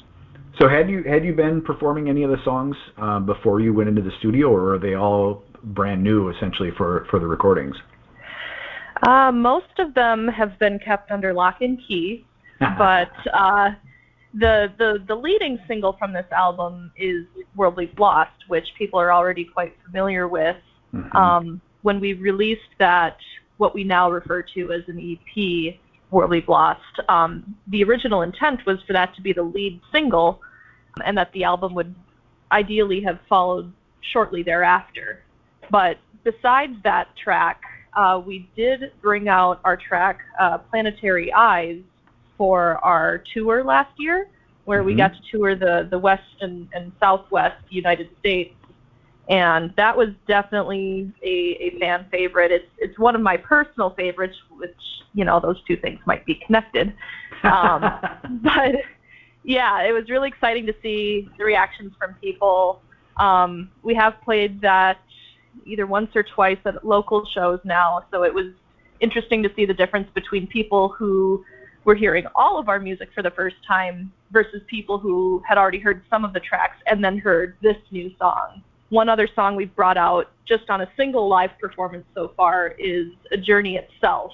So 0.58 0.68
had 0.68 0.90
you 0.90 1.02
had 1.04 1.24
you 1.24 1.34
been 1.34 1.62
performing 1.62 2.08
any 2.08 2.22
of 2.22 2.30
the 2.30 2.42
songs 2.44 2.76
uh, 2.98 3.20
before 3.20 3.60
you 3.60 3.72
went 3.72 3.88
into 3.88 4.02
the 4.02 4.12
studio, 4.18 4.48
or 4.48 4.74
are 4.74 4.78
they 4.78 4.94
all 4.94 5.44
brand 5.62 6.02
new 6.02 6.30
essentially 6.30 6.70
for 6.76 7.06
for 7.10 7.18
the 7.18 7.26
recordings? 7.26 7.76
Uh, 9.02 9.32
most 9.32 9.78
of 9.78 9.94
them 9.94 10.28
have 10.28 10.58
been 10.58 10.78
kept 10.78 11.10
under 11.10 11.32
lock 11.32 11.62
and 11.62 11.78
key, 11.86 12.26
but 12.78 13.12
uh, 13.32 13.70
the 14.34 14.72
the 14.78 15.02
the 15.06 15.14
leading 15.14 15.58
single 15.66 15.94
from 15.94 16.12
this 16.12 16.26
album 16.30 16.92
is 16.96 17.26
"World 17.56 17.76
We've 17.76 17.98
Lost," 17.98 18.32
which 18.48 18.66
people 18.78 19.00
are 19.00 19.12
already 19.12 19.44
quite 19.44 19.76
familiar 19.84 20.28
with. 20.28 20.56
Mhm. 20.94 21.14
Um, 21.14 21.60
when 21.82 22.00
we 22.00 22.12
released 22.14 22.70
that, 22.78 23.16
what 23.56 23.74
we 23.74 23.84
now 23.84 24.10
refer 24.10 24.42
to 24.42 24.72
as 24.72 24.88
an 24.88 24.98
EP, 24.98 25.78
"World 26.10 26.30
We've 26.30 26.48
Lost," 26.48 27.00
um, 27.08 27.56
the 27.66 27.82
original 27.82 28.22
intent 28.22 28.64
was 28.66 28.80
for 28.82 28.92
that 28.92 29.14
to 29.16 29.22
be 29.22 29.32
the 29.32 29.42
lead 29.42 29.80
single, 29.90 30.40
and 31.04 31.16
that 31.18 31.32
the 31.32 31.44
album 31.44 31.74
would 31.74 31.94
ideally 32.52 33.00
have 33.00 33.18
followed 33.28 33.72
shortly 34.00 34.42
thereafter. 34.42 35.22
But 35.70 35.98
besides 36.24 36.74
that 36.82 37.08
track, 37.16 37.62
uh, 37.94 38.20
we 38.24 38.48
did 38.56 38.92
bring 39.00 39.28
out 39.28 39.60
our 39.64 39.76
track 39.76 40.20
uh, 40.38 40.58
Planetary 40.58 41.32
Eyes 41.32 41.82
for 42.40 42.82
our 42.82 43.22
tour 43.34 43.62
last 43.62 43.92
year, 43.98 44.26
where 44.64 44.82
we 44.82 44.94
Mhm. 44.94 44.96
got 44.96 45.12
to 45.12 45.20
tour 45.30 45.54
the, 45.54 45.86
the 45.90 45.98
West 45.98 46.36
and, 46.40 46.66
and 46.72 46.90
Southwest 46.98 47.62
United 47.68 48.08
States. 48.18 48.54
And 49.28 49.74
that 49.76 49.94
was 49.94 50.08
definitely 50.26 51.12
a, 51.22 51.34
a 51.66 51.78
fan 51.78 52.06
favorite. 52.10 52.50
It's, 52.50 52.70
it's 52.78 52.98
one 52.98 53.14
of 53.14 53.20
my 53.20 53.36
personal 53.36 53.90
favorites, 53.90 54.38
which, 54.56 54.74
you 55.12 55.26
know, 55.26 55.38
those 55.38 55.62
two 55.68 55.76
things 55.76 56.00
might 56.06 56.24
be 56.24 56.36
connected. 56.36 56.94
Um, 57.44 57.80
but 58.42 58.74
yeah, 59.44 59.82
it 59.82 59.92
was 59.92 60.08
really 60.08 60.28
exciting 60.28 60.64
to 60.64 60.74
see 60.82 61.28
the 61.36 61.44
reactions 61.44 61.92
from 61.98 62.14
people. 62.22 62.80
Um, 63.18 63.70
we 63.82 63.94
have 63.96 64.14
played 64.24 64.62
that 64.62 64.96
either 65.66 65.86
once 65.86 66.16
or 66.16 66.22
twice 66.22 66.58
at 66.64 66.86
local 66.86 67.26
shows 67.26 67.60
now, 67.64 68.06
so 68.10 68.22
it 68.22 68.32
was 68.32 68.46
interesting 69.00 69.42
to 69.42 69.50
see 69.54 69.66
the 69.66 69.74
difference 69.74 70.08
between 70.14 70.46
people 70.46 70.88
who 70.88 71.44
were 71.84 71.94
hearing 71.94 72.26
all 72.34 72.58
of 72.58 72.68
our 72.68 72.78
music 72.78 73.10
for 73.14 73.22
the 73.22 73.30
first 73.30 73.56
time 73.66 74.12
versus 74.30 74.62
people 74.66 74.98
who 74.98 75.42
had 75.46 75.58
already 75.58 75.78
heard 75.78 76.02
some 76.10 76.24
of 76.24 76.32
the 76.32 76.40
tracks 76.40 76.76
and 76.86 77.02
then 77.02 77.18
heard 77.18 77.56
this 77.62 77.76
new 77.90 78.10
song. 78.18 78.62
One 78.90 79.08
other 79.08 79.28
song 79.34 79.56
we've 79.56 79.74
brought 79.74 79.96
out 79.96 80.30
just 80.46 80.68
on 80.68 80.80
a 80.82 80.88
single 80.96 81.28
live 81.28 81.50
performance 81.60 82.04
so 82.14 82.32
far 82.36 82.74
is 82.78 83.08
A 83.32 83.36
Journey 83.36 83.76
Itself, 83.76 84.32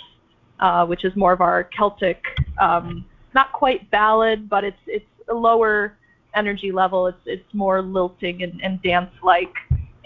uh, 0.60 0.86
which 0.86 1.04
is 1.04 1.14
more 1.14 1.32
of 1.32 1.40
our 1.40 1.64
Celtic, 1.64 2.24
um, 2.58 3.04
not 3.34 3.52
quite 3.52 3.90
ballad, 3.90 4.48
but 4.48 4.64
it's 4.64 4.78
it's 4.86 5.04
a 5.28 5.34
lower 5.34 5.96
energy 6.34 6.72
level. 6.72 7.06
It's 7.06 7.18
it's 7.26 7.54
more 7.54 7.82
lilting 7.82 8.42
and, 8.42 8.60
and 8.62 8.80
dance 8.82 9.10
like, 9.22 9.54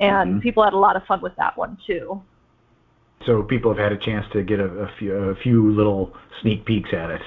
and 0.00 0.37
Mhm. 0.37 0.42
people 0.42 0.64
had 0.64 0.72
a 0.72 0.79
lot 0.79 0.96
of 0.96 1.05
fun 1.07 1.20
with 1.20 1.37
that 1.37 1.57
one 1.57 1.79
too. 1.87 2.20
So 3.26 3.42
people 3.42 3.72
have 3.72 3.78
had 3.78 3.92
a 3.92 3.98
chance 3.98 4.26
to 4.33 4.42
get 4.42 4.61
a, 4.61 4.64
a 4.64 4.90
few 4.98 5.14
a 5.14 5.35
few 5.37 5.72
little 5.72 6.14
sneak 6.40 6.64
peeks 6.64 6.90
at 6.92 7.11
it. 7.11 7.22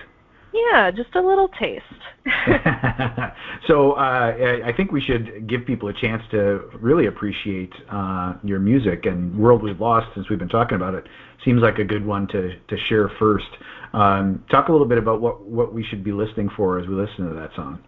Yeah, 0.54 0.92
just 0.92 1.16
a 1.16 1.22
little 1.22 1.48
taste. 1.48 1.84
so 3.68 3.94
uh, 3.94 3.96
I 3.98 4.62
I 4.68 4.74
think 4.76 4.92
we 4.92 5.02
should 5.02 5.48
give 5.48 5.66
people 5.66 5.90
a 5.90 5.94
chance 5.94 6.24
to 6.32 6.70
really 6.80 7.08
appreciate 7.08 7.74
uh, 7.92 8.36
your 8.44 8.60
music 8.60 9.06
and 9.06 9.38
World 9.38 9.64
We've 9.64 9.80
Lost. 9.80 10.08
Since 10.16 10.30
we've 10.30 10.40
been 10.40 10.50
talking 10.50 10.76
about 10.76 10.94
it, 10.94 11.06
seems 11.44 11.62
like 11.62 11.80
a 11.80 11.84
good 11.84 12.06
one 12.06 12.28
to 12.30 12.58
to 12.60 12.78
share 12.88 13.10
first. 13.20 13.50
Um, 13.94 14.44
talk 14.50 14.70
a 14.70 14.72
little 14.72 14.88
bit 14.88 14.98
about 14.98 15.22
what 15.22 15.42
what 15.44 15.74
we 15.74 15.84
should 15.84 16.04
be 16.04 16.12
listening 16.12 16.50
for 16.56 16.80
as 16.80 16.88
we 16.88 16.96
listen 16.96 17.30
to 17.30 17.36
that 17.36 17.52
song. 17.56 17.80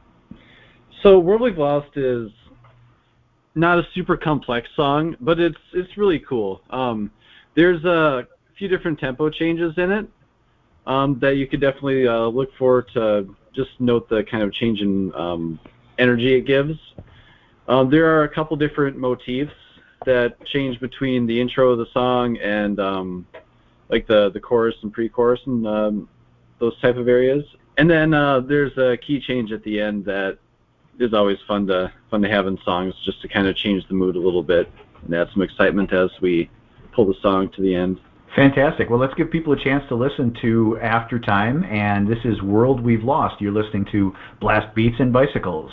So 1.03 1.19
World 1.19 1.41
We've 1.41 1.57
Lost 1.57 1.95
is 1.95 2.29
not 3.53 3.79
a 3.79 3.83
super 3.93 4.17
complex 4.17 4.67
song, 4.75 5.15
but 5.21 5.39
it's 5.39 5.57
it's 5.73 5.97
really 5.97 6.19
cool. 6.19 6.61
Um, 6.69 7.11
there's 7.55 7.83
a 7.85 8.27
few 8.57 8.67
different 8.67 8.99
tempo 8.99 9.29
changes 9.29 9.73
in 9.77 9.91
it 9.91 10.07
um, 10.85 11.19
that 11.19 11.37
you 11.37 11.47
could 11.47 11.61
definitely 11.61 12.07
uh, 12.07 12.27
look 12.27 12.49
for 12.57 12.83
to 12.83 13.35
just 13.53 13.71
note 13.79 14.07
the 14.09 14.23
kind 14.23 14.43
of 14.43 14.53
change 14.53 14.81
in 14.81 15.13
um, 15.15 15.59
energy 15.97 16.35
it 16.35 16.41
gives. 16.41 16.77
Um, 17.67 17.89
there 17.89 18.05
are 18.05 18.23
a 18.23 18.29
couple 18.29 18.55
different 18.57 18.97
motifs 18.97 19.53
that 20.05 20.45
change 20.45 20.79
between 20.79 21.25
the 21.25 21.39
intro 21.39 21.71
of 21.71 21.79
the 21.79 21.87
song 21.93 22.37
and 22.37 22.79
um, 22.79 23.25
like 23.89 24.05
the 24.05 24.29
the 24.31 24.39
chorus 24.39 24.75
and 24.83 24.93
pre-chorus 24.93 25.39
and 25.45 25.65
um, 25.65 26.09
those 26.59 26.79
type 26.79 26.97
of 26.97 27.07
areas. 27.07 27.43
And 27.77 27.89
then 27.89 28.13
uh, 28.13 28.41
there's 28.41 28.77
a 28.77 28.97
key 28.97 29.19
change 29.19 29.51
at 29.51 29.63
the 29.63 29.81
end 29.81 30.05
that 30.05 30.37
is 30.99 31.13
always 31.13 31.37
fun 31.47 31.67
to 31.67 31.91
fun 32.11 32.21
to 32.21 32.29
have 32.29 32.47
in 32.47 32.57
songs 32.63 32.93
just 33.03 33.21
to 33.21 33.27
kind 33.27 33.47
of 33.47 33.55
change 33.55 33.87
the 33.87 33.93
mood 33.93 34.15
a 34.15 34.19
little 34.19 34.43
bit 34.43 34.71
and 35.03 35.15
add 35.15 35.29
some 35.33 35.41
excitement 35.41 35.91
as 35.91 36.09
we 36.21 36.49
pull 36.95 37.05
the 37.05 37.15
song 37.21 37.49
to 37.55 37.61
the 37.61 37.75
end. 37.75 37.99
Fantastic. 38.35 38.89
Well, 38.89 38.99
let's 38.99 39.13
give 39.13 39.31
people 39.31 39.53
a 39.53 39.63
chance 39.63 39.83
to 39.89 39.95
listen 39.95 40.35
to 40.41 40.77
Aftertime, 40.81 41.63
and 41.65 42.07
this 42.07 42.19
is 42.25 42.41
World 42.41 42.81
We've 42.81 43.03
Lost. 43.03 43.39
You're 43.39 43.53
listening 43.53 43.85
to 43.91 44.13
Blast 44.41 44.73
Beats 44.75 44.95
and 44.99 45.13
Bicycles. 45.13 45.71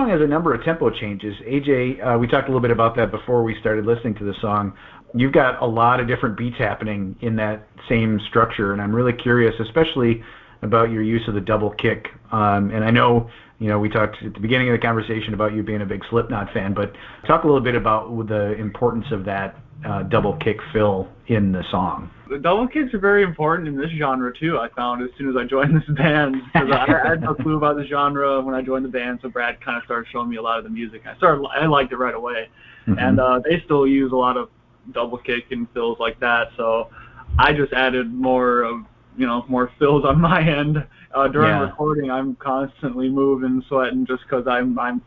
Song 0.00 0.08
has 0.08 0.20
a 0.22 0.26
number 0.26 0.54
of 0.54 0.64
tempo 0.64 0.88
changes. 0.88 1.36
AJ, 1.46 2.00
uh, 2.02 2.18
we 2.18 2.26
talked 2.26 2.48
a 2.48 2.50
little 2.50 2.62
bit 2.62 2.70
about 2.70 2.96
that 2.96 3.10
before 3.10 3.42
we 3.42 3.58
started 3.60 3.84
listening 3.84 4.14
to 4.14 4.24
the 4.24 4.32
song. 4.40 4.72
You've 5.14 5.32
got 5.32 5.60
a 5.60 5.66
lot 5.66 6.00
of 6.00 6.08
different 6.08 6.38
beats 6.38 6.56
happening 6.56 7.16
in 7.20 7.36
that 7.36 7.68
same 7.86 8.18
structure, 8.28 8.72
and 8.72 8.80
I'm 8.80 8.94
really 8.94 9.12
curious, 9.12 9.54
especially 9.60 10.22
about 10.62 10.90
your 10.90 11.02
use 11.02 11.28
of 11.28 11.34
the 11.34 11.40
double 11.40 11.70
kick. 11.70 12.08
Um, 12.32 12.70
and 12.70 12.82
I 12.82 12.90
know, 12.90 13.28
you 13.58 13.68
know, 13.68 13.78
we 13.78 13.90
talked 13.90 14.22
at 14.22 14.32
the 14.32 14.40
beginning 14.40 14.70
of 14.70 14.72
the 14.72 14.78
conversation 14.78 15.34
about 15.34 15.52
you 15.52 15.62
being 15.62 15.82
a 15.82 15.86
big 15.86 16.02
Slipknot 16.08 16.50
fan, 16.54 16.72
but 16.72 16.94
talk 17.26 17.44
a 17.44 17.46
little 17.46 17.60
bit 17.60 17.74
about 17.74 18.26
the 18.26 18.54
importance 18.54 19.06
of 19.10 19.26
that 19.26 19.56
uh, 19.84 20.02
double 20.04 20.36
kick 20.36 20.58
fill 20.72 21.08
in 21.28 21.52
the 21.52 21.64
song. 21.70 22.10
The 22.28 22.38
double 22.38 22.68
kicks 22.68 22.92
are 22.94 22.98
very 22.98 23.22
important 23.22 23.68
in 23.68 23.76
this 23.76 23.90
genre 23.96 24.32
too. 24.36 24.58
I 24.58 24.68
found 24.68 25.02
as 25.02 25.10
soon 25.16 25.30
as 25.30 25.36
I 25.36 25.44
joined 25.44 25.74
this 25.76 25.88
band 25.96 26.36
because 26.52 26.70
I, 26.70 27.02
I 27.04 27.08
had 27.08 27.22
no 27.22 27.34
clue 27.34 27.56
about 27.56 27.76
the 27.76 27.86
genre 27.86 28.40
when 28.40 28.54
I 28.54 28.62
joined 28.62 28.84
the 28.84 28.90
band. 28.90 29.20
So 29.22 29.28
Brad 29.28 29.60
kind 29.60 29.78
of 29.78 29.84
started 29.84 30.08
showing 30.10 30.28
me 30.28 30.36
a 30.36 30.42
lot 30.42 30.58
of 30.58 30.64
the 30.64 30.70
music. 30.70 31.02
I 31.06 31.16
started 31.16 31.44
I 31.46 31.66
liked 31.66 31.92
it 31.92 31.96
right 31.96 32.14
away, 32.14 32.48
mm-hmm. 32.86 32.98
and 32.98 33.20
uh, 33.20 33.40
they 33.40 33.62
still 33.64 33.86
use 33.86 34.12
a 34.12 34.16
lot 34.16 34.36
of 34.36 34.50
double 34.92 35.18
kick 35.18 35.44
and 35.50 35.68
fills 35.72 35.98
like 35.98 36.20
that. 36.20 36.48
So 36.56 36.90
I 37.38 37.52
just 37.52 37.72
added 37.72 38.12
more 38.12 38.62
of 38.62 38.84
you 39.16 39.26
know 39.26 39.44
more 39.48 39.72
fills 39.78 40.04
on 40.04 40.20
my 40.20 40.42
end 40.42 40.86
uh, 41.14 41.28
during 41.28 41.48
yeah. 41.48 41.60
recording. 41.60 42.10
I'm 42.10 42.36
constantly 42.36 43.08
moving, 43.08 43.62
sweating 43.68 44.06
just 44.06 44.22
because 44.24 44.46
I'm 44.46 44.78
I'm 44.78 45.02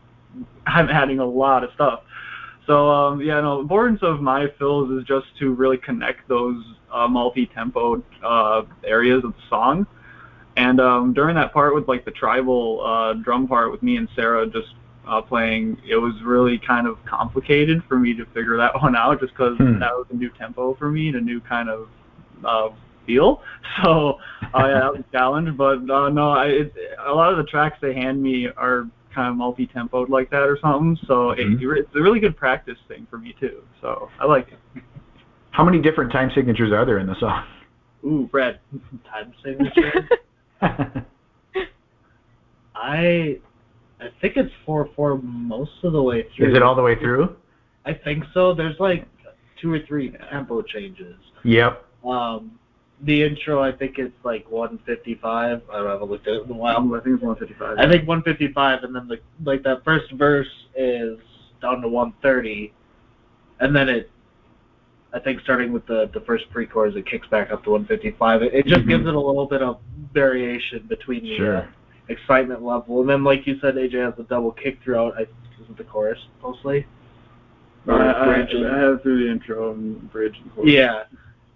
I'm 0.66 0.88
adding 0.88 1.20
a 1.20 1.26
lot 1.26 1.64
of 1.64 1.70
stuff. 1.74 2.00
So 2.66 2.90
um, 2.90 3.20
yeah, 3.20 3.40
no, 3.40 3.56
the 3.56 3.62
importance 3.62 4.00
of 4.02 4.20
my 4.20 4.46
fills 4.58 4.90
is 4.90 5.04
just 5.04 5.26
to 5.38 5.52
really 5.52 5.76
connect 5.76 6.28
those 6.28 6.62
uh, 6.90 7.08
multi-tempo 7.08 8.02
uh, 8.22 8.62
areas 8.84 9.24
of 9.24 9.32
the 9.32 9.42
song. 9.50 9.86
And 10.56 10.80
um, 10.80 11.12
during 11.12 11.34
that 11.34 11.52
part 11.52 11.74
with 11.74 11.88
like 11.88 12.04
the 12.04 12.12
tribal 12.12 12.80
uh, 12.84 13.14
drum 13.14 13.48
part 13.48 13.72
with 13.72 13.82
me 13.82 13.96
and 13.96 14.08
Sarah 14.14 14.46
just 14.46 14.74
uh, 15.06 15.20
playing, 15.20 15.76
it 15.86 15.96
was 15.96 16.14
really 16.22 16.58
kind 16.58 16.86
of 16.86 17.04
complicated 17.04 17.82
for 17.88 17.98
me 17.98 18.14
to 18.14 18.24
figure 18.26 18.56
that 18.56 18.74
one 18.82 18.96
out, 18.96 19.20
just 19.20 19.32
because 19.32 19.56
hmm. 19.58 19.78
that 19.80 19.92
was 19.92 20.06
a 20.10 20.14
new 20.14 20.30
tempo 20.30 20.74
for 20.74 20.90
me 20.90 21.08
and 21.08 21.16
a 21.16 21.20
new 21.20 21.40
kind 21.40 21.68
of 21.68 21.88
uh, 22.44 22.68
feel. 23.06 23.42
So 23.82 24.20
uh, 24.54 24.68
yeah, 24.68 24.78
that 24.78 24.92
was 24.92 25.00
a 25.00 25.12
challenge. 25.12 25.56
But 25.56 25.90
uh, 25.90 26.08
no, 26.08 26.30
I, 26.30 26.46
it, 26.46 26.74
a 27.04 27.12
lot 27.12 27.32
of 27.32 27.38
the 27.38 27.44
tracks 27.44 27.76
they 27.80 27.92
hand 27.92 28.22
me 28.22 28.46
are 28.46 28.86
kind 29.14 29.28
of 29.28 29.36
multi-tempoed 29.36 30.08
like 30.08 30.30
that 30.30 30.42
or 30.42 30.58
something. 30.60 30.98
So 31.06 31.34
mm-hmm. 31.34 31.62
it, 31.62 31.78
it's 31.78 31.94
a 31.94 32.00
really 32.00 32.20
good 32.20 32.36
practice 32.36 32.78
thing 32.88 33.06
for 33.08 33.18
me 33.18 33.34
too. 33.38 33.62
So 33.80 34.08
I 34.20 34.26
like 34.26 34.48
it. 34.48 34.82
How 35.50 35.64
many 35.64 35.80
different 35.80 36.10
time 36.10 36.30
signatures 36.34 36.72
are 36.72 36.84
there 36.84 36.98
in 36.98 37.06
the 37.06 37.14
song? 37.20 37.44
Ooh, 38.04 38.28
Brad, 38.30 38.58
Time 39.10 39.32
signature. 39.42 40.08
I 42.74 43.38
I 44.00 44.08
think 44.20 44.36
it's 44.36 44.52
four 44.66 44.88
four 44.96 45.18
most 45.18 45.70
of 45.84 45.92
the 45.92 46.02
way 46.02 46.26
through. 46.36 46.50
Is 46.50 46.56
it 46.56 46.62
all 46.62 46.74
the 46.74 46.82
way 46.82 46.98
through? 46.98 47.36
I 47.86 47.94
think 47.94 48.24
so. 48.34 48.54
There's 48.54 48.78
like 48.78 49.06
two 49.60 49.72
or 49.72 49.80
three 49.86 50.12
tempo 50.30 50.62
changes. 50.62 51.16
Yep. 51.44 51.84
Um, 52.04 52.58
the 53.02 53.22
intro, 53.22 53.62
I 53.62 53.72
think 53.72 53.98
it's 53.98 54.14
like 54.24 54.50
155. 54.50 55.62
I 55.72 55.76
haven't 55.76 56.10
looked 56.10 56.26
at 56.28 56.34
it 56.34 56.44
in 56.44 56.50
a 56.50 56.54
while. 56.54 56.76
I 56.94 57.00
think 57.00 57.16
it's 57.16 57.22
155. 57.22 57.78
I 57.78 57.90
think 57.90 58.06
155, 58.08 58.84
and 58.84 58.94
then 58.94 59.08
the 59.08 59.18
like 59.44 59.62
that 59.64 59.84
first 59.84 60.10
verse 60.12 60.48
is 60.76 61.18
down 61.60 61.80
to 61.82 61.88
130, 61.88 62.72
and 63.60 63.74
then 63.74 63.88
it, 63.88 64.10
I 65.12 65.18
think 65.18 65.40
starting 65.40 65.72
with 65.72 65.86
the 65.86 66.10
the 66.14 66.20
first 66.20 66.48
pre-chorus, 66.50 66.94
it 66.96 67.06
kicks 67.06 67.26
back 67.28 67.50
up 67.50 67.64
to 67.64 67.70
155. 67.70 68.42
It, 68.42 68.54
it 68.54 68.66
just 68.66 68.80
mm-hmm. 68.80 68.88
gives 68.88 69.06
it 69.06 69.14
a 69.14 69.20
little 69.20 69.46
bit 69.46 69.62
of 69.62 69.80
variation 70.12 70.86
between 70.88 71.24
the 71.24 71.36
sure. 71.36 71.56
uh, 71.56 71.66
excitement 72.08 72.62
level, 72.62 73.00
and 73.00 73.08
then 73.08 73.24
like 73.24 73.46
you 73.46 73.58
said, 73.60 73.74
AJ 73.74 74.04
has 74.04 74.14
a 74.18 74.28
double 74.28 74.52
kick 74.52 74.78
throughout. 74.82 75.14
I 75.18 75.26
isn't 75.62 75.76
the 75.76 75.84
chorus 75.84 76.18
mostly. 76.42 76.86
I, 77.86 77.92
I, 77.92 78.34
I 78.40 78.78
have 78.78 79.02
through 79.02 79.24
the 79.24 79.30
intro 79.30 79.72
and 79.72 80.10
bridge 80.10 80.36
and 80.40 80.54
chorus. 80.54 80.70
Yeah 80.70 81.02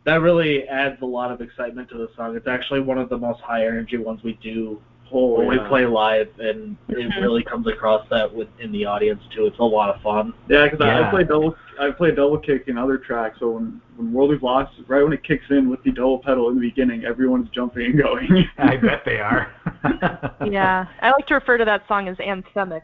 that 0.05 0.21
really 0.21 0.67
adds 0.69 1.01
a 1.03 1.07
lot 1.07 1.31
of 1.31 1.41
excitement 1.41 1.89
to 1.91 1.99
the 1.99 2.09
song. 2.17 2.37
It's 2.37 2.47
actually 2.47 2.81
one 2.81 2.99
of 2.99 3.09
the 3.09 3.19
most 3.19 3.41
high 3.41 3.67
energy 3.67 3.97
ones 3.97 4.23
we 4.23 4.35
do 4.43 4.81
oh, 5.13 5.39
when 5.39 5.57
yeah. 5.57 5.63
we 5.63 5.69
play 5.69 5.87
live, 5.87 6.29
and 6.39 6.77
it 6.89 6.97
mm-hmm. 6.97 7.21
really 7.21 7.43
comes 7.43 7.67
across 7.67 8.07
that 8.11 8.33
with 8.33 8.49
in 8.61 8.73
the 8.73 8.85
audience 8.85 9.23
too. 9.35 9.47
It's 9.47 9.59
a 9.59 9.65
lot 9.65 9.95
of 9.95 10.01
fun. 10.03 10.33
Yeah, 10.49 10.65
because 10.65 10.79
yeah. 10.81 11.01
I, 11.01 11.09
I 11.09 11.11
play 11.11 11.25
double 11.25 11.57
I 11.81 11.91
play 11.91 12.15
double 12.15 12.39
kick 12.39 12.65
in 12.69 12.79
other 12.79 12.99
tracks. 12.99 13.39
So 13.41 13.51
when 13.51 13.81
when 13.97 14.13
World 14.13 14.31
We've 14.31 14.43
Lost, 14.43 14.73
right 14.87 15.03
when 15.03 15.13
it 15.13 15.25
kicks 15.25 15.45
in 15.51 15.69
with 15.69 15.83
the 15.83 15.91
double 15.91 16.19
pedal 16.19 16.49
in 16.49 16.55
the 16.55 16.61
beginning, 16.61 17.05
everyone's 17.05 17.49
jumping 17.51 17.87
and 17.87 17.99
going. 17.99 18.49
I 18.59 18.77
bet 18.77 19.03
they 19.05 19.21
are. 19.21 19.53
yeah, 20.47 20.87
I 21.03 21.11
like 21.11 21.27
to 21.29 21.35
refer 21.35 21.59
to 21.59 21.65
that 21.65 21.87
song 21.89 22.09
as 22.09 22.17
anthemic. 22.19 22.83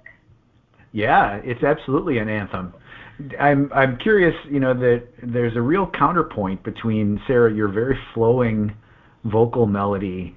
Yeah, 0.93 1.41
it's 1.43 1.65
absolutely 1.65 2.19
an 2.19 2.29
anthem. 2.29 2.73
I'm 3.39 3.71
I'm 3.73 3.97
curious, 3.99 4.35
you 4.51 4.61
know, 4.61 4.75
that 4.75 5.05
there's 5.23 5.57
a 5.57 5.61
real 5.61 5.89
counterpoint 5.99 6.63
between 6.65 7.21
Sarah, 7.27 7.53
your 7.53 7.69
very 7.69 7.99
flowing 8.13 8.75
vocal 9.25 9.67
melody, 9.67 10.35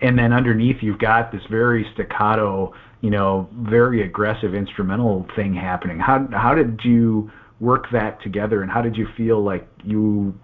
and 0.00 0.18
then 0.18 0.32
underneath 0.32 0.76
you've 0.82 0.98
got 0.98 1.32
this 1.32 1.42
very 1.50 1.86
staccato, 1.94 2.74
you 3.00 3.10
know, 3.10 3.48
very 3.54 4.02
aggressive 4.02 4.54
instrumental 4.54 5.26
thing 5.34 5.54
happening. 5.54 5.98
How 5.98 6.28
how 6.32 6.54
did 6.54 6.80
you 6.84 7.30
work 7.60 7.86
that 7.92 8.20
together, 8.22 8.62
and 8.62 8.70
how 8.70 8.82
did 8.82 8.96
you 8.96 9.06
feel 9.16 9.42
like 9.42 9.66
you 9.82 10.34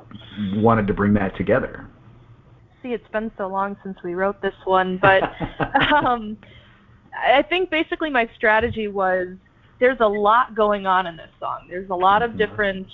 wanted 0.54 0.86
to 0.86 0.94
bring 0.94 1.12
that 1.14 1.36
together? 1.36 1.86
See, 2.82 2.90
it's 2.90 3.08
been 3.12 3.30
so 3.36 3.46
long 3.48 3.76
since 3.82 3.98
we 4.02 4.14
wrote 4.14 4.40
this 4.40 4.54
one, 4.64 4.98
but 5.02 5.22
um, 6.04 6.38
I 7.14 7.42
think 7.42 7.68
basically 7.70 8.08
my 8.08 8.28
strategy 8.34 8.88
was 8.88 9.36
there's 9.80 9.98
a 10.00 10.06
lot 10.06 10.54
going 10.54 10.86
on 10.86 11.06
in 11.06 11.16
this 11.16 11.30
song. 11.40 11.66
There's 11.68 11.90
a 11.90 11.94
lot 11.94 12.22
of 12.22 12.30
mm-hmm. 12.30 12.38
different 12.38 12.86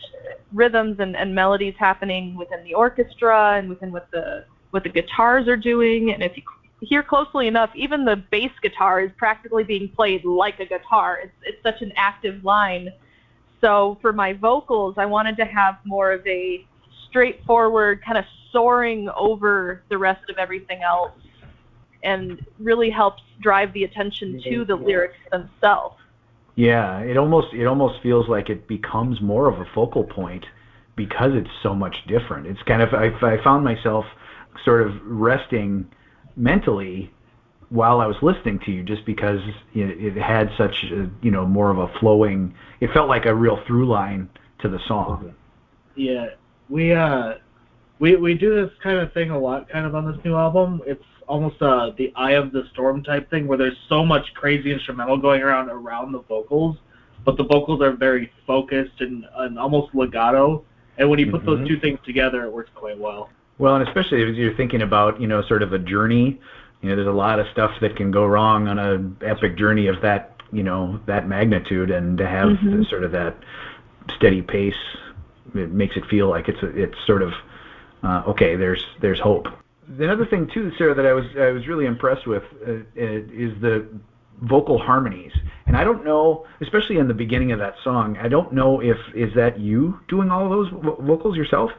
rhythms 0.52 1.00
and, 1.00 1.16
and 1.16 1.34
melodies 1.34 1.74
happening 1.78 2.36
within 2.36 2.62
the 2.64 2.74
orchestra 2.74 3.58
and 3.58 3.68
within 3.68 3.92
what 3.92 4.10
the 4.12 4.44
what 4.70 4.84
the 4.84 4.88
guitars 4.88 5.48
are 5.48 5.56
doing. 5.56 6.12
And 6.12 6.22
if 6.22 6.36
you 6.36 6.42
hear 6.80 7.02
closely 7.02 7.48
enough, 7.48 7.70
even 7.74 8.04
the 8.04 8.16
bass 8.16 8.52
guitar 8.62 9.00
is 9.00 9.10
practically 9.16 9.64
being 9.64 9.88
played 9.88 10.24
like 10.24 10.60
a 10.60 10.66
guitar. 10.66 11.18
It's 11.22 11.34
it's 11.42 11.62
such 11.62 11.82
an 11.82 11.92
active 11.96 12.44
line. 12.44 12.92
So 13.60 13.98
for 14.00 14.12
my 14.12 14.32
vocals, 14.32 14.94
I 14.96 15.06
wanted 15.06 15.36
to 15.38 15.44
have 15.44 15.78
more 15.84 16.12
of 16.12 16.24
a 16.26 16.64
straightforward 17.08 18.04
kind 18.04 18.18
of 18.18 18.24
soaring 18.52 19.08
over 19.16 19.82
the 19.88 19.98
rest 19.98 20.30
of 20.30 20.38
everything 20.38 20.82
else 20.82 21.12
and 22.04 22.44
really 22.60 22.90
helps 22.90 23.22
drive 23.40 23.72
the 23.72 23.84
attention 23.84 24.40
to 24.42 24.64
the 24.64 24.76
lyrics 24.76 25.16
themselves. 25.32 25.96
Yeah, 26.56 27.00
it 27.00 27.18
almost 27.18 27.52
it 27.52 27.66
almost 27.66 28.02
feels 28.02 28.28
like 28.28 28.48
it 28.48 28.66
becomes 28.66 29.20
more 29.20 29.46
of 29.46 29.60
a 29.60 29.66
focal 29.74 30.04
point 30.04 30.46
because 30.96 31.32
it's 31.34 31.50
so 31.62 31.74
much 31.74 31.96
different. 32.08 32.46
It's 32.46 32.62
kind 32.62 32.80
of 32.80 32.94
I, 32.94 33.08
I 33.20 33.42
found 33.44 33.62
myself 33.62 34.06
sort 34.64 34.86
of 34.86 34.94
resting 35.04 35.86
mentally 36.34 37.12
while 37.68 38.00
I 38.00 38.06
was 38.06 38.16
listening 38.22 38.60
to 38.60 38.70
you, 38.70 38.82
just 38.82 39.04
because 39.04 39.40
it, 39.74 40.16
it 40.16 40.20
had 40.20 40.50
such 40.56 40.84
a, 40.84 41.10
you 41.20 41.30
know 41.30 41.44
more 41.44 41.70
of 41.70 41.78
a 41.78 41.88
flowing. 42.00 42.54
It 42.80 42.90
felt 42.92 43.08
like 43.08 43.26
a 43.26 43.34
real 43.34 43.62
through 43.66 43.86
line 43.86 44.30
to 44.60 44.68
the 44.70 44.78
song. 44.88 45.34
Yeah, 45.94 46.28
we 46.70 46.92
uh 46.94 47.34
we 47.98 48.16
we 48.16 48.32
do 48.32 48.54
this 48.54 48.72
kind 48.82 48.98
of 48.98 49.12
thing 49.12 49.30
a 49.30 49.38
lot, 49.38 49.68
kind 49.68 49.84
of 49.84 49.94
on 49.94 50.10
this 50.10 50.24
new 50.24 50.34
album. 50.34 50.80
It's 50.86 51.04
almost 51.28 51.60
uh, 51.60 51.90
the 51.96 52.12
eye 52.16 52.32
of 52.32 52.52
the 52.52 52.64
storm 52.72 53.02
type 53.02 53.28
thing 53.30 53.46
where 53.46 53.58
there's 53.58 53.76
so 53.88 54.04
much 54.04 54.32
crazy 54.34 54.72
instrumental 54.72 55.16
going 55.16 55.42
around 55.42 55.68
around 55.70 56.12
the 56.12 56.20
vocals, 56.20 56.76
but 57.24 57.36
the 57.36 57.44
vocals 57.44 57.80
are 57.82 57.92
very 57.92 58.32
focused 58.46 59.00
and, 59.00 59.24
and 59.36 59.58
almost 59.58 59.94
legato. 59.94 60.64
And 60.98 61.10
when 61.10 61.18
you 61.18 61.30
put 61.30 61.42
mm-hmm. 61.42 61.62
those 61.62 61.68
two 61.68 61.78
things 61.78 61.98
together, 62.04 62.44
it 62.44 62.52
works 62.52 62.70
quite 62.74 62.98
well. 62.98 63.30
Well, 63.58 63.76
and 63.76 63.86
especially 63.86 64.22
if 64.22 64.36
you're 64.36 64.56
thinking 64.56 64.82
about 64.82 65.20
you 65.20 65.26
know 65.26 65.42
sort 65.42 65.62
of 65.62 65.72
a 65.72 65.78
journey, 65.78 66.40
you 66.82 66.88
know, 66.88 66.96
there's 66.96 67.08
a 67.08 67.10
lot 67.10 67.38
of 67.38 67.46
stuff 67.52 67.72
that 67.80 67.96
can 67.96 68.10
go 68.10 68.26
wrong 68.26 68.68
on 68.68 68.78
a 68.78 69.26
epic 69.26 69.56
journey 69.56 69.86
of 69.88 70.00
that 70.02 70.36
you 70.52 70.62
know 70.62 71.00
that 71.06 71.26
magnitude, 71.26 71.90
and 71.90 72.18
to 72.18 72.26
have 72.26 72.48
mm-hmm. 72.48 72.82
sort 72.84 73.04
of 73.04 73.12
that 73.12 73.36
steady 74.16 74.42
pace, 74.42 74.74
it 75.54 75.72
makes 75.72 75.96
it 75.96 76.06
feel 76.06 76.28
like 76.28 76.48
it's 76.48 76.62
a, 76.62 76.68
it's 76.68 76.96
sort 77.06 77.22
of 77.22 77.32
uh, 78.02 78.22
okay. 78.26 78.56
There's 78.56 78.84
there's 79.00 79.20
hope 79.20 79.48
the 79.88 80.10
other 80.10 80.26
thing 80.26 80.48
too, 80.52 80.72
Sarah, 80.76 80.94
that 80.94 81.06
I 81.06 81.12
was 81.12 81.24
I 81.38 81.50
was 81.50 81.66
really 81.66 81.86
impressed 81.86 82.26
with 82.26 82.42
uh, 82.66 82.72
uh, 82.72 82.80
is 82.96 83.60
the 83.60 83.86
vocal 84.42 84.78
harmonies. 84.78 85.32
And 85.66 85.76
I 85.76 85.84
don't 85.84 86.04
know, 86.04 86.46
especially 86.60 86.98
in 86.98 87.08
the 87.08 87.14
beginning 87.14 87.52
of 87.52 87.58
that 87.58 87.74
song, 87.82 88.16
I 88.20 88.28
don't 88.28 88.52
know 88.52 88.80
if 88.80 88.96
is 89.14 89.32
that 89.34 89.58
you 89.58 89.98
doing 90.08 90.30
all 90.30 90.44
of 90.44 90.50
those 90.50 90.68
vo- 90.82 91.02
vocals 91.02 91.36
yourself. 91.36 91.70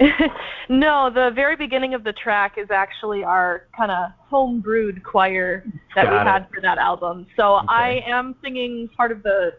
no, 0.70 1.10
the 1.10 1.30
very 1.34 1.56
beginning 1.56 1.92
of 1.92 2.04
the 2.04 2.12
track 2.12 2.56
is 2.56 2.70
actually 2.70 3.22
our 3.22 3.66
kind 3.76 3.90
of 3.90 4.10
home 4.18 4.60
brewed 4.60 5.02
choir 5.02 5.62
that 5.94 6.04
Got 6.04 6.12
we 6.12 6.18
had 6.18 6.48
for 6.54 6.60
that 6.62 6.78
album. 6.78 7.26
So 7.36 7.56
okay. 7.56 7.66
I 7.68 8.04
am 8.06 8.34
singing 8.42 8.88
part 8.96 9.12
of 9.12 9.22
the 9.22 9.52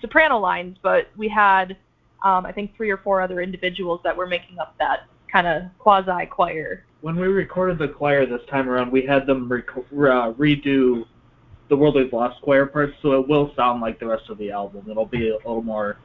soprano 0.00 0.38
lines, 0.38 0.76
but 0.82 1.08
we 1.16 1.28
had 1.28 1.76
um, 2.24 2.46
I 2.46 2.52
think 2.52 2.76
three 2.76 2.90
or 2.90 2.96
four 2.96 3.20
other 3.20 3.40
individuals 3.40 4.00
that 4.02 4.16
were 4.16 4.26
making 4.26 4.58
up 4.58 4.74
that 4.78 5.06
kind 5.30 5.46
of 5.46 5.62
quasi 5.78 6.26
choir 6.26 6.84
when 7.06 7.14
we 7.14 7.28
recorded 7.28 7.78
the 7.78 7.86
choir 7.86 8.26
this 8.26 8.40
time 8.50 8.68
around, 8.68 8.90
we 8.90 9.06
had 9.06 9.28
them 9.28 9.48
rec- 9.48 9.76
uh, 9.76 10.32
redo 10.32 11.04
the 11.68 11.76
World 11.76 11.94
We've 11.94 12.12
Lost 12.12 12.42
choir 12.42 12.66
parts, 12.66 12.94
so 13.00 13.12
it 13.12 13.28
will 13.28 13.52
sound 13.54 13.80
like 13.80 14.00
the 14.00 14.06
rest 14.08 14.28
of 14.28 14.38
the 14.38 14.50
album. 14.50 14.88
It'll 14.90 15.06
be 15.06 15.28
a 15.28 15.36
little 15.36 15.62
more 15.62 15.98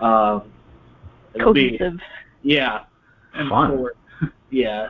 um, 0.00 0.50
it'll 1.32 1.54
be 1.54 1.78
Cohesive. 1.78 2.00
yeah 2.42 2.86
and 3.34 3.48
Fun. 3.48 3.70
forward. 3.70 3.96
yeah 4.50 4.88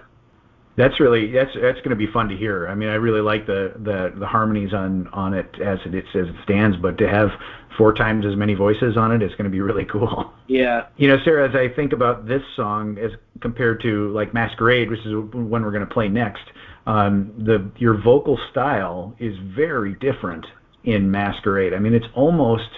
That's 0.77 0.99
really 1.01 1.31
that's 1.33 1.51
that's 1.61 1.79
going 1.79 1.91
to 1.91 1.97
be 1.97 2.07
fun 2.07 2.29
to 2.29 2.37
hear. 2.37 2.69
I 2.69 2.75
mean, 2.75 2.89
I 2.89 2.95
really 2.95 3.21
like 3.21 3.47
the 3.47 3.75
the 3.77 4.13
the 4.19 4.27
harmonies 4.27 4.73
on 4.73 5.09
on 5.09 5.35
it 5.35 5.49
as 5.61 5.79
it 5.85 5.95
as 5.95 6.29
it 6.29 6.35
stands, 6.45 6.77
but 6.77 6.97
to 6.99 7.09
have 7.09 7.31
four 7.77 7.93
times 7.93 8.27
as 8.27 8.37
many 8.37 8.55
voices 8.55 8.97
on 8.97 9.13
it 9.13 9.23
is 9.23 9.31
going 9.33 9.45
to 9.45 9.51
be 9.51 9.61
really 9.61 9.85
cool. 9.91 10.33
yeah 10.49 10.87
You 10.97 11.09
know, 11.09 11.19
Sarah, 11.25 11.49
as 11.49 11.55
I 11.55 11.75
think 11.75 11.93
about 11.93 12.27
this 12.27 12.43
song 12.57 12.99
as 12.99 13.11
compared 13.41 13.81
to 13.83 14.11
like 14.13 14.33
Masquerade, 14.35 14.91
which 14.91 15.01
is 15.01 15.13
one 15.33 15.65
we're 15.65 15.71
going 15.71 15.87
to 15.87 15.93
play 15.93 16.09
next, 16.09 16.43
um, 16.87 17.33
the 17.39 17.71
your 17.79 18.01
vocal 18.01 18.39
style 18.51 19.15
is 19.19 19.35
very 19.57 19.95
different 19.95 20.47
in 20.85 21.11
Masquerade. 21.11 21.75
I 21.75 21.79
mean, 21.79 21.95
it's 21.95 22.07
almost 22.15 22.71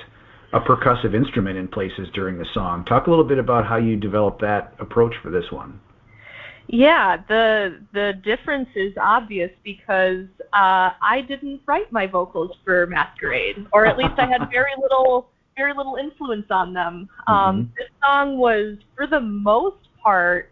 a 0.52 0.60
percussive 0.60 1.14
instrument 1.14 1.56
in 1.56 1.68
places 1.68 2.08
during 2.14 2.38
the 2.38 2.46
song. 2.52 2.84
Talk 2.84 3.06
a 3.06 3.10
little 3.10 3.24
bit 3.24 3.38
about 3.38 3.66
how 3.66 3.76
you 3.76 3.96
developed 3.96 4.40
that 4.42 4.74
approach 4.78 5.14
for 5.22 5.30
this 5.30 5.50
one. 5.50 5.80
Yeah, 6.68 7.18
the 7.28 7.80
the 7.92 8.14
difference 8.24 8.68
is 8.74 8.94
obvious 8.96 9.50
because 9.62 10.26
uh, 10.52 10.90
I 11.02 11.24
didn't 11.26 11.60
write 11.66 11.90
my 11.92 12.06
vocals 12.06 12.56
for 12.64 12.86
Masquerade, 12.86 13.66
or 13.72 13.84
at 13.84 13.98
least 13.98 14.14
I 14.18 14.26
had 14.26 14.48
very 14.50 14.72
little 14.80 15.28
very 15.56 15.74
little 15.74 15.96
influence 15.96 16.46
on 16.50 16.72
them. 16.72 17.08
Um, 17.26 17.72
this 17.76 17.88
song 18.02 18.38
was, 18.38 18.78
for 18.96 19.06
the 19.06 19.20
most 19.20 19.88
part, 20.02 20.50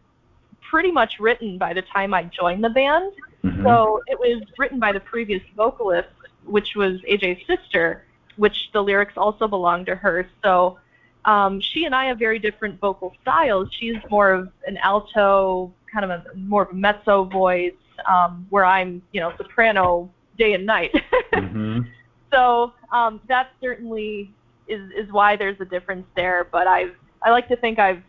pretty 0.69 0.91
much 0.91 1.19
written 1.19 1.59
by 1.59 1.73
the 1.73 1.83
time 1.83 2.13
I 2.13 2.25
joined 2.25 2.63
the 2.63 2.71
band. 2.71 3.13
Mhm. 3.43 3.63
So 3.63 4.03
it 4.07 4.19
was 4.19 4.43
written 4.59 4.79
by 4.79 4.93
the 4.93 5.01
previous 5.01 5.43
vocalist, 5.57 6.09
which 6.45 6.75
was 6.77 7.01
AJ's 7.03 7.47
sister, 7.47 8.05
which 8.37 8.71
the 8.73 8.83
lyrics 8.83 9.15
also 9.17 9.49
belong 9.49 9.85
to 9.87 9.95
her. 9.95 10.29
So 10.45 10.79
um, 11.25 11.61
she 11.61 11.85
and 11.85 11.95
I 11.95 12.07
have 12.07 12.19
very 12.19 12.39
different 12.39 12.79
vocal 12.81 13.15
styles. 13.23 13.69
She's 13.73 13.97
more 14.11 14.33
of 14.33 14.53
an 14.67 14.77
alto, 14.79 15.73
kind 15.93 16.05
of 16.05 16.11
a 16.11 16.25
more 16.37 16.63
of 16.63 16.71
a 16.71 16.75
mezzo 16.75 17.25
voice, 17.25 17.73
um, 18.09 18.47
where 18.51 18.65
I'm, 18.65 19.03
you 19.13 19.21
know, 19.21 19.33
soprano 19.37 20.11
day 20.39 20.55
and 20.55 20.67
night. 20.67 20.93
Mhm. 21.33 21.87
so 22.33 22.73
um, 22.93 23.21
that 23.29 23.51
certainly 23.61 24.33
is 24.69 24.91
is 24.97 25.13
why 25.13 25.37
there's 25.37 25.61
a 25.61 25.65
difference 25.65 26.07
there. 26.17 26.47
But 26.51 26.67
I've 26.67 26.95
I 27.23 27.31
like 27.31 27.49
to 27.49 27.57
think 27.57 27.79
I've 27.79 28.03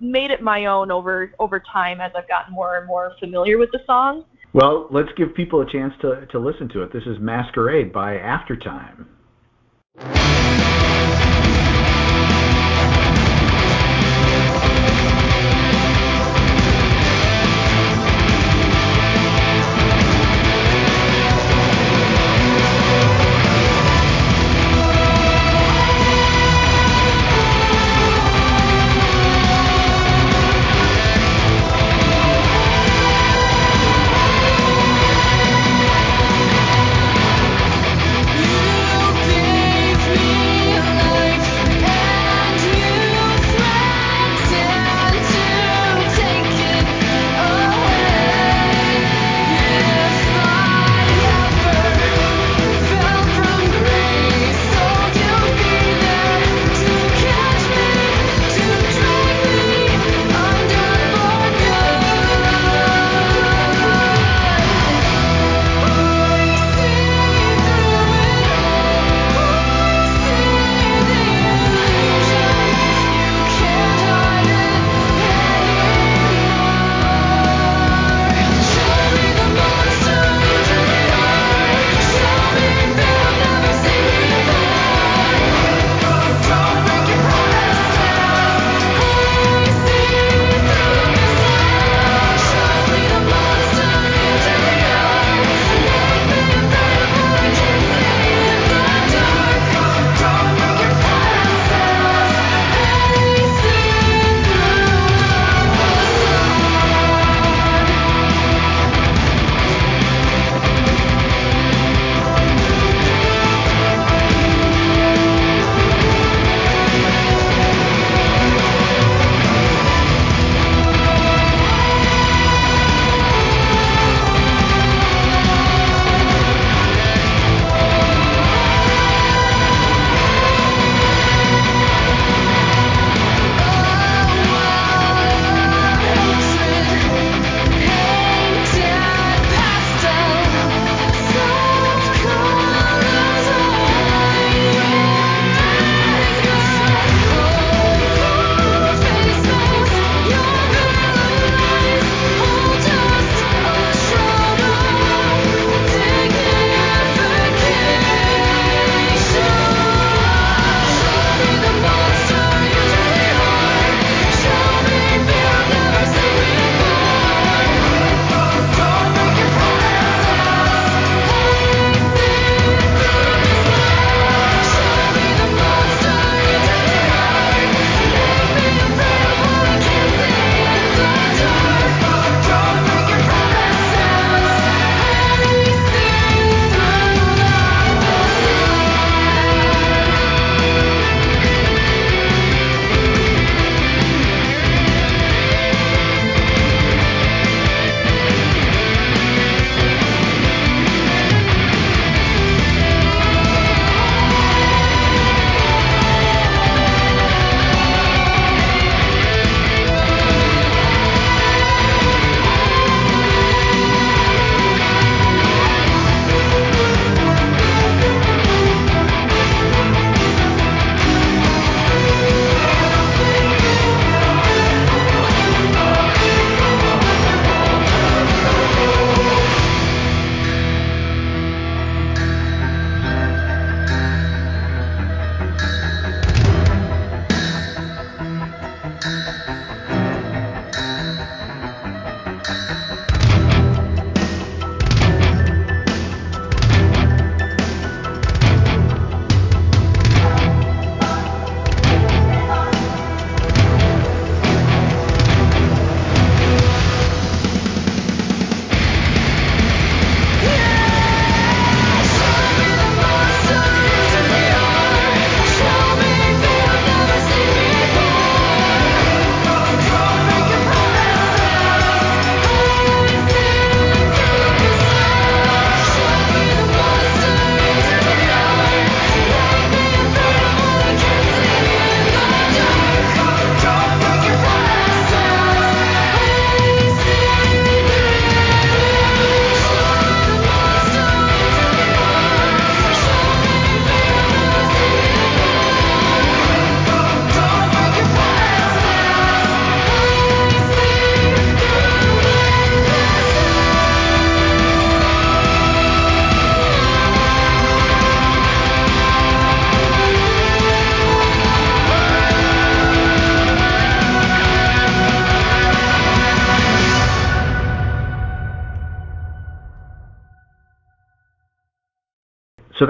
made 0.00 0.30
it 0.30 0.42
my 0.42 0.66
own 0.66 0.90
over 0.90 1.32
over 1.38 1.60
time 1.60 2.00
as 2.00 2.12
I've 2.16 2.28
gotten 2.28 2.54
more 2.54 2.78
and 2.78 2.86
more 2.86 3.12
familiar 3.20 3.58
with 3.58 3.70
the 3.72 3.80
song. 3.86 4.24
Well, 4.52 4.88
let's 4.90 5.10
give 5.16 5.34
people 5.34 5.60
a 5.60 5.70
chance 5.70 5.94
to 6.02 6.26
to 6.26 6.38
listen 6.38 6.68
to 6.70 6.82
it. 6.82 6.92
This 6.92 7.04
is 7.06 7.18
Masquerade 7.20 7.92
by 7.92 8.16
Aftertime. 8.18 9.06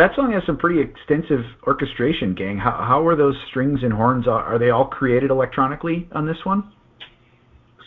That 0.00 0.14
song 0.16 0.32
has 0.32 0.42
some 0.46 0.56
pretty 0.56 0.80
extensive 0.80 1.44
orchestration, 1.66 2.34
gang. 2.34 2.56
How 2.56 2.72
how 2.72 3.06
are 3.06 3.14
those 3.14 3.36
strings 3.48 3.80
and 3.82 3.92
horns? 3.92 4.26
Are 4.26 4.58
they 4.58 4.70
all 4.70 4.86
created 4.86 5.30
electronically 5.30 6.08
on 6.12 6.26
this 6.26 6.38
one? 6.44 6.72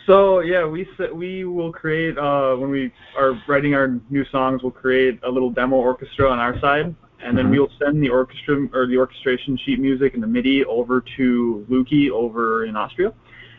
So 0.06 0.40
yeah, 0.40 0.64
we 0.64 0.86
we 1.12 1.44
will 1.44 1.72
create 1.72 2.16
uh, 2.16 2.54
when 2.54 2.70
we 2.70 2.92
are 3.18 3.32
writing 3.48 3.74
our 3.74 4.00
new 4.10 4.24
songs. 4.26 4.62
We'll 4.62 4.70
create 4.70 5.18
a 5.24 5.30
little 5.30 5.50
demo 5.50 5.76
orchestra 5.76 6.30
on 6.30 6.38
our 6.38 6.58
side, 6.60 6.94
and 7.20 7.36
then 7.36 7.46
mm-hmm. 7.46 7.52
we'll 7.52 7.70
send 7.82 8.00
the 8.02 8.10
orchestra 8.10 8.68
or 8.72 8.86
the 8.86 8.96
orchestration 8.96 9.58
sheet 9.64 9.80
music 9.80 10.14
and 10.14 10.22
the 10.22 10.28
MIDI 10.28 10.64
over 10.66 11.02
to 11.16 11.66
Luki 11.68 12.10
over 12.10 12.66
in 12.66 12.76
Austria, 12.76 13.12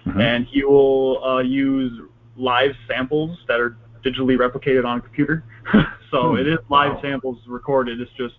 mm-hmm. 0.06 0.22
and 0.22 0.46
he 0.46 0.64
will 0.64 1.22
uh, 1.26 1.40
use 1.40 1.92
live 2.38 2.72
samples 2.88 3.38
that 3.50 3.60
are 3.60 3.76
digitally 4.06 4.38
replicated 4.38 4.86
on 4.86 5.00
a 5.00 5.02
computer. 5.02 5.44
so 6.12 6.32
hmm. 6.32 6.38
it 6.38 6.48
is 6.48 6.60
live 6.70 6.94
wow. 6.94 7.02
samples 7.02 7.40
recorded. 7.48 8.00
It's 8.00 8.12
just 8.12 8.36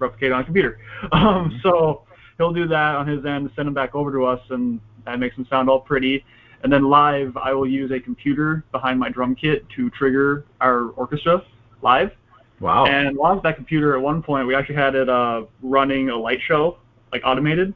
replicated 0.00 0.34
on 0.34 0.40
a 0.40 0.44
computer. 0.44 0.78
Um, 1.12 1.50
mm-hmm. 1.50 1.56
so 1.62 2.02
he'll 2.38 2.52
do 2.52 2.66
that 2.68 2.94
on 2.96 3.06
his 3.06 3.24
end, 3.24 3.50
send 3.56 3.66
them 3.66 3.74
back 3.74 3.94
over 3.94 4.12
to 4.12 4.24
us, 4.24 4.40
and 4.50 4.80
that 5.04 5.18
makes 5.18 5.36
them 5.36 5.46
sound 5.48 5.68
all 5.68 5.80
pretty. 5.80 6.24
And 6.62 6.72
then 6.72 6.84
live, 6.90 7.36
I 7.36 7.52
will 7.52 7.66
use 7.66 7.90
a 7.90 8.00
computer 8.00 8.64
behind 8.70 8.98
my 8.98 9.08
drum 9.08 9.34
kit 9.34 9.68
to 9.76 9.88
trigger 9.90 10.44
our 10.60 10.88
orchestra 10.90 11.42
live. 11.82 12.12
Wow. 12.60 12.84
And 12.86 13.16
along 13.16 13.36
with 13.36 13.44
that 13.44 13.56
computer, 13.56 13.96
at 13.96 14.02
one 14.02 14.22
point, 14.22 14.46
we 14.46 14.54
actually 14.54 14.74
had 14.74 14.94
it 14.94 15.08
uh, 15.08 15.44
running 15.62 16.10
a 16.10 16.16
light 16.16 16.40
show, 16.46 16.76
like 17.12 17.22
automated. 17.24 17.72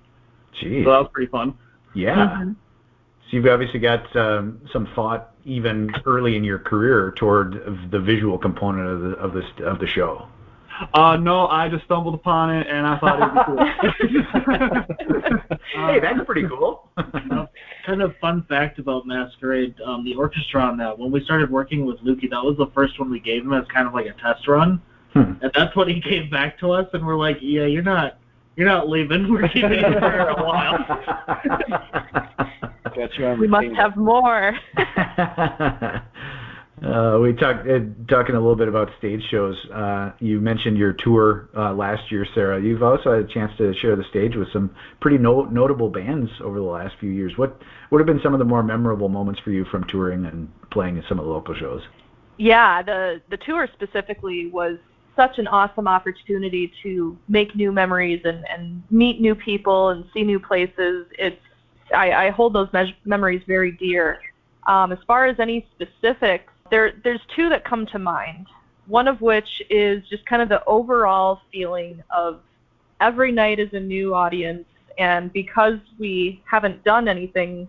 Jeez. 0.60 0.84
So 0.84 0.90
that 0.90 0.98
was 0.98 1.08
pretty 1.12 1.30
fun. 1.30 1.56
Yeah. 1.94 2.14
Mm-hmm. 2.14 2.52
So 2.52 3.36
you've 3.36 3.46
obviously 3.46 3.80
got 3.80 4.14
um, 4.14 4.60
some 4.72 4.86
thought 4.94 5.34
even 5.46 5.90
early 6.04 6.36
in 6.36 6.44
your 6.44 6.58
career 6.58 7.14
toward 7.16 7.90
the 7.90 8.00
visual 8.00 8.38
component 8.38 8.86
of 8.86 9.00
the 9.00 9.08
of 9.16 9.32
the 9.32 9.64
of 9.64 9.78
the 9.78 9.86
show. 9.86 10.28
Uh, 10.92 11.16
no, 11.16 11.46
I 11.46 11.68
just 11.68 11.84
stumbled 11.84 12.14
upon 12.14 12.54
it 12.54 12.66
and 12.68 12.86
I 12.86 12.98
thought 12.98 13.20
it'd 13.20 14.10
be 14.10 14.18
cool. 14.36 15.56
hey, 15.86 16.00
that's 16.00 16.24
pretty 16.26 16.46
cool. 16.48 16.88
kind 17.86 18.02
of 18.02 18.16
fun 18.20 18.44
fact 18.48 18.78
about 18.78 19.06
Masquerade, 19.06 19.74
um, 19.84 20.04
the 20.04 20.14
orchestra 20.14 20.60
on 20.62 20.76
that. 20.78 20.98
When 20.98 21.12
we 21.12 21.22
started 21.24 21.50
working 21.50 21.86
with 21.86 21.98
Luki, 22.00 22.28
that 22.30 22.42
was 22.42 22.56
the 22.58 22.68
first 22.74 22.98
one 22.98 23.10
we 23.10 23.20
gave 23.20 23.42
him 23.42 23.52
as 23.52 23.64
kind 23.72 23.86
of 23.86 23.94
like 23.94 24.06
a 24.06 24.14
test 24.14 24.48
run, 24.48 24.82
hmm. 25.12 25.32
and 25.42 25.50
that's 25.54 25.76
what 25.76 25.88
he 25.88 26.00
gave 26.00 26.30
back 26.30 26.58
to 26.60 26.72
us. 26.72 26.88
And 26.92 27.06
we're 27.06 27.16
like, 27.16 27.38
yeah, 27.40 27.66
you're 27.66 27.82
not, 27.82 28.18
you're 28.56 28.68
not 28.68 28.88
leaving. 28.88 29.30
We're 29.32 29.48
keeping 29.48 29.72
you 29.72 29.98
for 30.00 30.28
a 30.28 30.42
while. 30.42 30.78
we 33.38 33.46
must 33.46 33.74
have 33.76 33.96
more. 33.96 34.58
Uh, 36.84 37.18
we 37.18 37.32
talked 37.32 37.66
uh, 37.66 37.78
talking 38.08 38.34
a 38.34 38.38
little 38.38 38.56
bit 38.56 38.68
about 38.68 38.90
stage 38.98 39.22
shows. 39.30 39.56
Uh, 39.72 40.12
you 40.20 40.38
mentioned 40.38 40.76
your 40.76 40.92
tour 40.92 41.48
uh, 41.56 41.72
last 41.72 42.12
year, 42.12 42.26
Sarah. 42.34 42.60
You've 42.60 42.82
also 42.82 43.14
had 43.14 43.24
a 43.24 43.32
chance 43.32 43.52
to 43.56 43.72
share 43.74 43.96
the 43.96 44.04
stage 44.10 44.36
with 44.36 44.52
some 44.52 44.74
pretty 45.00 45.16
no- 45.16 45.44
notable 45.44 45.88
bands 45.88 46.30
over 46.42 46.58
the 46.58 46.64
last 46.64 46.94
few 47.00 47.08
years. 47.08 47.32
What 47.36 47.58
what 47.88 47.98
have 48.00 48.06
been 48.06 48.20
some 48.22 48.34
of 48.34 48.38
the 48.38 48.44
more 48.44 48.62
memorable 48.62 49.08
moments 49.08 49.40
for 49.40 49.50
you 49.50 49.64
from 49.70 49.84
touring 49.84 50.26
and 50.26 50.52
playing 50.70 51.02
some 51.08 51.18
of 51.18 51.24
the 51.24 51.30
local 51.30 51.54
shows? 51.54 51.80
Yeah, 52.36 52.82
the 52.82 53.22
the 53.30 53.38
tour 53.38 53.66
specifically 53.72 54.50
was 54.52 54.76
such 55.16 55.38
an 55.38 55.46
awesome 55.46 55.88
opportunity 55.88 56.70
to 56.82 57.16
make 57.28 57.54
new 57.54 57.72
memories 57.72 58.20
and, 58.24 58.44
and 58.50 58.82
meet 58.90 59.20
new 59.22 59.34
people 59.34 59.90
and 59.90 60.04
see 60.12 60.22
new 60.22 60.40
places. 60.40 61.06
It's 61.18 61.40
I, 61.96 62.26
I 62.26 62.30
hold 62.30 62.52
those 62.52 62.70
me- 62.74 62.96
memories 63.06 63.42
very 63.46 63.72
dear. 63.72 64.18
Um, 64.66 64.92
as 64.92 64.98
far 65.06 65.26
as 65.26 65.38
any 65.40 65.66
specifics, 65.74 66.52
there 66.70 66.92
there's 67.04 67.20
two 67.34 67.48
that 67.50 67.64
come 67.64 67.86
to 67.86 67.98
mind. 67.98 68.46
One 68.86 69.08
of 69.08 69.20
which 69.20 69.62
is 69.70 70.06
just 70.08 70.24
kind 70.26 70.42
of 70.42 70.48
the 70.48 70.64
overall 70.64 71.40
feeling 71.52 72.02
of 72.14 72.40
every 73.00 73.32
night 73.32 73.58
is 73.58 73.72
a 73.72 73.80
new 73.80 74.14
audience, 74.14 74.64
and 74.98 75.32
because 75.32 75.78
we 75.98 76.42
haven't 76.50 76.82
done 76.84 77.08
anything 77.08 77.68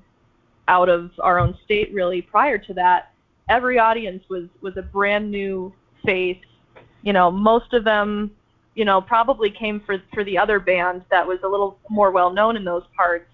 out 0.68 0.90
of 0.90 1.12
our 1.20 1.40
own 1.40 1.58
state 1.64 1.94
really 1.94 2.22
prior 2.22 2.58
to 2.58 2.74
that, 2.74 3.12
every 3.50 3.80
audience 3.80 4.24
was 4.30 4.46
was 4.62 4.78
a 4.78 4.82
brand 4.82 5.30
new 5.30 5.74
face. 6.06 6.38
You 7.04 7.14
know, 7.14 7.30
most 7.30 7.74
of 7.74 7.84
them, 7.84 8.32
you 8.76 8.86
know, 8.86 9.02
probably 9.02 9.52
came 9.52 9.82
for 9.86 10.02
for 10.14 10.24
the 10.24 10.38
other 10.38 10.60
band 10.60 11.04
that 11.12 11.26
was 11.28 11.40
a 11.44 11.48
little 11.48 11.78
more 11.90 12.12
well 12.12 12.32
known 12.32 12.56
in 12.56 12.64
those 12.64 12.84
parts, 12.96 13.30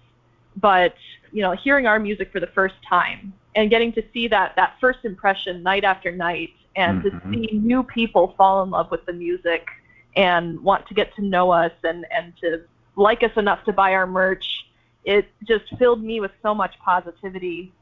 but 0.56 0.94
you 1.30 1.42
know, 1.42 1.52
hearing 1.52 1.86
our 1.86 1.98
music 1.98 2.30
for 2.32 2.40
the 2.40 2.48
first 2.48 2.74
time 2.88 3.32
and 3.54 3.70
getting 3.70 3.92
to 3.92 4.02
see 4.12 4.28
that 4.28 4.54
that 4.56 4.76
first 4.80 5.00
impression 5.04 5.62
night 5.62 5.84
after 5.84 6.10
night 6.10 6.50
and 6.76 7.02
mm-hmm. 7.02 7.32
to 7.32 7.38
see 7.38 7.58
new 7.58 7.82
people 7.82 8.34
fall 8.36 8.62
in 8.62 8.70
love 8.70 8.90
with 8.90 9.04
the 9.06 9.12
music 9.12 9.66
and 10.16 10.60
want 10.60 10.86
to 10.86 10.94
get 10.94 11.14
to 11.16 11.22
know 11.22 11.50
us 11.50 11.72
and 11.84 12.06
and 12.10 12.32
to 12.40 12.62
like 12.96 13.22
us 13.22 13.32
enough 13.36 13.64
to 13.64 13.72
buy 13.72 13.92
our 13.92 14.06
merch 14.06 14.66
it 15.04 15.26
just 15.44 15.64
filled 15.78 16.02
me 16.02 16.20
with 16.20 16.30
so 16.42 16.54
much 16.54 16.78
positivity 16.78 17.72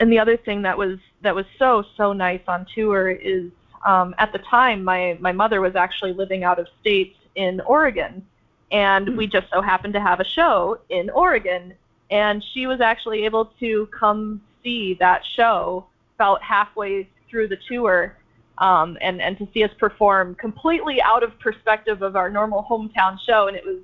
and 0.00 0.12
the 0.12 0.18
other 0.18 0.36
thing 0.36 0.62
that 0.62 0.76
was 0.76 0.98
that 1.22 1.34
was 1.34 1.46
so 1.58 1.84
so 1.96 2.12
nice 2.12 2.40
on 2.48 2.66
tour 2.74 3.10
is 3.10 3.50
um, 3.86 4.14
at 4.18 4.32
the 4.32 4.38
time 4.38 4.82
my 4.82 5.16
my 5.20 5.32
mother 5.32 5.60
was 5.60 5.76
actually 5.76 6.12
living 6.12 6.44
out 6.44 6.58
of 6.58 6.66
state 6.80 7.16
in 7.34 7.60
Oregon 7.60 8.24
and 8.70 9.16
we 9.16 9.26
just 9.26 9.46
so 9.52 9.62
happened 9.62 9.94
to 9.94 10.00
have 10.00 10.20
a 10.20 10.24
show 10.24 10.78
in 10.88 11.10
Oregon 11.10 11.74
and 12.10 12.42
she 12.52 12.66
was 12.66 12.80
actually 12.80 13.24
able 13.24 13.46
to 13.60 13.86
come 13.86 14.40
see 14.62 14.96
that 15.00 15.22
show 15.36 15.86
about 16.16 16.42
halfway 16.42 17.08
through 17.30 17.48
the 17.48 17.58
tour 17.68 18.16
um, 18.58 18.98
and 19.00 19.20
and 19.20 19.38
to 19.38 19.48
see 19.54 19.62
us 19.62 19.70
perform 19.78 20.34
completely 20.34 21.00
out 21.02 21.22
of 21.22 21.38
perspective 21.38 22.02
of 22.02 22.16
our 22.16 22.28
normal 22.30 22.66
hometown 22.68 23.16
show, 23.26 23.46
and 23.46 23.56
it 23.56 23.64
was 23.64 23.78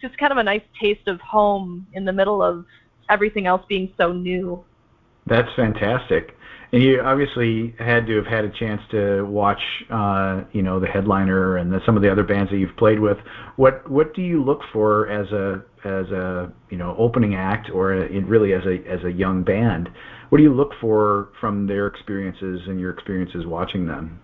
just 0.00 0.16
kind 0.18 0.32
of 0.32 0.38
a 0.38 0.42
nice 0.42 0.62
taste 0.80 1.08
of 1.08 1.20
home 1.20 1.86
in 1.92 2.04
the 2.04 2.12
middle 2.12 2.42
of 2.42 2.64
everything 3.08 3.46
else 3.46 3.62
being 3.68 3.92
so 3.96 4.12
new. 4.12 4.62
That's 5.26 5.48
fantastic. 5.54 6.36
And 6.72 6.82
you 6.82 7.02
obviously 7.02 7.74
had 7.78 8.06
to 8.06 8.16
have 8.16 8.26
had 8.26 8.46
a 8.46 8.48
chance 8.48 8.80
to 8.92 9.26
watch, 9.26 9.60
uh, 9.90 10.42
you 10.52 10.62
know, 10.62 10.80
the 10.80 10.86
headliner 10.86 11.58
and 11.58 11.70
the, 11.70 11.80
some 11.84 11.96
of 11.96 12.02
the 12.02 12.10
other 12.10 12.22
bands 12.22 12.50
that 12.50 12.56
you've 12.56 12.76
played 12.78 12.98
with. 12.98 13.18
What 13.56 13.88
what 13.90 14.14
do 14.14 14.22
you 14.22 14.42
look 14.42 14.60
for 14.72 15.06
as 15.08 15.30
a 15.32 15.62
as 15.84 16.10
a 16.10 16.50
you 16.70 16.78
know 16.78 16.96
opening 16.98 17.34
act 17.34 17.68
or 17.68 17.92
a, 17.92 18.20
really 18.20 18.54
as 18.54 18.64
a 18.64 18.82
as 18.88 19.04
a 19.04 19.12
young 19.12 19.42
band? 19.42 19.90
What 20.30 20.38
do 20.38 20.44
you 20.44 20.54
look 20.54 20.72
for 20.80 21.28
from 21.38 21.66
their 21.66 21.86
experiences 21.86 22.62
and 22.66 22.80
your 22.80 22.90
experiences 22.90 23.44
watching 23.44 23.86
them? 23.86 24.18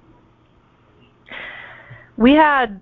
We 2.17 2.33
had 2.33 2.81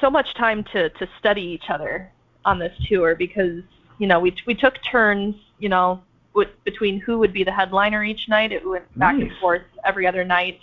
so 0.00 0.08
much 0.08 0.34
time 0.34 0.62
to 0.72 0.88
to 0.90 1.08
study 1.18 1.42
each 1.42 1.68
other 1.68 2.12
on 2.44 2.60
this 2.60 2.72
tour 2.88 3.16
because 3.16 3.60
you 3.98 4.06
know 4.06 4.20
we 4.20 4.36
we 4.46 4.54
took 4.54 4.74
turns, 4.88 5.34
you 5.58 5.68
know, 5.68 6.00
with, 6.34 6.48
between 6.64 7.00
who 7.00 7.18
would 7.18 7.32
be 7.32 7.44
the 7.44 7.52
headliner 7.52 8.04
each 8.04 8.28
night. 8.28 8.52
It 8.52 8.66
went 8.66 8.84
back 8.98 9.16
nice. 9.16 9.24
and 9.24 9.38
forth 9.40 9.62
every 9.84 10.06
other 10.06 10.24
night, 10.24 10.60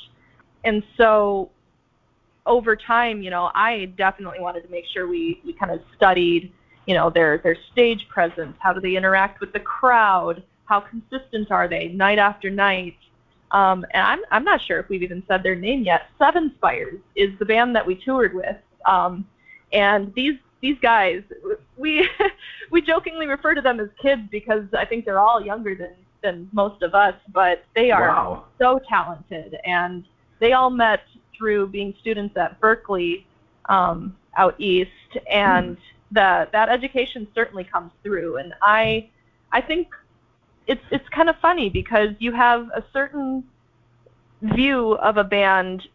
and 0.63 0.83
so 0.97 1.49
over 2.45 2.75
time, 2.75 3.21
you 3.21 3.29
know, 3.29 3.51
I 3.55 3.85
definitely 3.97 4.39
wanted 4.39 4.63
to 4.63 4.69
make 4.69 4.85
sure 4.85 5.07
we 5.07 5.41
we 5.45 5.53
kind 5.53 5.71
of 5.71 5.81
studied, 5.95 6.51
you 6.85 6.93
know, 6.93 7.09
their 7.09 7.39
their 7.39 7.57
stage 7.71 8.07
presence, 8.07 8.55
how 8.59 8.73
do 8.73 8.79
they 8.79 8.95
interact 8.95 9.39
with 9.39 9.53
the 9.53 9.59
crowd, 9.59 10.43
how 10.65 10.79
consistent 10.79 11.51
are 11.51 11.67
they 11.67 11.87
night 11.89 12.19
after 12.19 12.49
night. 12.49 12.97
Um, 13.51 13.85
and 13.91 14.03
I'm 14.03 14.19
I'm 14.31 14.43
not 14.43 14.61
sure 14.61 14.79
if 14.79 14.89
we've 14.89 15.03
even 15.03 15.23
said 15.27 15.43
their 15.43 15.55
name 15.55 15.83
yet. 15.83 16.03
Seven 16.19 16.51
Spires 16.57 16.99
is 17.15 17.37
the 17.39 17.45
band 17.45 17.75
that 17.75 17.85
we 17.85 17.95
toured 17.95 18.33
with, 18.33 18.57
um, 18.85 19.25
and 19.71 20.13
these 20.13 20.35
these 20.61 20.77
guys, 20.81 21.23
we 21.77 22.09
we 22.71 22.81
jokingly 22.81 23.27
refer 23.27 23.53
to 23.53 23.61
them 23.61 23.79
as 23.79 23.89
kids 24.01 24.23
because 24.31 24.65
I 24.77 24.85
think 24.85 25.05
they're 25.05 25.19
all 25.19 25.43
younger 25.43 25.75
than 25.75 25.91
than 26.21 26.49
most 26.51 26.81
of 26.81 26.95
us, 26.95 27.15
but 27.31 27.63
they 27.75 27.91
are 27.91 28.07
wow. 28.09 28.45
so 28.59 28.79
talented, 28.89 29.57
and 29.65 30.05
they 30.39 30.53
all 30.53 30.69
met 30.69 31.01
through 31.37 31.67
being 31.67 31.93
students 31.99 32.35
at 32.37 32.59
Berklee 32.59 33.23
um, 33.69 34.15
out 34.37 34.55
east, 34.57 34.89
and 35.29 35.77
hmm. 35.77 35.83
that 36.11 36.51
that 36.51 36.69
education 36.69 37.27
certainly 37.35 37.63
comes 37.63 37.91
through. 38.03 38.37
And 38.37 38.53
I 38.61 39.09
I 39.51 39.61
think 39.61 39.89
it's 40.67 40.83
it's 40.91 41.07
kind 41.09 41.29
of 41.29 41.35
funny 41.41 41.69
because 41.69 42.09
you 42.19 42.31
have 42.31 42.69
a 42.75 42.83
certain 42.91 43.43
view 44.41 44.93
of 44.93 45.17
a 45.17 45.23
band 45.23 45.87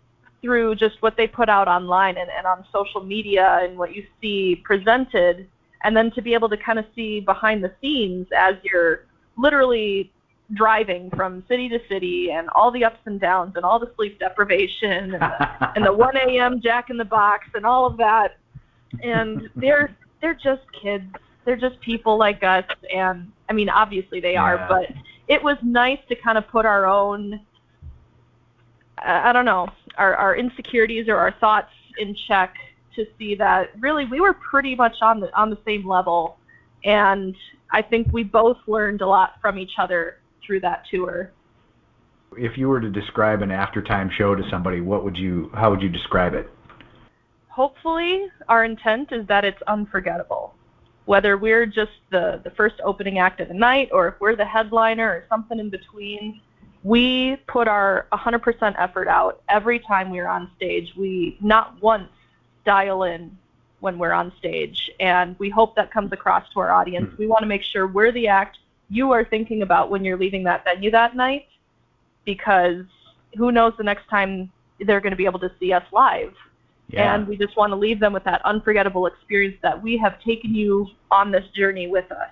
through 0.42 0.74
just 0.74 1.00
what 1.02 1.16
they 1.16 1.26
put 1.26 1.48
out 1.48 1.68
online 1.68 2.16
and, 2.16 2.30
and 2.30 2.46
on 2.46 2.64
social 2.72 3.02
media 3.02 3.58
and 3.62 3.76
what 3.76 3.94
you 3.94 4.06
see 4.20 4.56
presented, 4.64 5.46
and 5.82 5.96
then 5.96 6.10
to 6.12 6.22
be 6.22 6.34
able 6.34 6.48
to 6.48 6.56
kind 6.56 6.78
of 6.78 6.84
see 6.94 7.20
behind 7.20 7.64
the 7.64 7.72
scenes 7.80 8.26
as 8.36 8.54
you're 8.62 9.06
literally 9.36 10.12
driving 10.54 11.10
from 11.10 11.44
city 11.48 11.68
to 11.68 11.78
city 11.88 12.30
and 12.32 12.48
all 12.54 12.70
the 12.70 12.84
ups 12.84 12.98
and 13.04 13.20
downs 13.20 13.52
and 13.56 13.64
all 13.64 13.78
the 13.78 13.90
sleep 13.96 14.18
deprivation 14.18 14.90
and 14.90 15.14
the, 15.14 15.72
and 15.76 15.84
the 15.84 15.92
1 15.92 16.16
a.m. 16.16 16.60
Jack 16.60 16.90
in 16.90 16.96
the 16.96 17.04
Box 17.04 17.46
and 17.54 17.64
all 17.64 17.86
of 17.86 17.96
that. 17.96 18.36
And 19.02 19.48
they're 19.54 19.96
they're 20.20 20.34
just 20.34 20.62
kids. 20.82 21.04
They're 21.44 21.56
just 21.56 21.80
people 21.80 22.18
like 22.18 22.42
us. 22.42 22.64
And 22.94 23.30
I 23.48 23.52
mean, 23.52 23.68
obviously 23.68 24.20
they 24.20 24.36
are, 24.36 24.66
but 24.68 24.86
it 25.28 25.42
was 25.42 25.56
nice 25.62 26.00
to 26.08 26.16
kind 26.16 26.36
of 26.36 26.46
put 26.48 26.66
our 26.66 26.86
own 26.86 27.40
uh, 28.98 29.20
I 29.24 29.32
don't 29.32 29.44
know, 29.44 29.68
our, 29.96 30.14
our 30.14 30.36
insecurities 30.36 31.08
or 31.08 31.16
our 31.16 31.32
thoughts 31.40 31.72
in 31.98 32.14
check 32.26 32.54
to 33.04 33.10
see 33.18 33.34
that 33.36 33.70
really 33.80 34.04
we 34.04 34.20
were 34.20 34.34
pretty 34.34 34.74
much 34.74 34.96
on 35.00 35.20
the 35.20 35.34
on 35.38 35.50
the 35.50 35.58
same 35.64 35.86
level, 35.88 36.36
and 36.84 37.34
I 37.70 37.82
think 37.82 38.08
we 38.12 38.22
both 38.22 38.58
learned 38.66 39.00
a 39.00 39.06
lot 39.06 39.34
from 39.40 39.58
each 39.58 39.72
other 39.78 40.18
through 40.44 40.60
that 40.60 40.84
tour. 40.90 41.32
If 42.36 42.56
you 42.56 42.68
were 42.68 42.80
to 42.80 42.90
describe 42.90 43.42
an 43.42 43.50
aftertime 43.50 44.10
show 44.16 44.34
to 44.34 44.42
somebody, 44.50 44.80
what 44.80 45.04
would 45.04 45.16
you? 45.16 45.50
How 45.54 45.70
would 45.70 45.82
you 45.82 45.88
describe 45.88 46.34
it? 46.34 46.48
Hopefully, 47.48 48.26
our 48.48 48.64
intent 48.64 49.12
is 49.12 49.26
that 49.26 49.44
it's 49.44 49.60
unforgettable. 49.66 50.54
Whether 51.06 51.36
we're 51.36 51.66
just 51.66 51.92
the 52.10 52.40
the 52.44 52.50
first 52.50 52.76
opening 52.84 53.18
act 53.18 53.40
of 53.40 53.48
the 53.48 53.54
night, 53.54 53.88
or 53.92 54.08
if 54.08 54.14
we're 54.20 54.36
the 54.36 54.44
headliner, 54.44 55.08
or 55.08 55.24
something 55.28 55.58
in 55.58 55.70
between, 55.70 56.40
we 56.82 57.36
put 57.48 57.68
our 57.68 58.06
100% 58.12 58.74
effort 58.78 59.08
out 59.08 59.42
every 59.48 59.80
time 59.80 60.10
we're 60.10 60.28
on 60.28 60.50
stage. 60.56 60.92
We 60.96 61.36
not 61.40 61.80
once 61.82 62.08
dial 62.64 63.04
in 63.04 63.36
when 63.80 63.98
we're 63.98 64.12
on 64.12 64.32
stage, 64.38 64.90
and 65.00 65.36
we 65.38 65.48
hope 65.48 65.74
that 65.76 65.90
comes 65.90 66.12
across 66.12 66.48
to 66.52 66.60
our 66.60 66.70
audience. 66.70 67.16
We 67.18 67.26
want 67.26 67.40
to 67.40 67.46
make 67.46 67.62
sure 67.62 67.86
we're 67.86 68.12
the 68.12 68.28
act 68.28 68.58
you 68.90 69.12
are 69.12 69.24
thinking 69.24 69.62
about 69.62 69.88
when 69.88 70.04
you're 70.04 70.18
leaving 70.18 70.44
that 70.44 70.64
venue 70.64 70.90
that 70.90 71.16
night, 71.16 71.46
because 72.24 72.84
who 73.36 73.52
knows 73.52 73.72
the 73.78 73.84
next 73.84 74.08
time 74.08 74.50
they're 74.80 75.00
going 75.00 75.12
to 75.12 75.16
be 75.16 75.24
able 75.24 75.38
to 75.38 75.50
see 75.60 75.72
us 75.72 75.84
live. 75.92 76.34
Yeah. 76.88 77.14
And 77.14 77.28
we 77.28 77.36
just 77.36 77.56
want 77.56 77.70
to 77.70 77.76
leave 77.76 78.00
them 78.00 78.12
with 78.12 78.24
that 78.24 78.44
unforgettable 78.44 79.06
experience 79.06 79.56
that 79.62 79.80
we 79.80 79.96
have 79.98 80.20
taken 80.22 80.54
you 80.54 80.88
on 81.10 81.30
this 81.30 81.44
journey 81.54 81.86
with 81.86 82.10
us. 82.10 82.30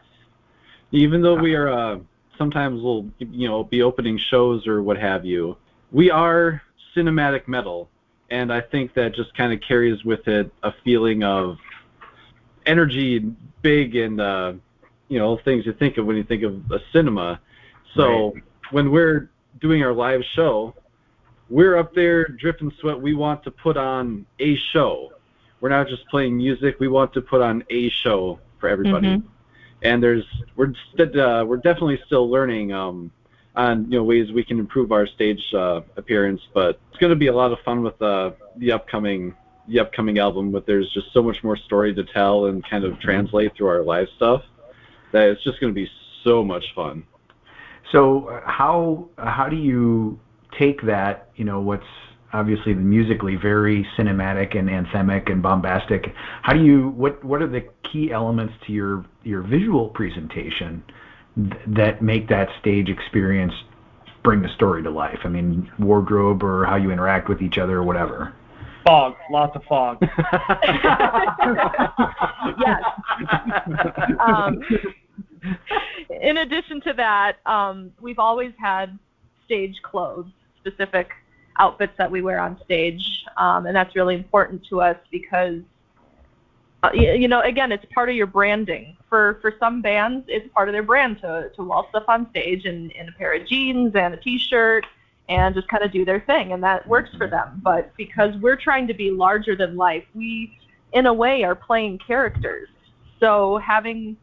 Even 0.91 1.23
though 1.23 1.37
we 1.37 1.55
are 1.55 1.69
uh, 1.69 1.99
sometimes 2.37 2.83
we'll 2.83 3.07
you 3.19 3.49
know 3.49 3.63
be 3.63 3.83
opening 3.83 4.19
shows 4.19 4.67
or 4.67 4.83
what 4.83 4.99
have 4.99 5.25
you, 5.25 5.57
we 5.93 6.11
are 6.11 6.61
cinematic 6.97 7.47
metal, 7.47 7.89
and 8.31 8.53
I 8.53 8.61
think 8.61 8.95
that 8.95 9.15
just 9.15 9.35
kind 9.35 9.53
of 9.53 9.61
carries 9.61 10.05
with 10.05 10.29
it 10.29 10.51
a 10.63 10.73
feeling 10.85 11.23
of 11.25 11.59
energy, 12.67 13.21
big 13.63 13.97
and 13.97 14.21
uh, 14.21 14.53
you 15.09 15.19
know 15.19 15.37
things 15.39 15.67
you 15.67 15.73
think 15.73 15.97
of 15.99 16.07
when 16.07 16.17
you 16.17 16.25
think 16.25 16.43
of 16.43 16.71
a 16.71 16.81
cinema. 16.93 17.41
So 17.95 18.33
Right. 18.35 18.43
when 18.71 18.91
we're 18.91 19.31
doing 19.61 19.83
our 19.83 19.93
live 19.95 20.23
show, 20.35 20.75
we're 21.49 21.77
up 21.77 21.95
there 21.95 22.27
dripping 22.29 22.73
sweat. 22.79 23.01
We 23.01 23.15
want 23.15 23.43
to 23.45 23.51
put 23.51 23.77
on 23.77 24.27
a 24.39 24.57
show. 24.57 25.13
We're 25.61 25.71
not 25.71 25.89
just 25.89 26.07
playing 26.09 26.37
music. 26.37 26.79
We 26.79 26.89
want 26.89 27.13
to 27.15 27.23
put 27.23 27.41
on 27.41 27.65
a 27.71 27.89
show 27.89 28.39
for 28.59 28.69
everybody. 28.69 29.09
Mhm. 29.09 29.23
And 29.83 30.03
there's 30.03 30.25
we're 30.57 30.73
st- 30.93 31.17
uh, 31.17 31.45
we're 31.49 31.57
definitely 31.57 32.01
still 32.07 32.29
learning 32.29 32.73
um, 32.73 33.11
on 33.59 33.91
you 33.91 33.99
know 33.99 34.05
ways 34.05 34.33
we 34.33 34.45
can 34.45 34.59
improve 34.59 34.93
our 34.93 35.07
stage 35.07 35.43
uh, 35.53 35.81
appearance. 35.97 36.41
But 36.55 36.81
it's 36.89 36.99
going 36.99 37.11
to 37.11 37.17
be 37.17 37.27
a 37.27 37.35
lot 37.35 37.53
of 37.53 37.59
fun 37.65 37.83
with 37.83 38.01
uh, 38.01 38.31
the 38.57 38.73
upcoming 38.73 39.35
the 39.69 39.81
upcoming 39.81 40.19
album. 40.19 40.51
But 40.51 40.67
there's 40.67 40.91
just 40.95 41.13
so 41.13 41.23
much 41.23 41.37
more 41.43 41.57
story 41.57 41.95
to 41.95 42.05
tell 42.05 42.47
and 42.47 42.67
kind 42.69 42.85
of 42.85 42.99
translate 43.01 43.55
through 43.57 43.67
our 43.67 43.83
live 43.83 44.07
stuff 44.17 44.43
that 45.13 45.29
it's 45.29 45.43
just 45.43 45.61
going 45.61 45.73
to 45.73 45.75
be 45.75 45.91
so 46.25 46.43
much 46.45 46.65
fun. 46.75 47.05
So 47.93 48.29
uh, 48.29 48.41
how 48.47 49.09
how 49.19 49.49
do 49.49 49.57
you 49.57 50.19
take 50.59 50.81
that? 50.87 51.29
You 51.37 51.45
know, 51.45 51.61
what's 51.61 51.85
obviously 52.33 52.75
musically 52.75 53.37
very 53.37 53.87
cinematic 53.99 54.57
and 54.57 54.69
anthemic 54.69 55.33
and 55.33 55.43
bombastic. 55.43 56.13
How 56.43 56.53
do 56.53 56.63
you 56.63 56.91
what 56.91 57.23
what 57.25 57.43
are 57.43 57.49
the 57.49 57.67
key 57.91 58.13
elements 58.13 58.55
to 58.67 58.73
your 58.73 59.05
your 59.25 59.43
visual 59.43 59.89
presentation 59.89 60.85
th- 61.39 61.63
that 61.67 62.03
make 62.03 62.29
that 62.29 62.49
stage 62.61 62.89
experience 62.89 63.55
bring 64.23 64.43
the 64.43 64.49
story 64.55 64.83
to 64.83 64.91
life? 64.91 65.21
I 65.25 65.29
mean, 65.29 65.71
wardrobe 65.79 66.43
or 66.43 66.65
how 66.67 66.77
you 66.77 66.91
interact 66.91 67.29
with 67.29 67.41
each 67.41 67.59
other 67.59 67.79
or 67.79 67.83
whatever. 67.83 68.35
Fog, 68.85 69.17
lots 69.31 69.55
of 69.57 69.63
fog. 69.65 69.99
yes. 72.59 72.83
um, 74.21 74.61
in 76.23 76.39
addition 76.39 76.81
to 76.83 76.93
that, 76.95 77.37
um, 77.47 77.93
we've 78.01 78.19
always 78.19 78.53
had 78.59 78.99
stage 79.45 79.81
clothes, 79.83 80.27
specific 80.61 81.11
outfits 81.59 81.93
that 81.99 82.11
we 82.11 82.23
wear 82.23 82.41
on 82.41 82.59
stage, 82.65 83.25
um, 83.37 83.67
and 83.67 83.75
that's 83.75 83.95
really 83.97 84.15
important 84.15 84.65
to 84.69 84.81
us 84.81 84.97
because, 85.11 85.61
uh, 86.83 86.91
y- 86.95 87.13
you 87.13 87.29
know, 87.29 87.41
again, 87.43 87.73
it's 87.73 87.85
part 87.95 88.09
of 88.09 88.15
your 88.15 88.27
branding. 88.27 88.97
For 89.09 89.39
for 89.41 89.55
some 89.59 89.83
bands, 89.83 90.27
it's 90.29 90.49
part 90.53 90.69
of 90.69 90.73
their 90.73 90.83
brand 90.83 91.21
to 91.23 91.51
to 91.57 91.63
wall 91.63 91.87
stuff 91.91 92.05
on 92.09 92.29
stage 92.31 92.65
in, 92.65 92.91
in 92.91 93.09
a 93.09 93.13
pair 93.13 93.35
of 93.35 93.47
jeans 93.47 93.95
and 93.95 94.15
a 94.15 94.17
t-shirt 94.17 94.85
and 95.29 95.55
just 95.55 95.69
kind 95.69 95.85
of 95.85 95.93
do 95.93 96.05
their 96.05 96.21
thing, 96.21 96.53
and 96.53 96.63
that 96.63 96.87
works 96.87 97.11
for 97.17 97.27
them. 97.27 97.61
But 97.63 97.95
because 97.97 98.35
we're 98.41 98.57
trying 98.57 98.87
to 98.87 98.95
be 98.95 99.11
larger 99.11 99.55
than 99.55 99.77
life, 99.77 100.05
we, 100.15 100.59
in 100.93 101.07
a 101.07 101.13
way, 101.13 101.45
are 101.45 101.55
playing 101.55 101.99
characters. 101.99 102.69
So 103.21 103.59
having 103.59 104.17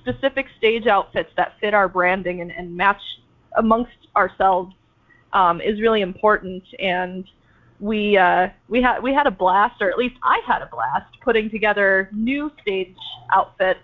specific 0.00 0.46
stage 0.58 0.86
outfits 0.86 1.30
that 1.36 1.54
fit 1.60 1.74
our 1.74 1.88
branding 1.88 2.40
and, 2.40 2.50
and 2.50 2.76
match 2.76 3.00
amongst 3.56 4.08
ourselves 4.16 4.74
um, 5.32 5.60
is 5.60 5.80
really 5.80 6.00
important. 6.00 6.64
And 6.80 7.24
we 7.80 8.16
uh, 8.16 8.48
we 8.68 8.82
had 8.82 9.00
we 9.02 9.12
had 9.14 9.26
a 9.26 9.30
blast, 9.30 9.80
or 9.80 9.90
at 9.90 9.98
least 9.98 10.16
I 10.22 10.40
had 10.46 10.62
a 10.62 10.66
blast, 10.66 11.10
putting 11.22 11.50
together 11.50 12.10
new 12.12 12.50
stage 12.62 12.96
outfits 13.34 13.80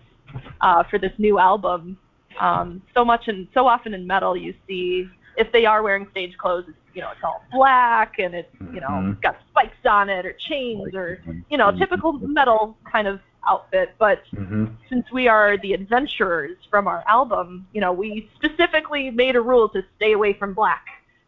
uh, 0.60 0.84
for 0.90 0.98
this 0.98 1.12
new 1.18 1.38
album. 1.38 1.98
Um, 2.40 2.82
so 2.94 3.04
much 3.04 3.28
and 3.28 3.48
so 3.54 3.66
often 3.66 3.94
in 3.94 4.06
metal, 4.06 4.36
you 4.36 4.54
see 4.68 5.10
if 5.36 5.50
they 5.52 5.64
are 5.66 5.82
wearing 5.82 6.06
stage 6.10 6.36
clothes, 6.38 6.64
it's, 6.68 6.78
you 6.94 7.00
know, 7.02 7.10
it's 7.10 7.20
all 7.24 7.46
black 7.52 8.14
and 8.18 8.34
it's 8.34 8.52
you 8.72 8.80
know 8.80 9.06
Mhm. 9.06 9.20
got 9.22 9.36
spikes 9.48 9.84
on 9.88 10.08
it 10.10 10.26
or 10.26 10.34
chains 10.48 10.94
or 10.94 11.20
you 11.50 11.56
know 11.56 11.70
typical 11.72 12.12
metal 12.12 12.78
kind 12.90 13.06
of 13.08 13.20
outfit. 13.48 13.94
But 13.98 14.22
hmm 14.36 14.66
since 14.88 15.10
we 15.12 15.28
are 15.28 15.56
the 15.58 15.72
adventurers 15.72 16.56
from 16.70 16.86
our 16.86 17.02
album, 17.08 17.66
you 17.72 17.80
know, 17.80 17.92
we 17.92 18.30
specifically 18.36 19.10
made 19.10 19.34
a 19.36 19.40
rule 19.40 19.68
to 19.70 19.82
stay 19.96 20.12
away 20.12 20.32
from 20.32 20.54
black. 20.54 20.84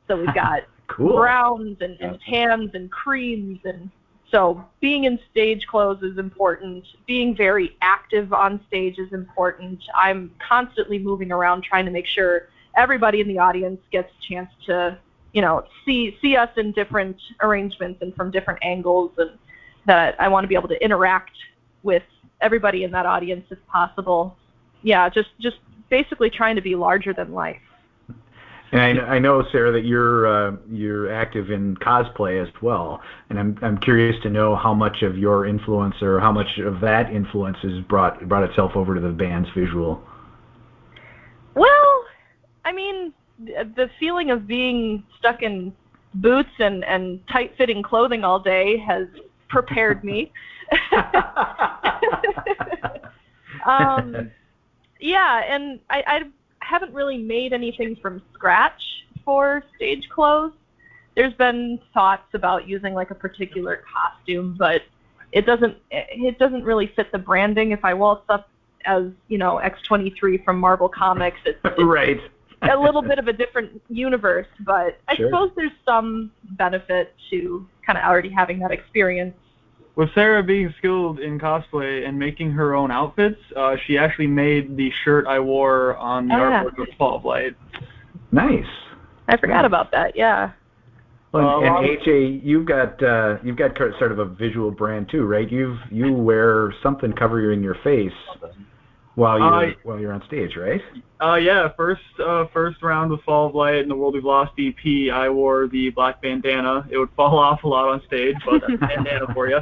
So 0.06 0.16
we've 0.16 0.34
got 0.34 0.62
Cool. 0.88 1.16
browns 1.16 1.76
and, 1.80 1.96
and 2.00 2.18
tans 2.20 2.70
and 2.74 2.90
creams 2.90 3.60
and 3.64 3.90
so 4.30 4.64
being 4.80 5.04
in 5.04 5.18
stage 5.30 5.66
clothes 5.66 6.02
is 6.02 6.18
important. 6.18 6.84
Being 7.06 7.34
very 7.34 7.76
active 7.80 8.32
on 8.32 8.60
stage 8.66 8.98
is 8.98 9.12
important. 9.12 9.82
I'm 9.94 10.30
constantly 10.46 10.98
moving 10.98 11.32
around 11.32 11.62
trying 11.62 11.86
to 11.86 11.90
make 11.90 12.06
sure 12.06 12.48
everybody 12.76 13.20
in 13.20 13.28
the 13.28 13.38
audience 13.38 13.80
gets 13.90 14.10
a 14.10 14.32
chance 14.32 14.50
to, 14.66 14.98
you 15.32 15.40
know, 15.40 15.64
see 15.84 16.18
see 16.20 16.36
us 16.36 16.50
in 16.56 16.72
different 16.72 17.16
arrangements 17.42 18.02
and 18.02 18.14
from 18.14 18.30
different 18.30 18.58
angles 18.62 19.12
and 19.16 19.30
that 19.86 20.14
I 20.20 20.28
want 20.28 20.44
to 20.44 20.48
be 20.48 20.54
able 20.54 20.68
to 20.68 20.84
interact 20.84 21.36
with 21.82 22.02
everybody 22.42 22.84
in 22.84 22.90
that 22.90 23.06
audience 23.06 23.46
if 23.50 23.58
possible. 23.66 24.36
Yeah, 24.82 25.08
just 25.08 25.30
just 25.40 25.56
basically 25.88 26.28
trying 26.28 26.56
to 26.56 26.62
be 26.62 26.74
larger 26.74 27.14
than 27.14 27.32
life. 27.32 27.62
And 28.70 29.00
I, 29.00 29.14
I 29.14 29.18
know, 29.18 29.42
Sarah, 29.50 29.72
that 29.72 29.84
you're 29.84 30.26
uh, 30.26 30.56
you're 30.70 31.12
active 31.12 31.50
in 31.50 31.76
cosplay 31.76 32.42
as 32.42 32.52
well, 32.60 33.00
and 33.30 33.38
I'm 33.38 33.58
I'm 33.62 33.78
curious 33.78 34.16
to 34.24 34.30
know 34.30 34.56
how 34.56 34.74
much 34.74 35.02
of 35.02 35.16
your 35.16 35.46
influence 35.46 35.94
or 36.02 36.20
how 36.20 36.32
much 36.32 36.58
of 36.58 36.80
that 36.80 37.10
influence 37.10 37.56
has 37.62 37.80
brought 37.88 38.28
brought 38.28 38.44
itself 38.48 38.72
over 38.74 38.94
to 38.94 39.00
the 39.00 39.08
band's 39.08 39.48
visual. 39.56 40.02
Well, 41.54 42.04
I 42.64 42.72
mean, 42.72 43.14
the 43.38 43.88
feeling 43.98 44.30
of 44.30 44.46
being 44.46 45.02
stuck 45.18 45.42
in 45.42 45.72
boots 46.14 46.50
and, 46.58 46.84
and 46.84 47.20
tight 47.28 47.54
fitting 47.56 47.82
clothing 47.82 48.24
all 48.24 48.38
day 48.38 48.76
has 48.78 49.06
prepared 49.48 50.04
me. 50.04 50.30
um, 53.66 54.30
yeah, 55.00 55.42
and 55.48 55.80
I, 55.88 56.02
I 56.06 56.20
haven't 56.68 56.92
really 56.92 57.18
made 57.18 57.52
anything 57.52 57.96
from 57.96 58.20
scratch 58.34 58.82
for 59.24 59.64
stage 59.76 60.08
clothes. 60.10 60.52
There's 61.16 61.32
been 61.34 61.80
thoughts 61.94 62.34
about 62.34 62.68
using 62.68 62.94
like 62.94 63.10
a 63.10 63.14
particular 63.14 63.82
costume, 63.92 64.54
but 64.58 64.82
it 65.32 65.46
doesn't 65.46 65.76
it 65.90 66.38
doesn't 66.38 66.64
really 66.64 66.92
fit 66.94 67.10
the 67.10 67.18
branding. 67.18 67.72
If 67.72 67.84
I 67.84 67.94
waltz 67.94 68.24
up 68.28 68.48
as 68.84 69.04
you 69.28 69.38
know 69.38 69.60
X23 69.64 70.44
from 70.44 70.58
Marvel 70.60 70.88
Comics, 70.88 71.38
it's, 71.44 71.58
it's 71.64 71.82
right. 71.82 72.20
a 72.62 72.76
little 72.76 73.02
bit 73.02 73.18
of 73.18 73.28
a 73.28 73.32
different 73.32 73.80
universe, 73.88 74.46
but 74.60 74.98
I 75.08 75.14
Sure. 75.16 75.28
suppose 75.28 75.50
there's 75.56 75.72
some 75.84 76.30
benefit 76.52 77.14
to 77.30 77.66
kind 77.84 77.98
of 77.98 78.04
already 78.04 78.30
having 78.30 78.58
that 78.60 78.70
experience. 78.70 79.34
With 79.98 80.14
Sarah 80.14 80.44
being 80.44 80.72
skilled 80.78 81.18
in 81.18 81.40
cosplay 81.40 82.06
and 82.06 82.16
making 82.16 82.52
her 82.52 82.72
own 82.72 82.92
outfits, 82.92 83.40
uh, 83.56 83.74
she 83.84 83.98
actually 83.98 84.28
made 84.28 84.76
the 84.76 84.92
shirt 85.02 85.26
I 85.26 85.40
wore 85.40 85.96
on 85.96 86.28
the 86.28 86.34
Oh, 86.36 86.48
yeah. 86.50 86.62
artwork 86.62 86.78
of 86.78 86.94
Fall 86.96 87.16
of 87.16 87.24
Light. 87.24 87.56
Nice. 88.30 88.64
I 89.26 89.36
forgot 89.38 89.62
Nice. 89.62 89.66
about 89.66 89.90
that. 89.90 90.14
Yeah. 90.14 90.50
Well, 91.32 91.48
Uh, 91.48 91.60
and 91.62 91.74
well- 91.74 91.82
HA, 91.84 92.26
you've 92.44 92.64
got 92.64 93.02
uh, 93.02 93.38
you've 93.42 93.56
got 93.56 93.76
sort 93.76 94.12
of 94.12 94.20
a 94.20 94.24
visual 94.24 94.70
brand 94.70 95.08
too, 95.08 95.26
right? 95.26 95.50
You've 95.50 95.80
you 95.90 96.12
wear 96.12 96.72
something 96.80 97.12
covering 97.12 97.60
your 97.64 97.74
face 97.74 98.12
while 99.16 99.36
you're 99.40 99.52
Uh, 99.52 99.72
while 99.82 99.98
you're 99.98 100.12
on 100.12 100.22
stage, 100.26 100.56
right? 100.56 100.80
Uh, 101.20 101.34
yeah, 101.34 101.66
first 101.76 102.02
uh, 102.24 102.44
first 102.54 102.84
round 102.84 103.10
with 103.10 103.20
Fall 103.22 103.46
of 103.48 103.54
Light 103.56 103.78
and 103.82 103.90
the 103.90 103.96
World 103.96 104.14
We've 104.14 104.24
Lost 104.24 104.52
EP, 104.60 105.10
I 105.10 105.28
wore 105.28 105.66
the 105.66 105.90
black 105.90 106.22
bandana. 106.22 106.86
It 106.88 106.98
would 106.98 107.10
fall 107.16 107.36
off 107.46 107.64
a 107.64 107.68
lot 107.68 107.88
on 107.88 108.00
stage, 108.06 108.36
but 108.46 108.60
that's 108.60 108.74
a 108.74 108.76
bandana 108.78 109.26
for 109.34 109.48
you. 109.48 109.58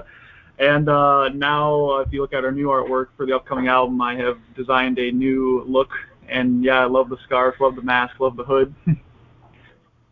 And 0.59 0.89
uh, 0.89 1.29
now, 1.31 1.91
uh, 1.91 2.01
if 2.01 2.13
you 2.13 2.23
look 2.23 2.33
at 2.33 2.45
our 2.45 2.53
new 2.53 2.69
artwork 2.69 3.09
for 3.17 3.27
the 3.27 3.37
upcoming 3.37 3.69
album, 3.69 4.01
I 4.01 4.15
have 4.17 4.39
designed 4.55 4.99
a 4.99 5.11
new 5.11 5.65
look. 5.67 5.91
And 6.29 6.65
yeah, 6.65 6.81
I 6.81 6.87
love 6.87 7.09
the 7.09 7.19
scarf, 7.25 7.57
love 7.61 7.77
the 7.77 7.83
mask, 7.83 8.19
love 8.21 8.37
the 8.37 8.45
hood. 8.45 8.75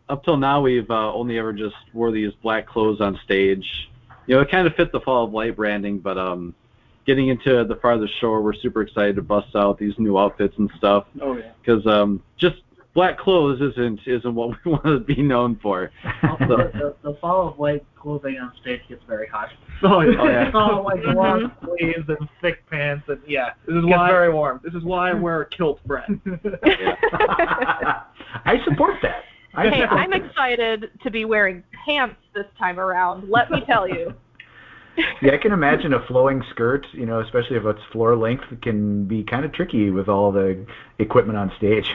Up 0.09 0.23
till 0.23 0.37
now, 0.37 0.61
we've 0.61 0.91
uh, 0.91 1.13
only 1.15 1.39
ever 1.39 1.53
just 1.53 1.77
wore 1.95 2.13
these 2.13 2.33
black 2.43 2.67
clothes 2.67 3.01
on 3.01 3.19
stage. 3.25 3.89
You 4.27 4.37
know, 4.37 4.43
it 4.43 4.51
kind 4.51 4.67
of 4.67 4.75
fit 4.75 4.93
the 4.93 5.01
Fall 5.01 5.25
of 5.25 5.33
Light 5.33 5.57
branding, 5.57 5.99
but 5.99 6.19
um, 6.19 6.55
getting 7.07 7.29
into 7.29 7.65
the 7.65 7.77
farthest 7.77 8.13
shore, 8.21 8.43
we're 8.43 8.55
super 8.55 8.83
excited 8.83 9.17
to 9.17 9.23
bust 9.23 9.57
out 9.57 9.79
these 9.79 9.95
new 9.99 10.19
outfits 10.19 10.57
and 10.59 10.71
stuff. 10.77 11.07
oh 11.21 11.37
yeah. 11.37 11.53
Because 11.61 11.87
um, 11.87 12.23
just 12.37 12.57
black 12.95 13.19
clothes 13.19 13.61
isn't 13.61 14.01
isn't 14.07 14.35
what 14.35 14.57
we 14.65 14.71
want 14.73 14.85
to 14.85 15.01
be 15.01 15.23
known 15.23 15.59
for. 15.63 15.91
Also, 16.23 16.47
the, 16.47 16.95
the 17.03 17.15
fall 17.21 17.49
of 17.49 17.59
white 17.59 17.85
clothing 17.97 18.39
on 18.39 18.53
stage 18.61 18.81
gets 18.89 19.03
very 19.07 19.27
hot. 19.27 19.51
So 19.81 20.01
yeah. 20.01 20.19
Oh, 20.19 20.29
yeah. 20.29 20.47
It's 20.47 20.55
all 20.55 20.85
like 20.85 21.03
long 21.05 21.53
sleeves 21.63 22.09
and 22.09 22.29
thick 22.41 22.65
pants, 22.71 23.05
and 23.09 23.21
yeah, 23.27 23.51
This 23.67 23.77
is 23.77 23.85
it 23.85 23.89
gets 23.89 23.99
why 23.99 24.09
very 24.09 24.33
warm. 24.33 24.61
This 24.65 24.75
is 24.75 24.83
why 24.83 25.11
I 25.11 25.15
wear 25.15 25.43
a 25.43 25.49
kilt, 25.49 25.81
Brett. 25.85 26.09
I 28.45 28.61
support 28.65 28.97
that. 29.03 29.25
I 29.55 29.69
hey, 29.69 29.83
support 29.83 30.01
I'm 30.01 30.11
that. 30.11 30.25
excited 30.25 30.91
to 31.03 31.11
be 31.11 31.25
wearing 31.25 31.63
pants 31.85 32.17
this 32.35 32.47
time 32.59 32.81
around. 32.81 33.29
Let 33.29 33.51
me 33.51 33.61
tell 33.67 33.89
you. 33.89 34.15
Yeah, 35.21 35.33
I 35.33 35.39
can 35.39 35.51
imagine 35.53 35.93
a 35.93 36.07
flowing 36.07 36.43
skirt, 36.51 36.87
you 36.93 37.05
know, 37.05 37.21
especially 37.21 37.57
if 37.57 37.65
it's 37.65 37.83
floor 37.91 38.17
length, 38.17 38.45
can 38.63 39.07
be 39.07 39.25
kind 39.25 39.45
of 39.45 39.53
tricky 39.53 39.91
with 39.91 40.09
all 40.09 40.31
the 40.31 40.65
equipment 41.01 41.37
on 41.37 41.51
stage. 41.57 41.91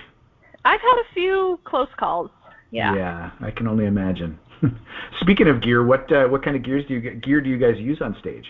I've 0.66 0.82
had 0.82 0.95
a 0.95 1.14
few 1.14 1.60
close 1.64 1.88
calls. 1.97 2.30
Yeah. 2.72 2.95
Yeah, 2.95 3.32
I 3.41 3.51
can 3.51 3.68
only 3.68 3.86
imagine. 3.86 4.38
Speaking 5.22 5.47
of 5.47 5.62
gear, 5.62 5.84
what 5.84 6.12
uh, 6.12 6.28
what 6.28 6.43
kind 6.43 6.55
of 6.55 6.64
gears 6.64 6.86
do 6.88 6.95
you 6.95 7.12
gear 7.16 7.41
do 7.41 7.49
you 7.49 7.57
guys 7.57 7.78
use 7.78 8.01
on 8.01 8.16
stage? 8.20 8.45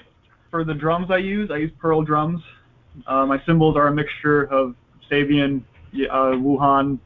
For 0.52 0.64
the 0.64 0.74
drums 0.74 1.12
I 1.12 1.18
use, 1.18 1.52
I 1.52 1.58
use 1.58 1.72
Pearl 1.80 2.02
drums. 2.02 2.42
Uh, 3.08 3.26
my 3.26 3.42
cymbals 3.46 3.78
are 3.78 3.88
a 3.88 3.94
mixture 3.94 4.44
of 4.46 4.76
Sabian, 5.10 5.62
y- 5.94 6.08
uh, 6.10 6.34
Wuhan, 6.36 7.00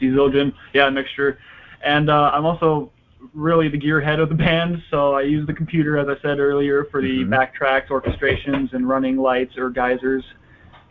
Zildjian, 0.00 0.52
yeah, 0.74 0.88
a 0.88 0.90
mixture. 0.90 1.38
And 1.82 2.10
uh, 2.10 2.30
I'm 2.34 2.44
also 2.44 2.92
really 3.34 3.68
the 3.68 3.78
gearhead 3.78 4.20
of 4.20 4.28
the 4.28 4.34
band, 4.34 4.82
so 4.90 5.14
I 5.14 5.22
use 5.22 5.46
the 5.46 5.54
computer, 5.54 5.96
as 5.98 6.08
I 6.08 6.20
said 6.22 6.38
earlier, 6.38 6.84
for 6.90 7.00
the 7.00 7.24
Mhm. 7.24 7.28
backtracks, 7.30 7.88
orchestrations, 7.88 8.72
and 8.74 8.88
running 8.88 9.16
lights 9.16 9.56
or 9.56 9.70
geysers. 9.70 10.24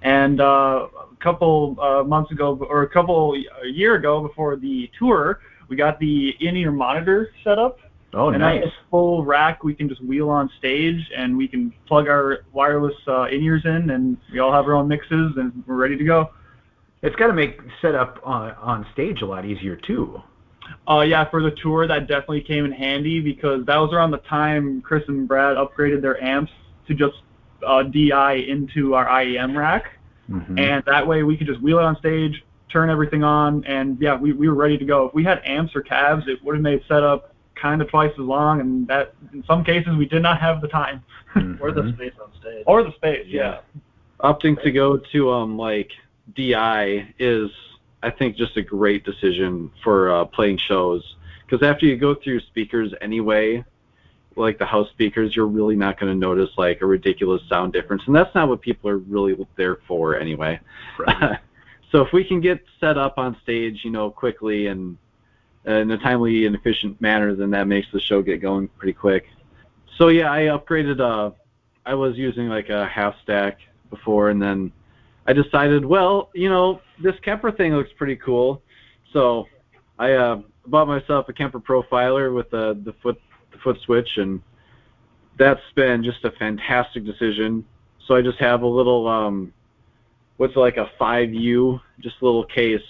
And 0.01 0.39
uh, 0.39 0.87
a 0.93 1.15
couple 1.23 1.77
uh, 1.79 2.03
months 2.03 2.31
ago, 2.31 2.57
or 2.69 2.83
a 2.83 2.89
couple 2.89 3.33
a 3.33 3.67
year 3.67 3.95
ago, 3.95 4.21
before 4.21 4.55
the 4.55 4.89
tour, 4.97 5.39
we 5.67 5.75
got 5.75 5.99
the 5.99 6.35
in-ear 6.39 6.71
monitor 6.71 7.31
set 7.43 7.57
up. 7.57 7.79
Oh, 8.13 8.29
and 8.29 8.39
nice. 8.39 8.61
that's 8.63 8.73
a 8.73 8.89
full 8.89 9.25
rack 9.25 9.63
we 9.63 9.73
can 9.73 9.89
just 9.89 10.01
wheel 10.01 10.29
on 10.29 10.49
stage, 10.57 11.11
and 11.15 11.35
we 11.35 11.47
can 11.47 11.73
plug 11.87 12.07
our 12.07 12.45
wireless 12.53 12.95
uh, 13.07 13.23
in-ears 13.23 13.63
in, 13.65 13.89
and 13.89 14.17
we 14.31 14.39
all 14.39 14.51
have 14.51 14.65
our 14.65 14.73
own 14.73 14.87
mixes, 14.87 15.33
and 15.35 15.63
we're 15.67 15.75
ready 15.75 15.97
to 15.97 16.03
go. 16.03 16.29
It's 17.01 17.15
got 17.15 17.27
to 17.27 17.33
make 17.33 17.59
setup 17.81 18.19
on 18.23 18.51
on 18.53 18.87
stage 18.93 19.21
a 19.21 19.25
lot 19.25 19.45
easier 19.45 19.75
too. 19.75 20.21
Uh, 20.87 21.01
yeah, 21.01 21.29
for 21.29 21.41
the 21.41 21.51
tour, 21.51 21.87
that 21.87 22.07
definitely 22.07 22.41
came 22.41 22.65
in 22.65 22.71
handy 22.71 23.19
because 23.19 23.65
that 23.65 23.77
was 23.77 23.91
around 23.93 24.11
the 24.11 24.17
time 24.19 24.81
Chris 24.81 25.03
and 25.07 25.27
Brad 25.27 25.57
upgraded 25.57 26.01
their 26.01 26.21
amps 26.23 26.51
to 26.87 26.93
just 26.93 27.15
uh, 27.65 27.83
DI 27.83 28.33
into 28.47 28.93
our 28.95 29.05
IEM 29.07 29.55
rack, 29.57 29.91
Mhm. 30.29 30.59
and 30.59 30.83
that 30.85 31.05
way 31.07 31.23
we 31.23 31.37
could 31.37 31.47
just 31.47 31.61
wheel 31.61 31.79
it 31.79 31.83
on 31.83 31.95
stage, 31.97 32.43
turn 32.69 32.89
everything 32.89 33.23
on, 33.23 33.63
and 33.65 33.97
yeah, 34.01 34.15
we, 34.15 34.33
we 34.33 34.47
were 34.49 34.55
ready 34.55 34.77
to 34.77 34.85
go. 34.85 35.05
If 35.07 35.13
we 35.13 35.23
had 35.23 35.41
amps 35.45 35.75
or 35.75 35.81
cabs, 35.81 36.27
it 36.27 36.43
would 36.43 36.55
have 36.55 36.61
made 36.63 36.81
setup 36.87 37.33
kind 37.55 37.81
of 37.81 37.89
twice 37.89 38.11
as 38.13 38.19
long, 38.19 38.59
and 38.61 38.87
that 38.87 39.13
in 39.33 39.43
some 39.45 39.63
cases 39.63 39.95
we 39.95 40.05
did 40.05 40.21
not 40.21 40.39
have 40.39 40.61
the 40.61 40.67
time 40.67 41.01
Or 41.61 41.71
the 41.71 41.91
space 41.93 42.13
on 42.21 42.29
stage. 42.41 42.63
or 42.67 42.83
the 42.83 42.91
space. 42.93 43.25
Yeah. 43.27 43.59
opting 44.21 44.61
to 44.63 44.71
go 44.71 44.97
to 44.97 45.31
um 45.31 45.57
like 45.57 45.91
DI 46.35 47.07
is 47.19 47.49
I 48.03 48.09
think 48.11 48.35
just 48.35 48.57
a 48.57 48.61
great 48.61 49.03
decision 49.05 49.71
for 49.83 50.11
uh, 50.11 50.25
playing 50.25 50.57
shows 50.57 51.15
because 51.45 51.65
after 51.65 51.85
you 51.85 51.95
go 51.97 52.13
through 52.15 52.41
speakers 52.41 52.93
anyway, 53.01 53.63
like 54.37 54.59
the 54.59 54.65
house 54.65 54.89
speakers, 54.89 55.35
you're 55.35 55.47
really 55.47 55.75
not 55.75 55.99
going 55.99 56.11
to 56.11 56.17
notice 56.17 56.49
like 56.57 56.81
a 56.81 56.85
ridiculous 56.85 57.41
sound 57.49 57.73
difference, 57.73 58.03
and 58.07 58.15
that's 58.15 58.33
not 58.35 58.47
what 58.47 58.61
people 58.61 58.89
are 58.89 58.97
really 58.97 59.35
there 59.55 59.77
for 59.87 60.17
anyway. 60.17 60.59
Right. 60.99 61.39
so 61.91 62.01
if 62.01 62.13
we 62.13 62.23
can 62.23 62.41
get 62.41 62.63
set 62.79 62.97
up 62.97 63.17
on 63.17 63.37
stage, 63.43 63.81
you 63.83 63.91
know, 63.91 64.09
quickly 64.09 64.67
and 64.67 64.97
uh, 65.67 65.73
in 65.73 65.91
a 65.91 65.97
timely 65.97 66.45
and 66.45 66.55
efficient 66.55 66.99
manner, 67.01 67.35
then 67.35 67.51
that 67.51 67.67
makes 67.67 67.87
the 67.91 67.99
show 67.99 68.21
get 68.21 68.41
going 68.41 68.67
pretty 68.69 68.93
quick. 68.93 69.25
So 69.97 70.09
yeah, 70.09 70.31
I 70.31 70.41
upgraded. 70.41 70.99
Uh, 70.99 71.31
I 71.85 71.95
was 71.95 72.17
using 72.17 72.47
like 72.47 72.69
a 72.69 72.85
half 72.85 73.15
stack 73.23 73.59
before, 73.89 74.29
and 74.29 74.41
then 74.41 74.71
I 75.25 75.33
decided, 75.33 75.85
well, 75.85 76.29
you 76.33 76.49
know, 76.49 76.81
this 77.01 77.15
Kemper 77.21 77.51
thing 77.51 77.73
looks 77.73 77.91
pretty 77.97 78.15
cool, 78.17 78.61
so 79.11 79.47
I 79.97 80.13
uh, 80.13 80.41
bought 80.67 80.87
myself 80.87 81.27
a 81.29 81.33
Kemper 81.33 81.59
Profiler 81.59 82.33
with 82.33 82.49
the 82.49 82.79
the 82.83 82.93
foot 83.01 83.19
the 83.51 83.57
foot 83.59 83.77
switch, 83.85 84.09
and 84.17 84.41
that's 85.37 85.61
been 85.75 86.03
just 86.03 86.23
a 86.25 86.31
fantastic 86.31 87.05
decision. 87.05 87.65
So 88.05 88.15
I 88.15 88.21
just 88.21 88.39
have 88.39 88.61
a 88.61 88.67
little 88.67 89.07
um, 89.07 89.53
what's 90.37 90.55
like 90.55 90.77
a 90.77 90.89
5U, 90.99 91.81
just 91.99 92.15
a 92.21 92.25
little 92.25 92.45
case 92.45 92.81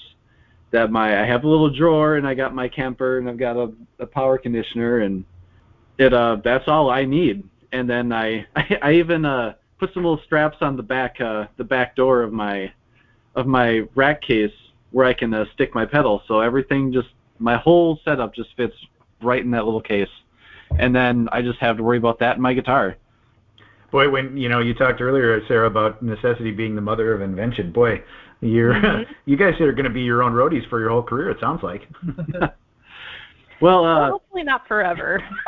that 0.71 0.91
my 0.91 1.21
I 1.21 1.25
have 1.25 1.43
a 1.43 1.47
little 1.47 1.69
drawer, 1.69 2.15
and 2.15 2.27
I 2.27 2.33
got 2.33 2.53
my 2.53 2.67
Kemper, 2.67 3.17
and 3.17 3.29
I've 3.29 3.37
got 3.37 3.55
a, 3.55 3.71
a 3.99 4.05
power 4.05 4.37
conditioner, 4.37 4.99
and 4.99 5.23
it 5.97 6.13
uh 6.13 6.37
that's 6.43 6.67
all 6.67 6.89
I 6.89 7.05
need. 7.05 7.43
And 7.71 7.89
then 7.89 8.11
I 8.11 8.45
I, 8.55 8.79
I 8.81 8.93
even 8.93 9.25
uh 9.25 9.53
put 9.79 9.93
some 9.93 10.03
little 10.03 10.21
straps 10.25 10.57
on 10.61 10.75
the 10.75 10.83
back 10.83 11.19
uh 11.21 11.47
the 11.57 11.63
back 11.63 11.95
door 11.95 12.21
of 12.21 12.33
my 12.33 12.71
of 13.35 13.47
my 13.47 13.83
rack 13.95 14.21
case 14.21 14.51
where 14.91 15.05
I 15.05 15.13
can 15.13 15.33
uh, 15.33 15.45
stick 15.53 15.75
my 15.75 15.85
pedal. 15.85 16.23
So 16.27 16.39
everything 16.39 16.91
just 16.91 17.09
my 17.39 17.55
whole 17.57 17.99
setup 18.03 18.33
just 18.33 18.49
fits 18.57 18.73
right 19.21 19.43
in 19.43 19.51
that 19.51 19.65
little 19.65 19.81
case. 19.81 20.09
And 20.77 20.95
then 20.95 21.29
I 21.31 21.41
just 21.41 21.59
have 21.59 21.77
to 21.77 21.83
worry 21.83 21.97
about 21.97 22.19
that 22.19 22.35
in 22.35 22.41
my 22.41 22.53
guitar. 22.53 22.95
Boy, 23.91 24.09
when 24.09 24.35
you 24.35 24.49
know 24.49 24.59
you 24.59 24.73
talked 24.73 24.99
earlier, 25.01 25.39
Sarah, 25.47 25.67
about 25.67 26.01
necessity 26.01 26.51
being 26.51 26.75
the 26.75 26.81
mother 26.81 27.13
of 27.13 27.21
invention. 27.21 27.71
Boy, 27.71 28.03
you're 28.41 28.73
Mhm. 28.73 29.05
you 29.25 29.37
guys 29.37 29.59
are 29.61 29.71
going 29.71 29.85
to 29.85 29.89
be 29.89 30.01
your 30.01 30.23
own 30.23 30.33
roadies 30.33 30.67
for 30.69 30.79
your 30.79 30.89
whole 30.89 31.03
career. 31.03 31.29
It 31.29 31.39
sounds 31.39 31.63
like. 31.63 31.87
Well, 32.39 32.51
Well, 33.61 33.85
uh 33.85 34.11
hopefully 34.11 34.43
not 34.43 34.67
forever. 34.67 35.23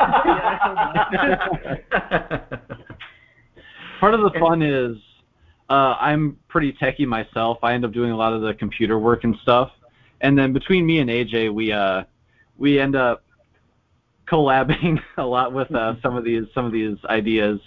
part 4.00 4.14
of 4.14 4.20
the 4.22 4.30
fun 4.40 4.62
is 4.62 4.96
uh, 5.68 5.96
I'm 6.00 6.36
pretty 6.48 6.72
techie 6.72 7.06
myself. 7.06 7.58
I 7.62 7.74
end 7.74 7.84
up 7.84 7.92
doing 7.92 8.10
a 8.10 8.16
lot 8.16 8.32
of 8.32 8.40
the 8.42 8.54
computer 8.54 8.98
work 8.98 9.22
and 9.24 9.36
stuff, 9.42 9.70
and 10.22 10.36
then 10.36 10.52
between 10.52 10.84
me 10.84 10.98
and 10.98 11.08
AJ, 11.08 11.52
we 11.54 11.70
uh, 11.72 12.02
we 12.58 12.80
end 12.80 12.96
up 12.96 13.22
collabing 14.30 15.00
a 15.18 15.24
lot 15.24 15.52
with 15.52 15.74
uh, 15.74 15.94
some 16.02 16.16
of 16.16 16.24
these 16.24 16.44
some 16.54 16.64
of 16.64 16.72
these 16.72 16.96
ideas. 17.06 17.60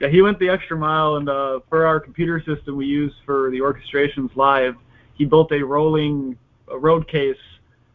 Yeah, 0.00 0.08
he 0.08 0.22
went 0.22 0.38
the 0.38 0.48
extra 0.48 0.76
mile, 0.76 1.16
and 1.16 1.28
uh, 1.28 1.60
for 1.68 1.86
our 1.86 2.00
computer 2.00 2.42
system 2.44 2.76
we 2.76 2.86
use 2.86 3.12
for 3.24 3.50
the 3.50 3.60
orchestrations 3.60 4.34
live, 4.34 4.74
he 5.14 5.24
built 5.24 5.52
a 5.52 5.62
rolling 5.62 6.36
uh, 6.70 6.78
road 6.78 7.06
case 7.08 7.36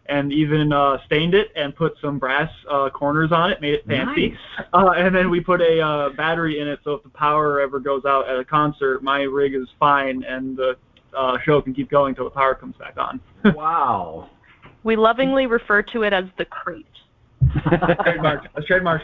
and 0.10 0.34
even 0.34 0.74
uh, 0.74 0.98
stained 1.06 1.36
it 1.36 1.52
and 1.56 1.76
put 1.76 1.94
some 2.02 2.18
brass 2.18 2.52
uh, 2.70 2.90
corners 2.90 3.32
on 3.32 3.52
it, 3.52 3.62
made 3.62 3.76
it 3.76 3.86
fancy. 3.86 4.30
Nice. 4.30 4.68
Uh, 4.74 4.92
and 4.98 5.16
then 5.16 5.30
we 5.30 5.40
put 5.40 5.62
a 5.62 5.80
uh, 5.80 6.10
battery 6.10 6.60
in 6.60 6.68
it, 6.68 6.80
so 6.84 6.94
if 6.94 7.04
the 7.04 7.10
power 7.10 7.62
ever 7.62 7.80
goes 7.80 8.06
out 8.06 8.28
at 8.28 8.40
a 8.40 8.44
concert, 8.44 9.04
my 9.04 9.22
rig 9.22 9.54
is 9.54 9.68
fine, 9.80 10.24
and 10.24 10.58
the 10.58 10.76
uh, 11.16 11.38
show 11.46 11.62
can 11.62 11.74
keep 11.76 11.92
going 11.92 12.10
until 12.10 12.26
the 12.26 12.32
power 12.32 12.56
comes 12.56 12.76
back 12.78 12.98
on. 12.98 13.20
wow. 13.56 14.30
We 14.84 14.96
lovingly 14.96 15.46
refer 15.46 15.84
to 15.84 16.04
it 16.04 16.12
as 16.12 16.26
the 16.38 16.46
crate. 16.46 16.86
Trademark. 18.04 18.48
That's 18.54 18.68
trademark. 18.68 19.02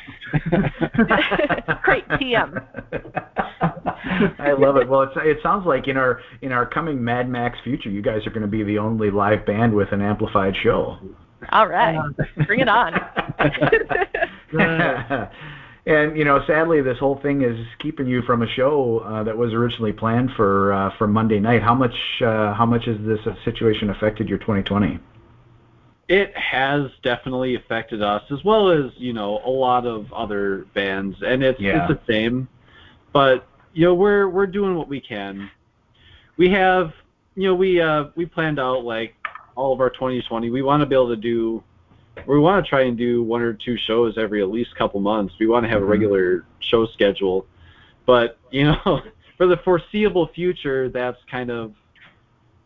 Crate 1.84 2.08
TM. 2.10 2.64
I 4.40 4.54
love 4.54 4.78
it. 4.78 4.88
Well, 4.88 5.04
it's, 5.04 5.14
it 5.18 5.38
sounds 5.42 5.66
like 5.66 5.88
in 5.88 5.98
our 5.98 6.22
in 6.42 6.52
our 6.52 6.66
coming 6.66 7.04
Mad 7.04 7.30
Max 7.30 7.58
future, 7.64 7.90
you 7.90 8.02
guys 8.02 8.26
are 8.26 8.30
going 8.30 8.42
to 8.42 8.48
be 8.48 8.64
the 8.64 8.78
only 8.78 9.12
live 9.12 9.46
band 9.46 9.74
with 9.74 9.92
an 9.92 10.02
amplified 10.02 10.56
show. 10.62 10.98
All 11.52 11.68
right. 11.68 12.00
Bring 12.48 12.62
it 12.62 12.70
on. 12.70 12.94
and 15.86 16.18
you 16.18 16.26
know, 16.26 16.44
sadly, 16.48 16.82
this 16.82 16.98
whole 16.98 17.20
thing 17.22 17.44
is 17.44 17.58
keeping 17.80 18.08
you 18.08 18.22
from 18.24 18.42
a 18.42 18.48
show 18.48 19.00
uh, 19.00 19.24
that 19.24 19.38
was 19.38 19.54
originally 19.54 19.94
planned 19.94 20.32
for 20.36 20.74
uh, 20.74 20.92
for 20.98 21.08
Monday 21.08 21.40
night. 21.40 21.62
How 21.62 21.76
much 21.76 21.96
uh, 22.22 22.54
how 22.54 22.66
much 22.66 22.86
has 22.86 22.98
this 23.02 23.20
situation 23.44 23.90
affected 23.90 24.30
your 24.30 24.40
2020? 24.40 25.00
It 26.08 26.36
has 26.38 26.91
definitely 27.01 27.56
affected 27.56 28.01
us 28.03 28.22
as 28.32 28.43
well 28.43 28.70
as 28.70 28.91
you 28.97 29.12
know 29.14 29.41
a 29.45 29.49
lot 29.49 29.86
of 29.88 30.12
other 30.14 30.66
bands 30.74 31.18
and 31.24 31.43
it's 31.43 31.60
Yeah. 31.60 31.88
it's 31.89 31.99
the 31.99 32.12
same 32.14 32.47
but 33.12 33.47
you 33.74 33.86
know 33.86 33.93
we're 33.95 34.30
we're 34.30 34.45
doing 34.47 34.76
what 34.76 34.88
we 34.88 35.01
can 35.01 35.49
we 36.38 36.49
have 36.49 36.93
you 37.36 37.47
know 37.47 37.56
we 37.56 37.82
uh 37.82 38.06
we 38.16 38.26
planned 38.26 38.60
out 38.60 38.84
like 38.86 39.16
all 39.56 39.74
of 39.74 39.80
our 39.82 39.89
2020 39.89 40.49
we 40.51 40.62
want 40.62 40.82
to 40.82 40.86
be 40.86 40.93
able 40.95 41.10
to 41.10 41.16
do 41.16 41.64
we 42.28 42.39
want 42.39 42.64
to 42.64 42.70
try 42.70 42.82
and 42.84 42.97
do 42.97 43.24
one 43.24 43.41
or 43.41 43.53
two 43.53 43.76
shows 43.76 44.18
every 44.18 44.41
at 44.41 44.49
least 44.49 44.74
couple 44.76 45.01
months. 45.01 45.34
We 45.38 45.47
want 45.47 45.66
to 45.66 45.70
have 45.70 45.82
Mhm. 45.82 45.86
a 45.86 45.88
regular 45.88 46.45
show 46.60 46.86
schedule, 46.86 47.45
but 48.06 48.38
you 48.51 48.64
know, 48.64 49.01
for 49.38 49.47
the 49.47 49.58
foreseeable 49.58 50.28
future, 50.28 50.88
that's 50.88 51.18
kind 51.30 51.51
of 51.51 51.74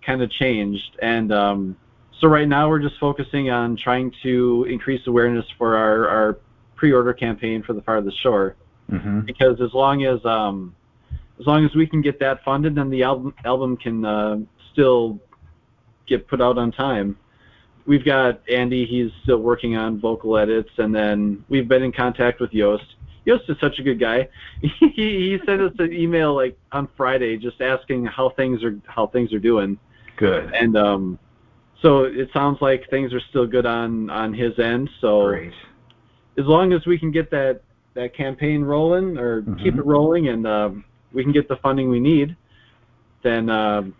kind 0.05 0.21
of 0.21 0.29
changed. 0.29 0.97
And 1.01 1.31
um, 1.31 1.75
so 2.20 2.28
right 2.28 2.47
now, 2.47 2.67
we're 2.70 2.80
just 2.80 2.99
focusing 2.99 3.49
on 3.49 3.78
trying 3.78 4.11
to 4.24 4.65
increase 4.70 5.05
awareness 5.07 5.45
for 5.57 5.78
our, 5.78 6.07
our 6.07 6.38
pre-order 6.76 7.13
campaign 7.13 7.63
for 7.63 7.74
the 7.74 7.82
Farthest 7.82 8.22
Shore 8.22 8.55
hmm 8.89 9.20
because 9.22 9.61
as 9.61 9.74
long 9.74 10.03
as 10.05 10.24
um, 10.26 10.76
as 11.39 11.45
long 11.45 11.63
as 11.63 11.74
we 11.76 11.86
can 11.86 12.01
get 12.01 12.20
that 12.20 12.43
funded, 12.43 12.76
then 12.76 12.89
the 12.89 13.03
album 13.03 13.34
album 13.45 13.78
can 13.78 14.03
uh, 14.03 14.38
still 14.72 15.20
get 16.07 16.28
put 16.28 16.41
out 16.41 16.57
on 16.57 16.72
time. 16.72 17.17
We've 17.86 18.03
got 18.03 18.41
Andy; 18.49 18.86
he's 18.86 19.11
still 19.24 19.38
working 19.38 19.76
on 19.76 19.99
vocal 19.99 20.38
edits, 20.38 20.72
and 20.78 20.93
then 20.93 21.43
we've 21.49 21.67
been 21.67 21.84
in 21.84 21.91
contact 21.91 22.39
with 22.39 22.51
Joost. 22.51 22.95
Joost 23.28 23.43
is 23.47 23.57
such 23.61 23.78
a 23.80 23.84
good 23.84 23.99
guy. 23.99 24.28
he, 24.61 24.89
he 24.95 25.38
sent 25.45 25.61
us 25.61 25.74
an 25.80 25.93
email 25.93 26.34
like 26.34 26.57
on 26.72 26.88
Friday, 26.97 27.38
just 27.38 27.61
asking 27.61 28.05
how 28.05 28.30
things 28.32 28.63
are 28.63 28.80
how 28.88 29.07
things 29.07 29.32
are 29.34 29.39
doing, 29.39 29.78
Good. 30.17 30.51
and 30.53 30.76
um, 30.76 31.20
so 31.82 32.03
it 32.03 32.30
sounds 32.34 32.61
like 32.61 32.89
things 32.89 33.13
are 33.13 33.19
still 33.19 33.45
good 33.47 33.65
on 33.65 34.09
on 34.09 34.34
his 34.34 34.57
end. 34.59 34.89
So 35.01 35.27
Great. 35.27 35.53
as 36.38 36.45
long 36.45 36.73
as 36.73 36.86
we 36.86 36.97
can 36.97 37.11
get 37.11 37.30
that 37.32 37.61
that 37.93 38.13
campaign 38.13 38.63
rolling 38.63 39.17
or 39.17 39.41
keep 39.57 39.73
Mhm. 39.73 39.80
it 39.80 39.86
rolling 39.86 40.27
and 40.27 40.45
um, 40.47 40.84
we 41.11 41.23
can 41.23 41.32
get 41.32 41.47
the 41.47 41.55
funding 41.57 41.89
we 41.89 41.99
need, 41.99 42.36
then 43.23 43.49
um, 43.49 43.93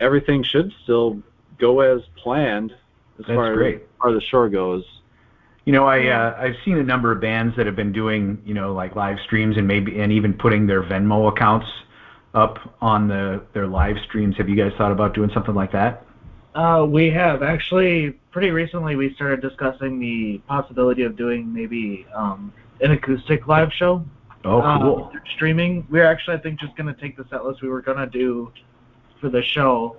everything 0.00 0.42
should 0.42 0.72
still 0.84 1.20
go 1.58 1.80
as 1.80 2.02
planned 2.16 2.70
as 3.18 3.26
That's 3.26 3.36
far 3.36 3.54
great. 3.54 3.76
as 3.76 3.80
far 4.00 4.12
the 4.12 4.20
shore 4.20 4.48
goes. 4.48 4.84
You 5.64 5.72
know, 5.72 5.84
I 5.86 6.06
uh, 6.06 6.36
I've 6.38 6.56
seen 6.64 6.78
a 6.78 6.82
number 6.84 7.10
of 7.10 7.20
bands 7.20 7.56
that 7.56 7.66
have 7.66 7.74
been 7.76 7.92
doing 7.92 8.40
you 8.44 8.54
know 8.54 8.72
like 8.72 8.94
live 8.94 9.18
streams 9.20 9.56
and 9.56 9.66
maybe 9.66 9.98
and 10.00 10.12
even 10.12 10.32
putting 10.34 10.66
their 10.66 10.82
Venmo 10.82 11.28
accounts 11.28 11.66
up 12.34 12.58
on 12.80 13.08
the 13.08 13.42
their 13.54 13.66
live 13.66 13.96
streams. 14.04 14.36
Have 14.36 14.48
you 14.48 14.54
guys 14.56 14.72
thought 14.78 14.92
about 14.92 15.14
doing 15.14 15.30
something 15.34 15.54
like 15.54 15.72
that? 15.72 16.04
Uh, 16.56 16.86
we 16.86 17.10
have 17.10 17.42
actually 17.42 18.12
pretty 18.30 18.50
recently 18.50 18.96
we 18.96 19.12
started 19.14 19.42
discussing 19.42 19.98
the 20.00 20.38
possibility 20.48 21.02
of 21.02 21.14
doing 21.14 21.52
maybe 21.52 22.06
um, 22.14 22.50
an 22.80 22.92
acoustic 22.92 23.46
live 23.46 23.70
show. 23.74 24.02
Oh, 24.42 24.60
uh, 24.60 24.78
cool. 24.78 25.08
through 25.10 25.20
streaming. 25.34 25.86
We're 25.90 26.06
actually 26.06 26.36
I 26.36 26.38
think 26.38 26.58
just 26.58 26.74
gonna 26.74 26.94
take 26.94 27.14
the 27.14 27.26
set 27.28 27.44
list 27.44 27.60
we 27.60 27.68
were 27.68 27.82
gonna 27.82 28.06
do 28.06 28.50
for 29.20 29.28
the 29.28 29.42
show 29.42 29.96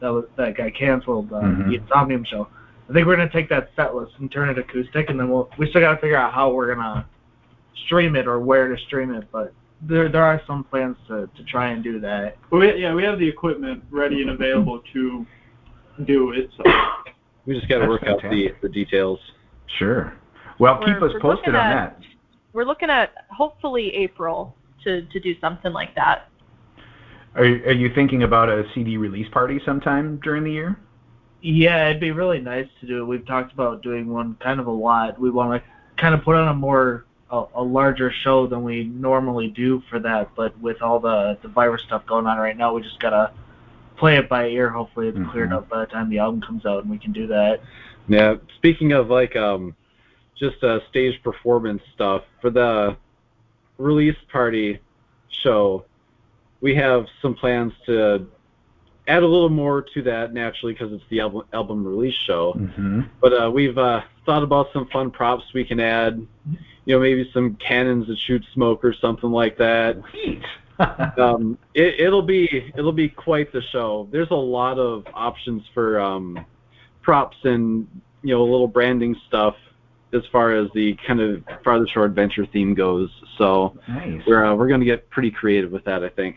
that 0.00 0.08
was 0.08 0.26
that 0.36 0.54
got 0.54 0.74
canceled, 0.74 1.32
uh, 1.32 1.40
Mhm. 1.40 1.68
the 1.70 1.78
Insomnium 1.78 2.26
show. 2.26 2.46
I 2.90 2.92
think 2.92 3.06
we're 3.06 3.16
gonna 3.16 3.30
take 3.30 3.48
that 3.48 3.70
set 3.74 3.94
list 3.94 4.12
and 4.18 4.30
turn 4.30 4.50
it 4.50 4.58
acoustic, 4.58 5.08
and 5.08 5.18
then 5.18 5.30
we'll 5.30 5.48
we 5.56 5.66
still 5.70 5.80
gotta 5.80 5.96
figure 5.98 6.18
out 6.18 6.34
how 6.34 6.50
we're 6.50 6.74
gonna 6.74 7.06
stream 7.86 8.16
it 8.16 8.26
or 8.26 8.38
where 8.38 8.68
to 8.68 8.76
stream 8.82 9.14
it, 9.14 9.24
but. 9.32 9.52
There, 9.82 10.08
there 10.08 10.24
are 10.24 10.40
some 10.46 10.64
plans 10.64 10.96
to, 11.06 11.28
to 11.36 11.44
try 11.44 11.66
and 11.68 11.84
do 11.84 12.00
that. 12.00 12.38
We, 12.48 12.76
yeah, 12.80 12.94
we 12.94 13.04
have 13.04 13.18
the 13.18 13.28
equipment 13.28 13.84
ready 13.90 14.22
and 14.22 14.30
available 14.30 14.82
to 14.94 15.26
do 16.04 16.32
it. 16.32 16.50
So. 16.56 16.62
We 17.46 17.54
just 17.54 17.68
got 17.68 17.76
to 17.76 17.80
That's 17.80 17.88
work 17.90 18.02
out 18.04 18.22
the, 18.22 18.48
the 18.62 18.68
details. 18.68 19.18
Sure. 19.78 20.14
Well, 20.58 20.78
keep 20.78 21.00
We're- 21.00 21.14
us 21.14 21.20
posted 21.20 21.54
on 21.54 21.66
at- 21.66 21.98
that. 22.00 22.06
We're 22.52 22.64
looking 22.64 22.88
at 22.88 23.12
hopefully 23.30 23.92
April 23.94 24.56
to 24.84 25.02
to 25.02 25.20
do 25.20 25.38
something 25.40 25.72
like 25.74 25.94
that. 25.94 26.30
Are 27.34 27.44
are 27.44 27.72
you 27.72 27.92
thinking 27.94 28.22
about 28.22 28.48
a 28.48 28.64
CD 28.74 28.96
release 28.96 29.28
party 29.28 29.60
sometime 29.66 30.18
during 30.22 30.42
the 30.42 30.52
year? 30.52 30.78
Yeah, 31.42 31.90
it'd 31.90 32.00
be 32.00 32.12
really 32.12 32.40
nice 32.40 32.66
to 32.80 32.86
do 32.86 33.02
it. 33.02 33.04
We've 33.04 33.26
talked 33.26 33.52
about 33.52 33.82
doing 33.82 34.08
one 34.08 34.36
kind 34.42 34.58
of 34.58 34.66
a 34.68 34.70
lot. 34.72 35.20
We 35.20 35.30
want 35.30 35.62
to 35.62 35.68
kind 36.00 36.14
of 36.14 36.22
put 36.24 36.34
on 36.34 36.48
a 36.48 36.54
more 36.54 37.04
a, 37.30 37.44
a 37.56 37.62
larger 37.62 38.10
show 38.24 38.46
than 38.46 38.62
we 38.64 38.84
normally 38.84 39.48
do 39.48 39.82
for 39.90 39.98
that, 40.00 40.30
but 40.34 40.58
with 40.60 40.80
all 40.80 40.98
the 40.98 41.36
the 41.42 41.48
virus 41.48 41.82
stuff 41.86 42.06
going 42.06 42.26
on 42.26 42.38
right 42.38 42.56
now, 42.56 42.72
we 42.72 42.80
just 42.80 42.98
gotta 43.00 43.32
play 43.96 44.16
it 44.16 44.28
by 44.28 44.48
ear. 44.48 44.68
Hopefully, 44.68 45.08
it's 45.08 45.18
cleared 45.30 45.50
Mhm. 45.50 45.56
up 45.56 45.68
by 45.68 45.80
the 45.80 45.86
time 45.86 46.08
the 46.10 46.18
album 46.18 46.40
comes 46.40 46.66
out, 46.66 46.82
and 46.82 46.90
we 46.90 46.98
can 46.98 47.12
do 47.12 47.26
that. 47.28 47.60
Yeah. 48.08 48.36
Speaking 48.56 48.92
of 48.92 49.08
like 49.08 49.36
um, 49.36 49.74
just 50.38 50.62
uh, 50.62 50.80
stage 50.88 51.22
performance 51.22 51.82
stuff 51.94 52.22
for 52.40 52.50
the 52.50 52.96
release 53.78 54.16
party 54.30 54.78
show, 55.28 55.84
we 56.60 56.74
have 56.74 57.06
some 57.20 57.34
plans 57.34 57.72
to 57.86 58.26
add 59.08 59.22
a 59.22 59.26
little 59.26 59.48
more 59.48 59.82
to 59.82 60.02
that 60.02 60.32
naturally 60.32 60.72
because 60.72 60.92
it's 60.92 61.04
the 61.10 61.20
album 61.20 61.42
album 61.52 61.86
release 61.86 62.14
show. 62.26 62.54
Mm-hmm. 62.54 63.02
But 63.20 63.32
uh, 63.32 63.50
we've 63.50 63.78
uh, 63.78 64.02
thought 64.24 64.42
about 64.42 64.72
some 64.72 64.86
fun 64.88 65.10
props 65.10 65.44
we 65.54 65.64
can 65.64 65.80
add. 65.80 66.26
You 66.84 66.94
know, 66.94 67.00
maybe 67.00 67.28
some 67.32 67.56
cannons 67.56 68.06
that 68.06 68.18
shoot 68.18 68.44
smoke 68.54 68.84
or 68.84 68.92
something 68.92 69.30
like 69.30 69.58
that. 69.58 69.96
Sweet. 70.12 70.42
Um, 71.18 71.56
it, 71.72 71.98
it'll 71.98 72.22
be 72.22 72.72
it'll 72.76 72.92
be 72.92 73.08
quite 73.08 73.50
the 73.50 73.62
show. 73.72 74.06
There's 74.12 74.30
a 74.30 74.34
lot 74.34 74.78
of 74.78 75.06
options 75.14 75.62
for 75.72 75.98
um, 75.98 76.44
props 77.02 77.36
and 77.44 77.88
you 78.22 78.34
know 78.34 78.42
a 78.42 78.48
little 78.50 78.68
branding 78.68 79.16
stuff 79.26 79.54
as 80.12 80.22
far 80.30 80.52
as 80.52 80.68
the 80.74 80.96
kind 81.06 81.20
of 81.20 81.42
farther 81.64 81.86
shore 81.86 82.04
adventure 82.04 82.46
theme 82.52 82.74
goes. 82.74 83.10
So 83.38 83.76
nice. 83.88 84.20
we're 84.26 84.44
uh, 84.44 84.54
we're 84.54 84.68
gonna 84.68 84.84
get 84.84 85.08
pretty 85.10 85.30
creative 85.30 85.70
with 85.70 85.84
that, 85.84 86.04
I 86.04 86.08
think. 86.10 86.36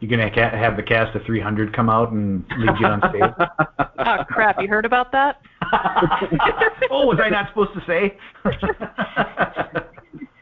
You're 0.00 0.10
gonna 0.10 0.30
ca- 0.30 0.56
have 0.56 0.76
the 0.76 0.82
cast 0.82 1.16
of 1.16 1.24
300 1.24 1.74
come 1.74 1.90
out 1.90 2.12
and 2.12 2.44
lead 2.56 2.78
you 2.78 2.86
on 2.86 3.00
stage? 3.10 3.48
Oh 4.00 4.24
crap! 4.30 4.60
You 4.60 4.68
heard 4.68 4.84
about 4.84 5.10
that? 5.10 5.40
oh, 6.90 7.06
was 7.06 7.18
I 7.20 7.28
not 7.28 7.48
supposed 7.48 7.72
to 7.74 7.84
say? 7.84 8.16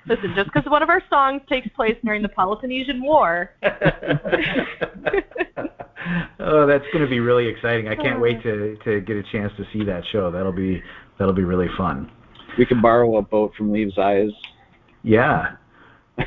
Listen, 0.09 0.33
just 0.37 0.53
because 0.53 0.71
one 0.71 0.83
of 0.83 0.89
our 0.89 1.03
songs 1.11 1.43
takes 1.49 1.69
place 1.69 1.97
during 2.05 2.23
the 2.23 2.29
Peloponnesian 2.29 3.03
War. 3.03 3.51
oh, 6.41 6.67
that's 6.67 6.85
going 6.93 7.05
to 7.05 7.09
be 7.09 7.21
really 7.21 7.49
exciting. 7.49 7.89
I 7.89 7.97
can't 7.97 8.21
wait 8.21 8.43
to 8.43 8.77
to 8.85 9.01
get 9.01 9.17
a 9.17 9.23
chance 9.33 9.53
to 9.57 9.65
see 9.73 9.85
that 9.85 10.05
show. 10.13 10.31
That'll 10.31 10.53
be 10.53 10.83
that'll 11.19 11.35
be 11.35 11.45
really 11.45 11.69
fun. 11.77 12.11
We 12.57 12.67
can 12.67 12.81
borrow 12.81 13.17
a 13.17 13.23
boat 13.23 13.53
from 13.57 13.73
Leaves' 13.73 13.99
Eyes. 13.99 14.31
Yeah. 15.03 15.57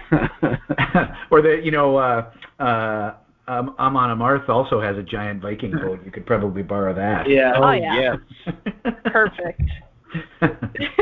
or 1.31 1.41
the 1.41 1.61
you 1.63 1.71
know 1.71 1.97
uh 1.97 2.31
uh 2.59 3.13
um, 3.49 3.75
Amon 3.79 4.15
Amarth 4.15 4.47
also 4.47 4.79
has 4.79 4.95
a 4.95 5.01
giant 5.01 5.41
Viking 5.41 5.71
boat. 5.71 5.99
You 6.05 6.11
could 6.11 6.27
probably 6.27 6.61
borrow 6.61 6.93
that. 6.93 7.27
Yeah. 7.27 7.53
Oh, 7.55 7.71
yeah. 7.71 8.17
yes. 8.45 8.53
Perfect. 9.05 9.63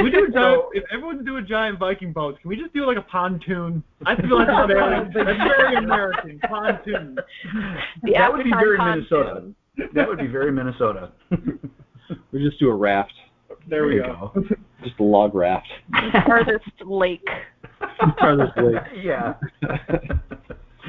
We 0.01 0.11
do 0.11 0.25
a 0.25 0.29
giant. 0.33 0.61
If 0.73 0.83
everyone's 0.91 1.25
doing 1.25 1.45
giant 1.47 1.79
Viking 1.79 2.11
boats, 2.13 2.39
can 2.41 2.49
we 2.49 2.55
just 2.57 2.73
do 2.73 2.85
like 2.85 2.97
a 2.97 3.01
pontoon? 3.01 3.83
I 4.05 4.15
feel 4.15 4.37
like 4.37 4.47
that's 4.47 4.67
very, 4.67 5.05
that's 5.13 5.37
very 5.37 5.75
American. 5.75 6.39
Pontoon. 6.47 7.17
The 8.03 8.11
that 8.13 8.31
would 8.33 8.43
be 8.43 8.51
very 8.51 8.77
pontoon. 8.77 9.07
Minnesota. 9.09 9.53
That 9.93 10.07
would 10.07 10.17
be 10.19 10.27
very 10.27 10.51
Minnesota. 10.51 11.11
We 12.31 12.41
just 12.41 12.57
do 12.57 12.69
a 12.69 12.73
raft, 12.75 13.11
There 13.67 13.85
we 13.85 13.95
you 13.95 14.03
go. 14.03 14.31
just 14.81 14.97
a 14.97 15.03
log 15.03 15.35
raft. 15.35 15.67
Farthest 16.25 16.63
lake. 16.85 17.27
Farthest 18.17 18.55
lake. 18.57 18.81
yeah. 19.03 19.33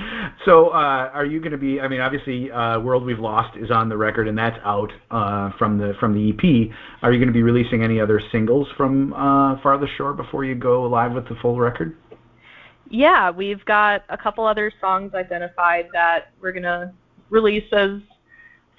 so, 0.45 0.69
uh, 0.69 1.11
are 1.13 1.25
you 1.25 1.41
going 1.41 1.53
to 1.53 1.59
be? 1.59 1.81
I 1.81 1.89
mean, 1.89 2.01
obviously, 2.01 2.51
uh, 2.51 2.81
"World 2.81 3.05
We've 3.05 3.19
Lost" 3.19 3.57
is 3.57 3.71
on 3.71 3.89
the 3.89 3.97
record, 3.97 4.29
and 4.29 4.37
that's 4.37 4.59
out 4.65 4.91
uh, 5.11 5.51
from 5.59 5.79
the 5.79 5.95
from 6.01 6.15
the 6.15 6.31
EP. 6.31 6.71
Are 7.03 7.13
you 7.13 7.19
going 7.19 7.29
to 7.29 7.33
be 7.33 7.43
releasing 7.43 7.83
any 7.83 8.01
other 8.01 8.21
singles 8.33 8.69
from 8.77 9.13
uh, 9.13 9.61
Farthest 9.63 9.93
Shore 9.97 10.13
before 10.13 10.45
you 10.45 10.55
go 10.55 10.83
live 10.83 11.13
with 11.13 11.29
the 11.29 11.37
full 11.43 11.59
record? 11.59 11.97
Yeah, 12.91 13.31
we've 13.31 13.65
got 13.65 14.05
a 14.09 14.17
couple 14.17 14.47
other 14.47 14.73
songs 14.81 15.15
identified 15.15 15.89
that 15.93 16.33
we're 16.41 16.53
gonna 16.53 16.93
release 17.31 17.71
as 17.73 18.01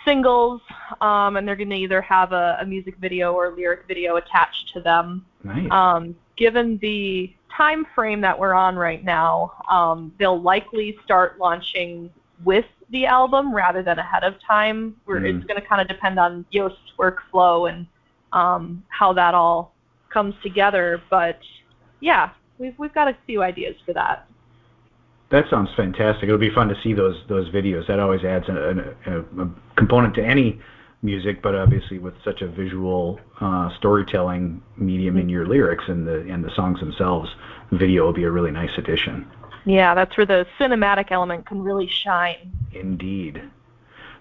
singles, 0.05 0.61
um, 1.01 1.37
and 1.37 1.47
they're 1.47 1.55
gonna 1.55 1.75
either 1.75 2.01
have 2.01 2.31
a, 2.31 2.57
a 2.61 2.65
music 2.65 2.95
video 2.97 3.33
or 3.33 3.51
lyric 3.51 3.87
video 3.87 4.15
attached 4.15 4.71
to 4.73 4.81
them. 4.81 5.25
Nice. 5.43 5.69
Um, 5.71 6.15
given 6.37 6.77
the 6.81 7.31
time 7.59 7.85
frame 7.93 8.21
that 8.21 8.39
we're 8.39 8.53
on 8.53 8.77
right 8.77 9.03
now, 9.03 9.51
um, 9.69 10.13
they'll 10.17 10.41
likely 10.41 10.97
start 11.03 11.37
launching 11.39 12.09
with 12.45 12.65
the 12.91 13.05
album 13.05 13.53
rather 13.53 13.83
than 13.83 13.99
ahead 13.99 14.23
of 14.23 14.33
time. 14.47 14.95
Where 15.05 15.19
Mm. 15.19 15.35
it's 15.35 15.45
going 15.45 15.61
to 15.61 15.67
kind 15.67 15.81
of 15.81 15.87
depend 15.87 16.17
on 16.17 16.45
Joost's 16.53 16.93
workflow 16.97 17.69
and 17.69 17.85
um, 18.31 18.81
how 18.87 19.11
that 19.13 19.33
all 19.33 19.73
comes 20.09 20.35
together. 20.41 21.01
But 21.09 21.39
yeah, 21.99 22.29
we've 22.57 22.77
we've 22.79 22.93
got 22.93 23.09
a 23.09 23.17
few 23.25 23.43
ideas 23.43 23.75
for 23.85 23.93
that. 23.93 24.25
That 25.29 25.45
sounds 25.49 25.69
fantastic. 25.75 26.23
It'll 26.23 26.39
be 26.39 26.49
fun 26.49 26.69
to 26.69 26.81
see 26.81 26.93
those 26.93 27.17
those 27.27 27.49
videos. 27.49 27.87
That 27.87 27.99
always 27.99 28.23
adds 28.23 28.47
a, 28.47 28.95
a, 29.05 29.43
a 29.43 29.49
component 29.75 30.15
to 30.15 30.25
any 30.25 30.59
music, 31.01 31.41
but 31.41 31.55
obviously 31.55 31.97
with 31.97 32.13
such 32.23 32.41
a 32.41 32.47
visual 32.47 33.19
uh, 33.39 33.69
storytelling 33.77 34.61
medium 34.77 35.17
in 35.17 35.29
your 35.29 35.47
lyrics 35.47 35.85
and 35.87 36.05
the 36.05 36.21
and 36.31 36.43
the 36.43 36.53
songs 36.55 36.79
themselves, 36.79 37.29
video 37.71 38.05
will 38.05 38.13
be 38.13 38.23
a 38.23 38.31
really 38.31 38.51
nice 38.51 38.77
addition. 38.77 39.29
Yeah, 39.65 39.93
that's 39.93 40.15
where 40.17 40.25
the 40.25 40.45
cinematic 40.59 41.11
element 41.11 41.45
can 41.45 41.61
really 41.61 41.87
shine. 41.87 42.51
Indeed. 42.73 43.41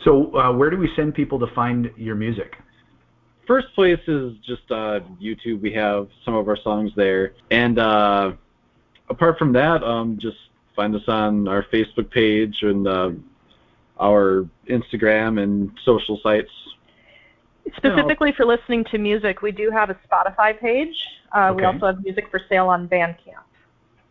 So, 0.05 0.35
uh, 0.37 0.53
where 0.53 0.71
do 0.71 0.77
we 0.77 0.91
send 0.95 1.15
people 1.15 1.39
to 1.41 1.47
find 1.49 1.91
your 1.97 2.15
music? 2.15 2.57
first 3.49 3.75
place 3.75 3.99
is 4.07 4.35
just 4.47 4.71
uh, 4.71 5.01
YouTube. 5.21 5.61
We 5.61 5.73
have 5.73 6.09
some 6.25 6.35
of 6.35 6.47
our 6.47 6.59
songs 6.59 6.93
there, 6.95 7.33
and 7.51 7.79
uh, 7.81 8.33
apart 9.09 9.39
from 9.39 9.53
that, 9.55 9.83
um, 9.83 10.19
just 10.21 10.37
find 10.77 10.95
us 10.95 11.03
on 11.09 11.49
our 11.49 11.65
Facebook 11.65 12.11
page 12.11 12.59
and 12.63 12.87
uh, 12.87 13.11
our 14.01 14.47
Instagram 14.69 15.43
and 15.43 15.70
social 15.85 16.19
sites. 16.23 16.51
Specifically 17.77 18.33
for 18.33 18.47
listening 18.47 18.85
to 18.85 18.99
music, 18.99 19.43
we 19.43 19.53
do 19.53 19.70
have 19.70 19.91
a 19.91 19.99
Spotify 20.11 20.59
page. 20.59 20.97
Uh, 21.33 21.53
We 21.55 21.65
also 21.65 21.87
have 21.87 22.03
music 22.03 22.31
for 22.31 22.41
sale 22.49 22.69
on 22.69 22.89
Bandcamp. 22.89 23.45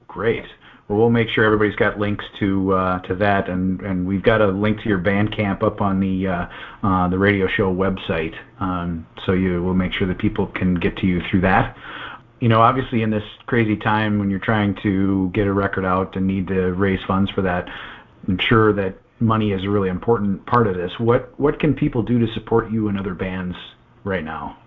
Great. 0.07 0.45
Well, 0.87 0.99
we'll 0.99 1.09
make 1.09 1.27
sure 1.29 1.43
everybody's 1.43 1.75
got 1.75 1.99
links 1.99 2.23
to 2.39 2.73
uh, 2.73 2.99
to 2.99 3.15
that, 3.15 3.49
and, 3.49 3.81
and 3.81 4.07
we've 4.07 4.23
got 4.23 4.41
a 4.41 4.47
link 4.47 4.81
to 4.83 4.89
your 4.89 4.99
Bandcamp 4.99 5.61
up 5.61 5.81
on 5.81 5.99
the 5.99 6.27
uh, 6.27 6.47
uh, 6.81 7.09
the 7.09 7.17
radio 7.17 7.47
show 7.47 7.73
website. 7.73 8.35
Um, 8.61 9.05
so 9.25 9.33
you 9.33 9.61
will 9.63 9.73
make 9.73 9.91
sure 9.91 10.07
that 10.07 10.17
people 10.17 10.47
can 10.47 10.75
get 10.75 10.95
to 10.97 11.05
you 11.05 11.21
through 11.29 11.41
that. 11.41 11.75
You 12.39 12.47
know, 12.47 12.61
obviously, 12.61 13.01
in 13.01 13.09
this 13.09 13.23
crazy 13.47 13.75
time 13.75 14.17
when 14.17 14.29
you're 14.29 14.39
trying 14.39 14.75
to 14.83 15.29
get 15.33 15.47
a 15.47 15.51
record 15.51 15.83
out 15.83 16.15
and 16.15 16.25
need 16.25 16.47
to 16.47 16.71
raise 16.73 17.03
funds 17.05 17.31
for 17.31 17.41
that, 17.41 17.67
I'm 18.27 18.37
sure 18.39 18.71
that 18.73 18.95
money 19.19 19.51
is 19.51 19.63
a 19.63 19.69
really 19.69 19.89
important 19.89 20.45
part 20.45 20.67
of 20.67 20.75
this. 20.75 20.91
What 20.99 21.37
what 21.39 21.59
can 21.59 21.73
people 21.73 22.03
do 22.03 22.19
to 22.19 22.31
support 22.33 22.71
you 22.71 22.87
and 22.87 22.99
other 22.99 23.13
bands 23.13 23.55
right 24.03 24.23
now? 24.23 24.57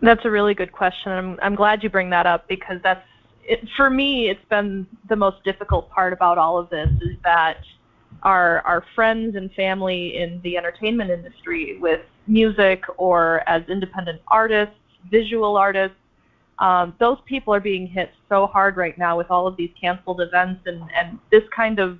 That's 0.00 0.24
a 0.24 0.30
really 0.30 0.54
good 0.54 0.72
question. 0.72 1.12
I'm 1.12 1.38
I'm 1.42 1.54
glad 1.54 1.82
you 1.82 1.90
bring 1.90 2.10
that 2.10 2.26
up 2.26 2.48
because 2.48 2.80
that's 2.82 3.04
it, 3.44 3.60
for 3.76 3.90
me. 3.90 4.28
It's 4.28 4.44
been 4.48 4.86
the 5.08 5.16
most 5.16 5.42
difficult 5.44 5.90
part 5.90 6.12
about 6.12 6.38
all 6.38 6.58
of 6.58 6.70
this 6.70 6.90
is 7.00 7.16
that 7.24 7.58
our 8.22 8.60
our 8.62 8.84
friends 8.94 9.36
and 9.36 9.52
family 9.52 10.16
in 10.16 10.40
the 10.42 10.56
entertainment 10.56 11.10
industry 11.10 11.78
with 11.80 12.00
music 12.26 12.82
or 12.96 13.48
as 13.48 13.62
independent 13.68 14.20
artists, 14.28 14.74
visual 15.10 15.56
artists, 15.56 15.96
um, 16.58 16.94
those 16.98 17.18
people 17.26 17.54
are 17.54 17.60
being 17.60 17.86
hit 17.86 18.10
so 18.28 18.46
hard 18.46 18.76
right 18.76 18.98
now 18.98 19.16
with 19.16 19.30
all 19.30 19.46
of 19.46 19.56
these 19.56 19.70
canceled 19.80 20.20
events 20.20 20.62
and 20.66 20.82
and 20.94 21.18
this 21.30 21.44
kind 21.54 21.78
of 21.78 21.98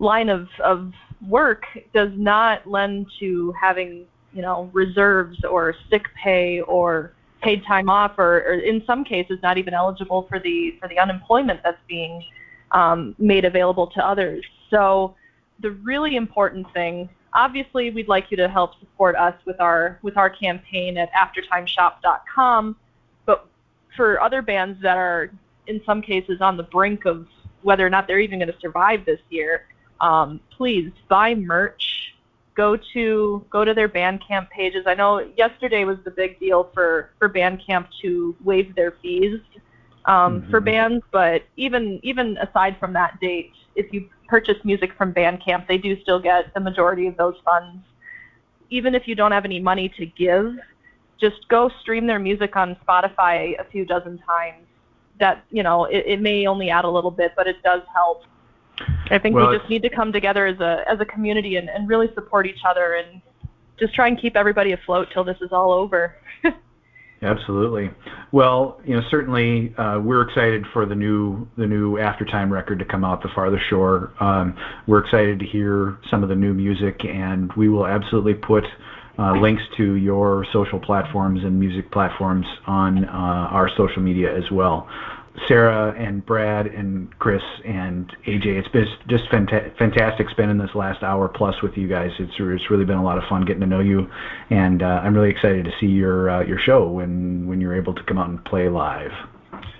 line 0.00 0.28
of 0.28 0.48
of 0.62 0.92
work 1.28 1.64
does 1.94 2.10
not 2.16 2.66
lend 2.66 3.06
to 3.20 3.52
having 3.52 4.06
you 4.32 4.42
know 4.42 4.68
reserves 4.72 5.44
or 5.44 5.74
sick 5.88 6.06
pay 6.14 6.60
or 6.62 7.12
paid 7.42 7.64
time 7.64 7.88
off 7.88 8.18
or, 8.18 8.38
or 8.42 8.54
in 8.54 8.84
some 8.86 9.04
cases 9.04 9.38
not 9.42 9.56
even 9.56 9.72
eligible 9.72 10.26
for 10.28 10.38
the 10.40 10.76
for 10.80 10.88
the 10.88 10.98
unemployment 10.98 11.60
that's 11.62 11.80
being 11.88 12.24
um, 12.72 13.14
made 13.18 13.44
available 13.44 13.86
to 13.86 14.04
others. 14.04 14.44
So 14.70 15.14
the 15.60 15.70
really 15.70 16.16
important 16.16 16.72
thing 16.72 17.08
obviously 17.32 17.90
we'd 17.90 18.08
like 18.08 18.30
you 18.30 18.36
to 18.36 18.48
help 18.48 18.78
support 18.80 19.14
us 19.16 19.34
with 19.44 19.60
our 19.60 19.98
with 20.02 20.16
our 20.16 20.30
campaign 20.30 20.98
at 20.98 21.10
aftertimeshop.com 21.12 22.76
but 23.26 23.46
for 23.96 24.20
other 24.20 24.42
bands 24.42 24.80
that 24.82 24.96
are 24.96 25.30
in 25.66 25.80
some 25.84 26.02
cases 26.02 26.40
on 26.40 26.56
the 26.56 26.62
brink 26.64 27.04
of 27.04 27.26
whether 27.62 27.86
or 27.86 27.90
not 27.90 28.06
they're 28.06 28.18
even 28.20 28.38
going 28.38 28.52
to 28.52 28.58
survive 28.60 29.04
this 29.04 29.20
year 29.28 29.66
um, 30.00 30.40
please 30.56 30.90
buy 31.08 31.34
merch. 31.34 32.14
Go 32.54 32.76
to 32.94 33.44
go 33.50 33.64
to 33.64 33.72
their 33.74 33.88
bandcamp 33.88 34.50
pages. 34.50 34.84
I 34.86 34.94
know 34.94 35.20
yesterday 35.36 35.84
was 35.84 35.98
the 36.04 36.10
big 36.10 36.38
deal 36.40 36.70
for 36.74 37.10
for 37.18 37.28
bandcamp 37.28 37.86
to 38.02 38.36
waive 38.44 38.74
their 38.74 38.92
fees 39.02 39.40
um, 40.06 40.42
for 40.50 40.60
Mhm. 40.60 40.64
bands 40.64 41.04
but 41.12 41.42
even 41.56 42.00
even 42.02 42.36
aside 42.38 42.76
from 42.78 42.92
that 42.94 43.18
date 43.20 43.52
if 43.76 43.92
you 43.92 44.08
purchase 44.28 44.56
music 44.64 44.92
from 44.94 45.12
bandcamp 45.12 45.66
they 45.68 45.78
do 45.78 46.00
still 46.02 46.18
get 46.20 46.52
the 46.54 46.60
majority 46.60 47.06
of 47.06 47.16
those 47.16 47.36
funds. 47.44 47.82
Even 48.70 48.94
if 48.94 49.06
you 49.08 49.14
don't 49.14 49.32
have 49.32 49.44
any 49.44 49.60
money 49.60 49.88
to 49.96 50.06
give 50.06 50.54
just 51.20 51.46
go 51.48 51.68
stream 51.80 52.06
their 52.06 52.18
music 52.18 52.56
on 52.56 52.76
spotify 52.86 53.58
a 53.60 53.64
few 53.64 53.84
dozen 53.84 54.18
times. 54.18 54.66
That 55.18 55.44
you 55.50 55.62
know 55.62 55.84
it, 55.84 56.04
it 56.06 56.20
may 56.20 56.46
only 56.46 56.70
add 56.70 56.84
a 56.84 56.90
little 56.90 57.10
bit 57.10 57.32
but 57.36 57.46
it 57.46 57.62
does 57.62 57.82
help 57.94 58.22
I 59.10 59.18
think 59.18 59.34
Well, 59.34 59.50
we 59.50 59.58
just 59.58 59.68
need 59.68 59.82
to 59.82 59.90
come 59.90 60.12
together 60.12 60.46
as 60.46 60.60
a 60.60 60.82
as 60.88 61.00
a 61.00 61.04
community 61.04 61.56
and, 61.56 61.68
and 61.68 61.88
really 61.88 62.08
support 62.14 62.46
each 62.46 62.60
other 62.68 62.94
and 62.94 63.20
just 63.78 63.94
try 63.94 64.08
and 64.08 64.20
keep 64.20 64.36
everybody 64.36 64.72
afloat 64.72 65.08
till 65.12 65.24
this 65.24 65.38
is 65.40 65.50
all 65.52 65.72
over. 65.72 66.14
Absolutely. 67.22 67.90
Well, 68.32 68.80
you 68.84 68.94
know, 68.94 69.02
certainly 69.10 69.74
uh, 69.76 70.00
we're 70.02 70.22
excited 70.22 70.64
for 70.72 70.86
the 70.86 70.94
new 70.94 71.46
the 71.58 71.66
new 71.66 71.98
Aftertime 71.98 72.50
record 72.50 72.78
to 72.78 72.84
come 72.84 73.04
out, 73.04 73.22
The 73.22 73.28
Farther 73.34 73.60
Shore. 73.68 74.12
Um, 74.20 74.56
we're 74.86 75.04
excited 75.04 75.38
to 75.40 75.46
hear 75.46 75.98
some 76.10 76.22
of 76.22 76.28
the 76.30 76.34
new 76.34 76.54
music, 76.54 77.04
and 77.04 77.52
we 77.54 77.68
will 77.68 77.86
absolutely 77.86 78.34
put 78.34 78.64
uh, 79.18 79.32
links 79.38 79.62
to 79.76 79.94
your 79.96 80.46
social 80.50 80.80
platforms 80.80 81.40
and 81.44 81.60
music 81.60 81.90
platforms 81.90 82.46
on 82.66 83.04
uh, 83.04 83.08
our 83.10 83.68
social 83.76 84.00
media 84.00 84.34
as 84.34 84.50
well. 84.50 84.88
Sarah 85.48 85.94
and 85.98 86.24
Brad 86.24 86.66
and 86.66 87.16
Chris 87.18 87.42
and 87.64 88.10
AJ, 88.26 88.46
it's 88.46 88.68
been 88.68 88.86
just 89.08 89.24
fanta- 89.30 89.76
fantastic 89.78 90.28
spending 90.30 90.58
this 90.58 90.70
last 90.74 91.02
hour 91.02 91.28
plus 91.28 91.54
with 91.62 91.76
you 91.76 91.88
guys. 91.88 92.10
It's 92.18 92.32
it's 92.38 92.70
really 92.70 92.84
been 92.84 92.98
a 92.98 93.04
lot 93.04 93.18
of 93.18 93.24
fun 93.28 93.44
getting 93.44 93.60
to 93.60 93.66
know 93.66 93.80
you, 93.80 94.06
and 94.50 94.82
uh, 94.82 95.00
I'm 95.04 95.14
really 95.14 95.30
excited 95.30 95.64
to 95.64 95.70
see 95.80 95.86
your 95.86 96.30
uh, 96.30 96.44
your 96.44 96.58
show 96.58 96.88
when 96.88 97.46
when 97.46 97.60
you're 97.60 97.74
able 97.74 97.94
to 97.94 98.02
come 98.04 98.18
out 98.18 98.28
and 98.28 98.44
play 98.44 98.68
live. 98.68 99.12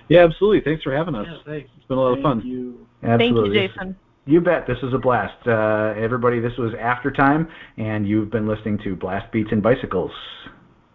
Yeah, 0.09 0.25
absolutely. 0.25 0.61
Thanks 0.61 0.83
for 0.83 0.95
having 0.95 1.15
us. 1.15 1.25
Yeah, 1.29 1.37
thanks. 1.45 1.69
It's 1.77 1.85
been 1.87 1.97
a 1.97 2.01
lot 2.01 2.09
of 2.09 2.15
Thank 2.15 2.23
fun. 2.23 2.41
you. 2.45 2.85
Absolutely. 3.03 3.57
Thank 3.57 3.71
you, 3.71 3.77
Jason. 3.77 3.95
You 4.25 4.41
bet. 4.41 4.67
This 4.67 4.77
was 4.83 4.93
a 4.93 4.97
blast. 4.97 5.47
Uh, 5.47 5.93
everybody, 5.97 6.39
this 6.39 6.53
was 6.57 6.73
Aftertime, 6.79 7.47
and 7.77 8.07
you've 8.07 8.29
been 8.29 8.47
listening 8.47 8.77
to 8.83 8.95
Blast 8.95 9.31
Beats 9.31 9.49
and 9.51 9.63
Bicycles. 9.63 10.11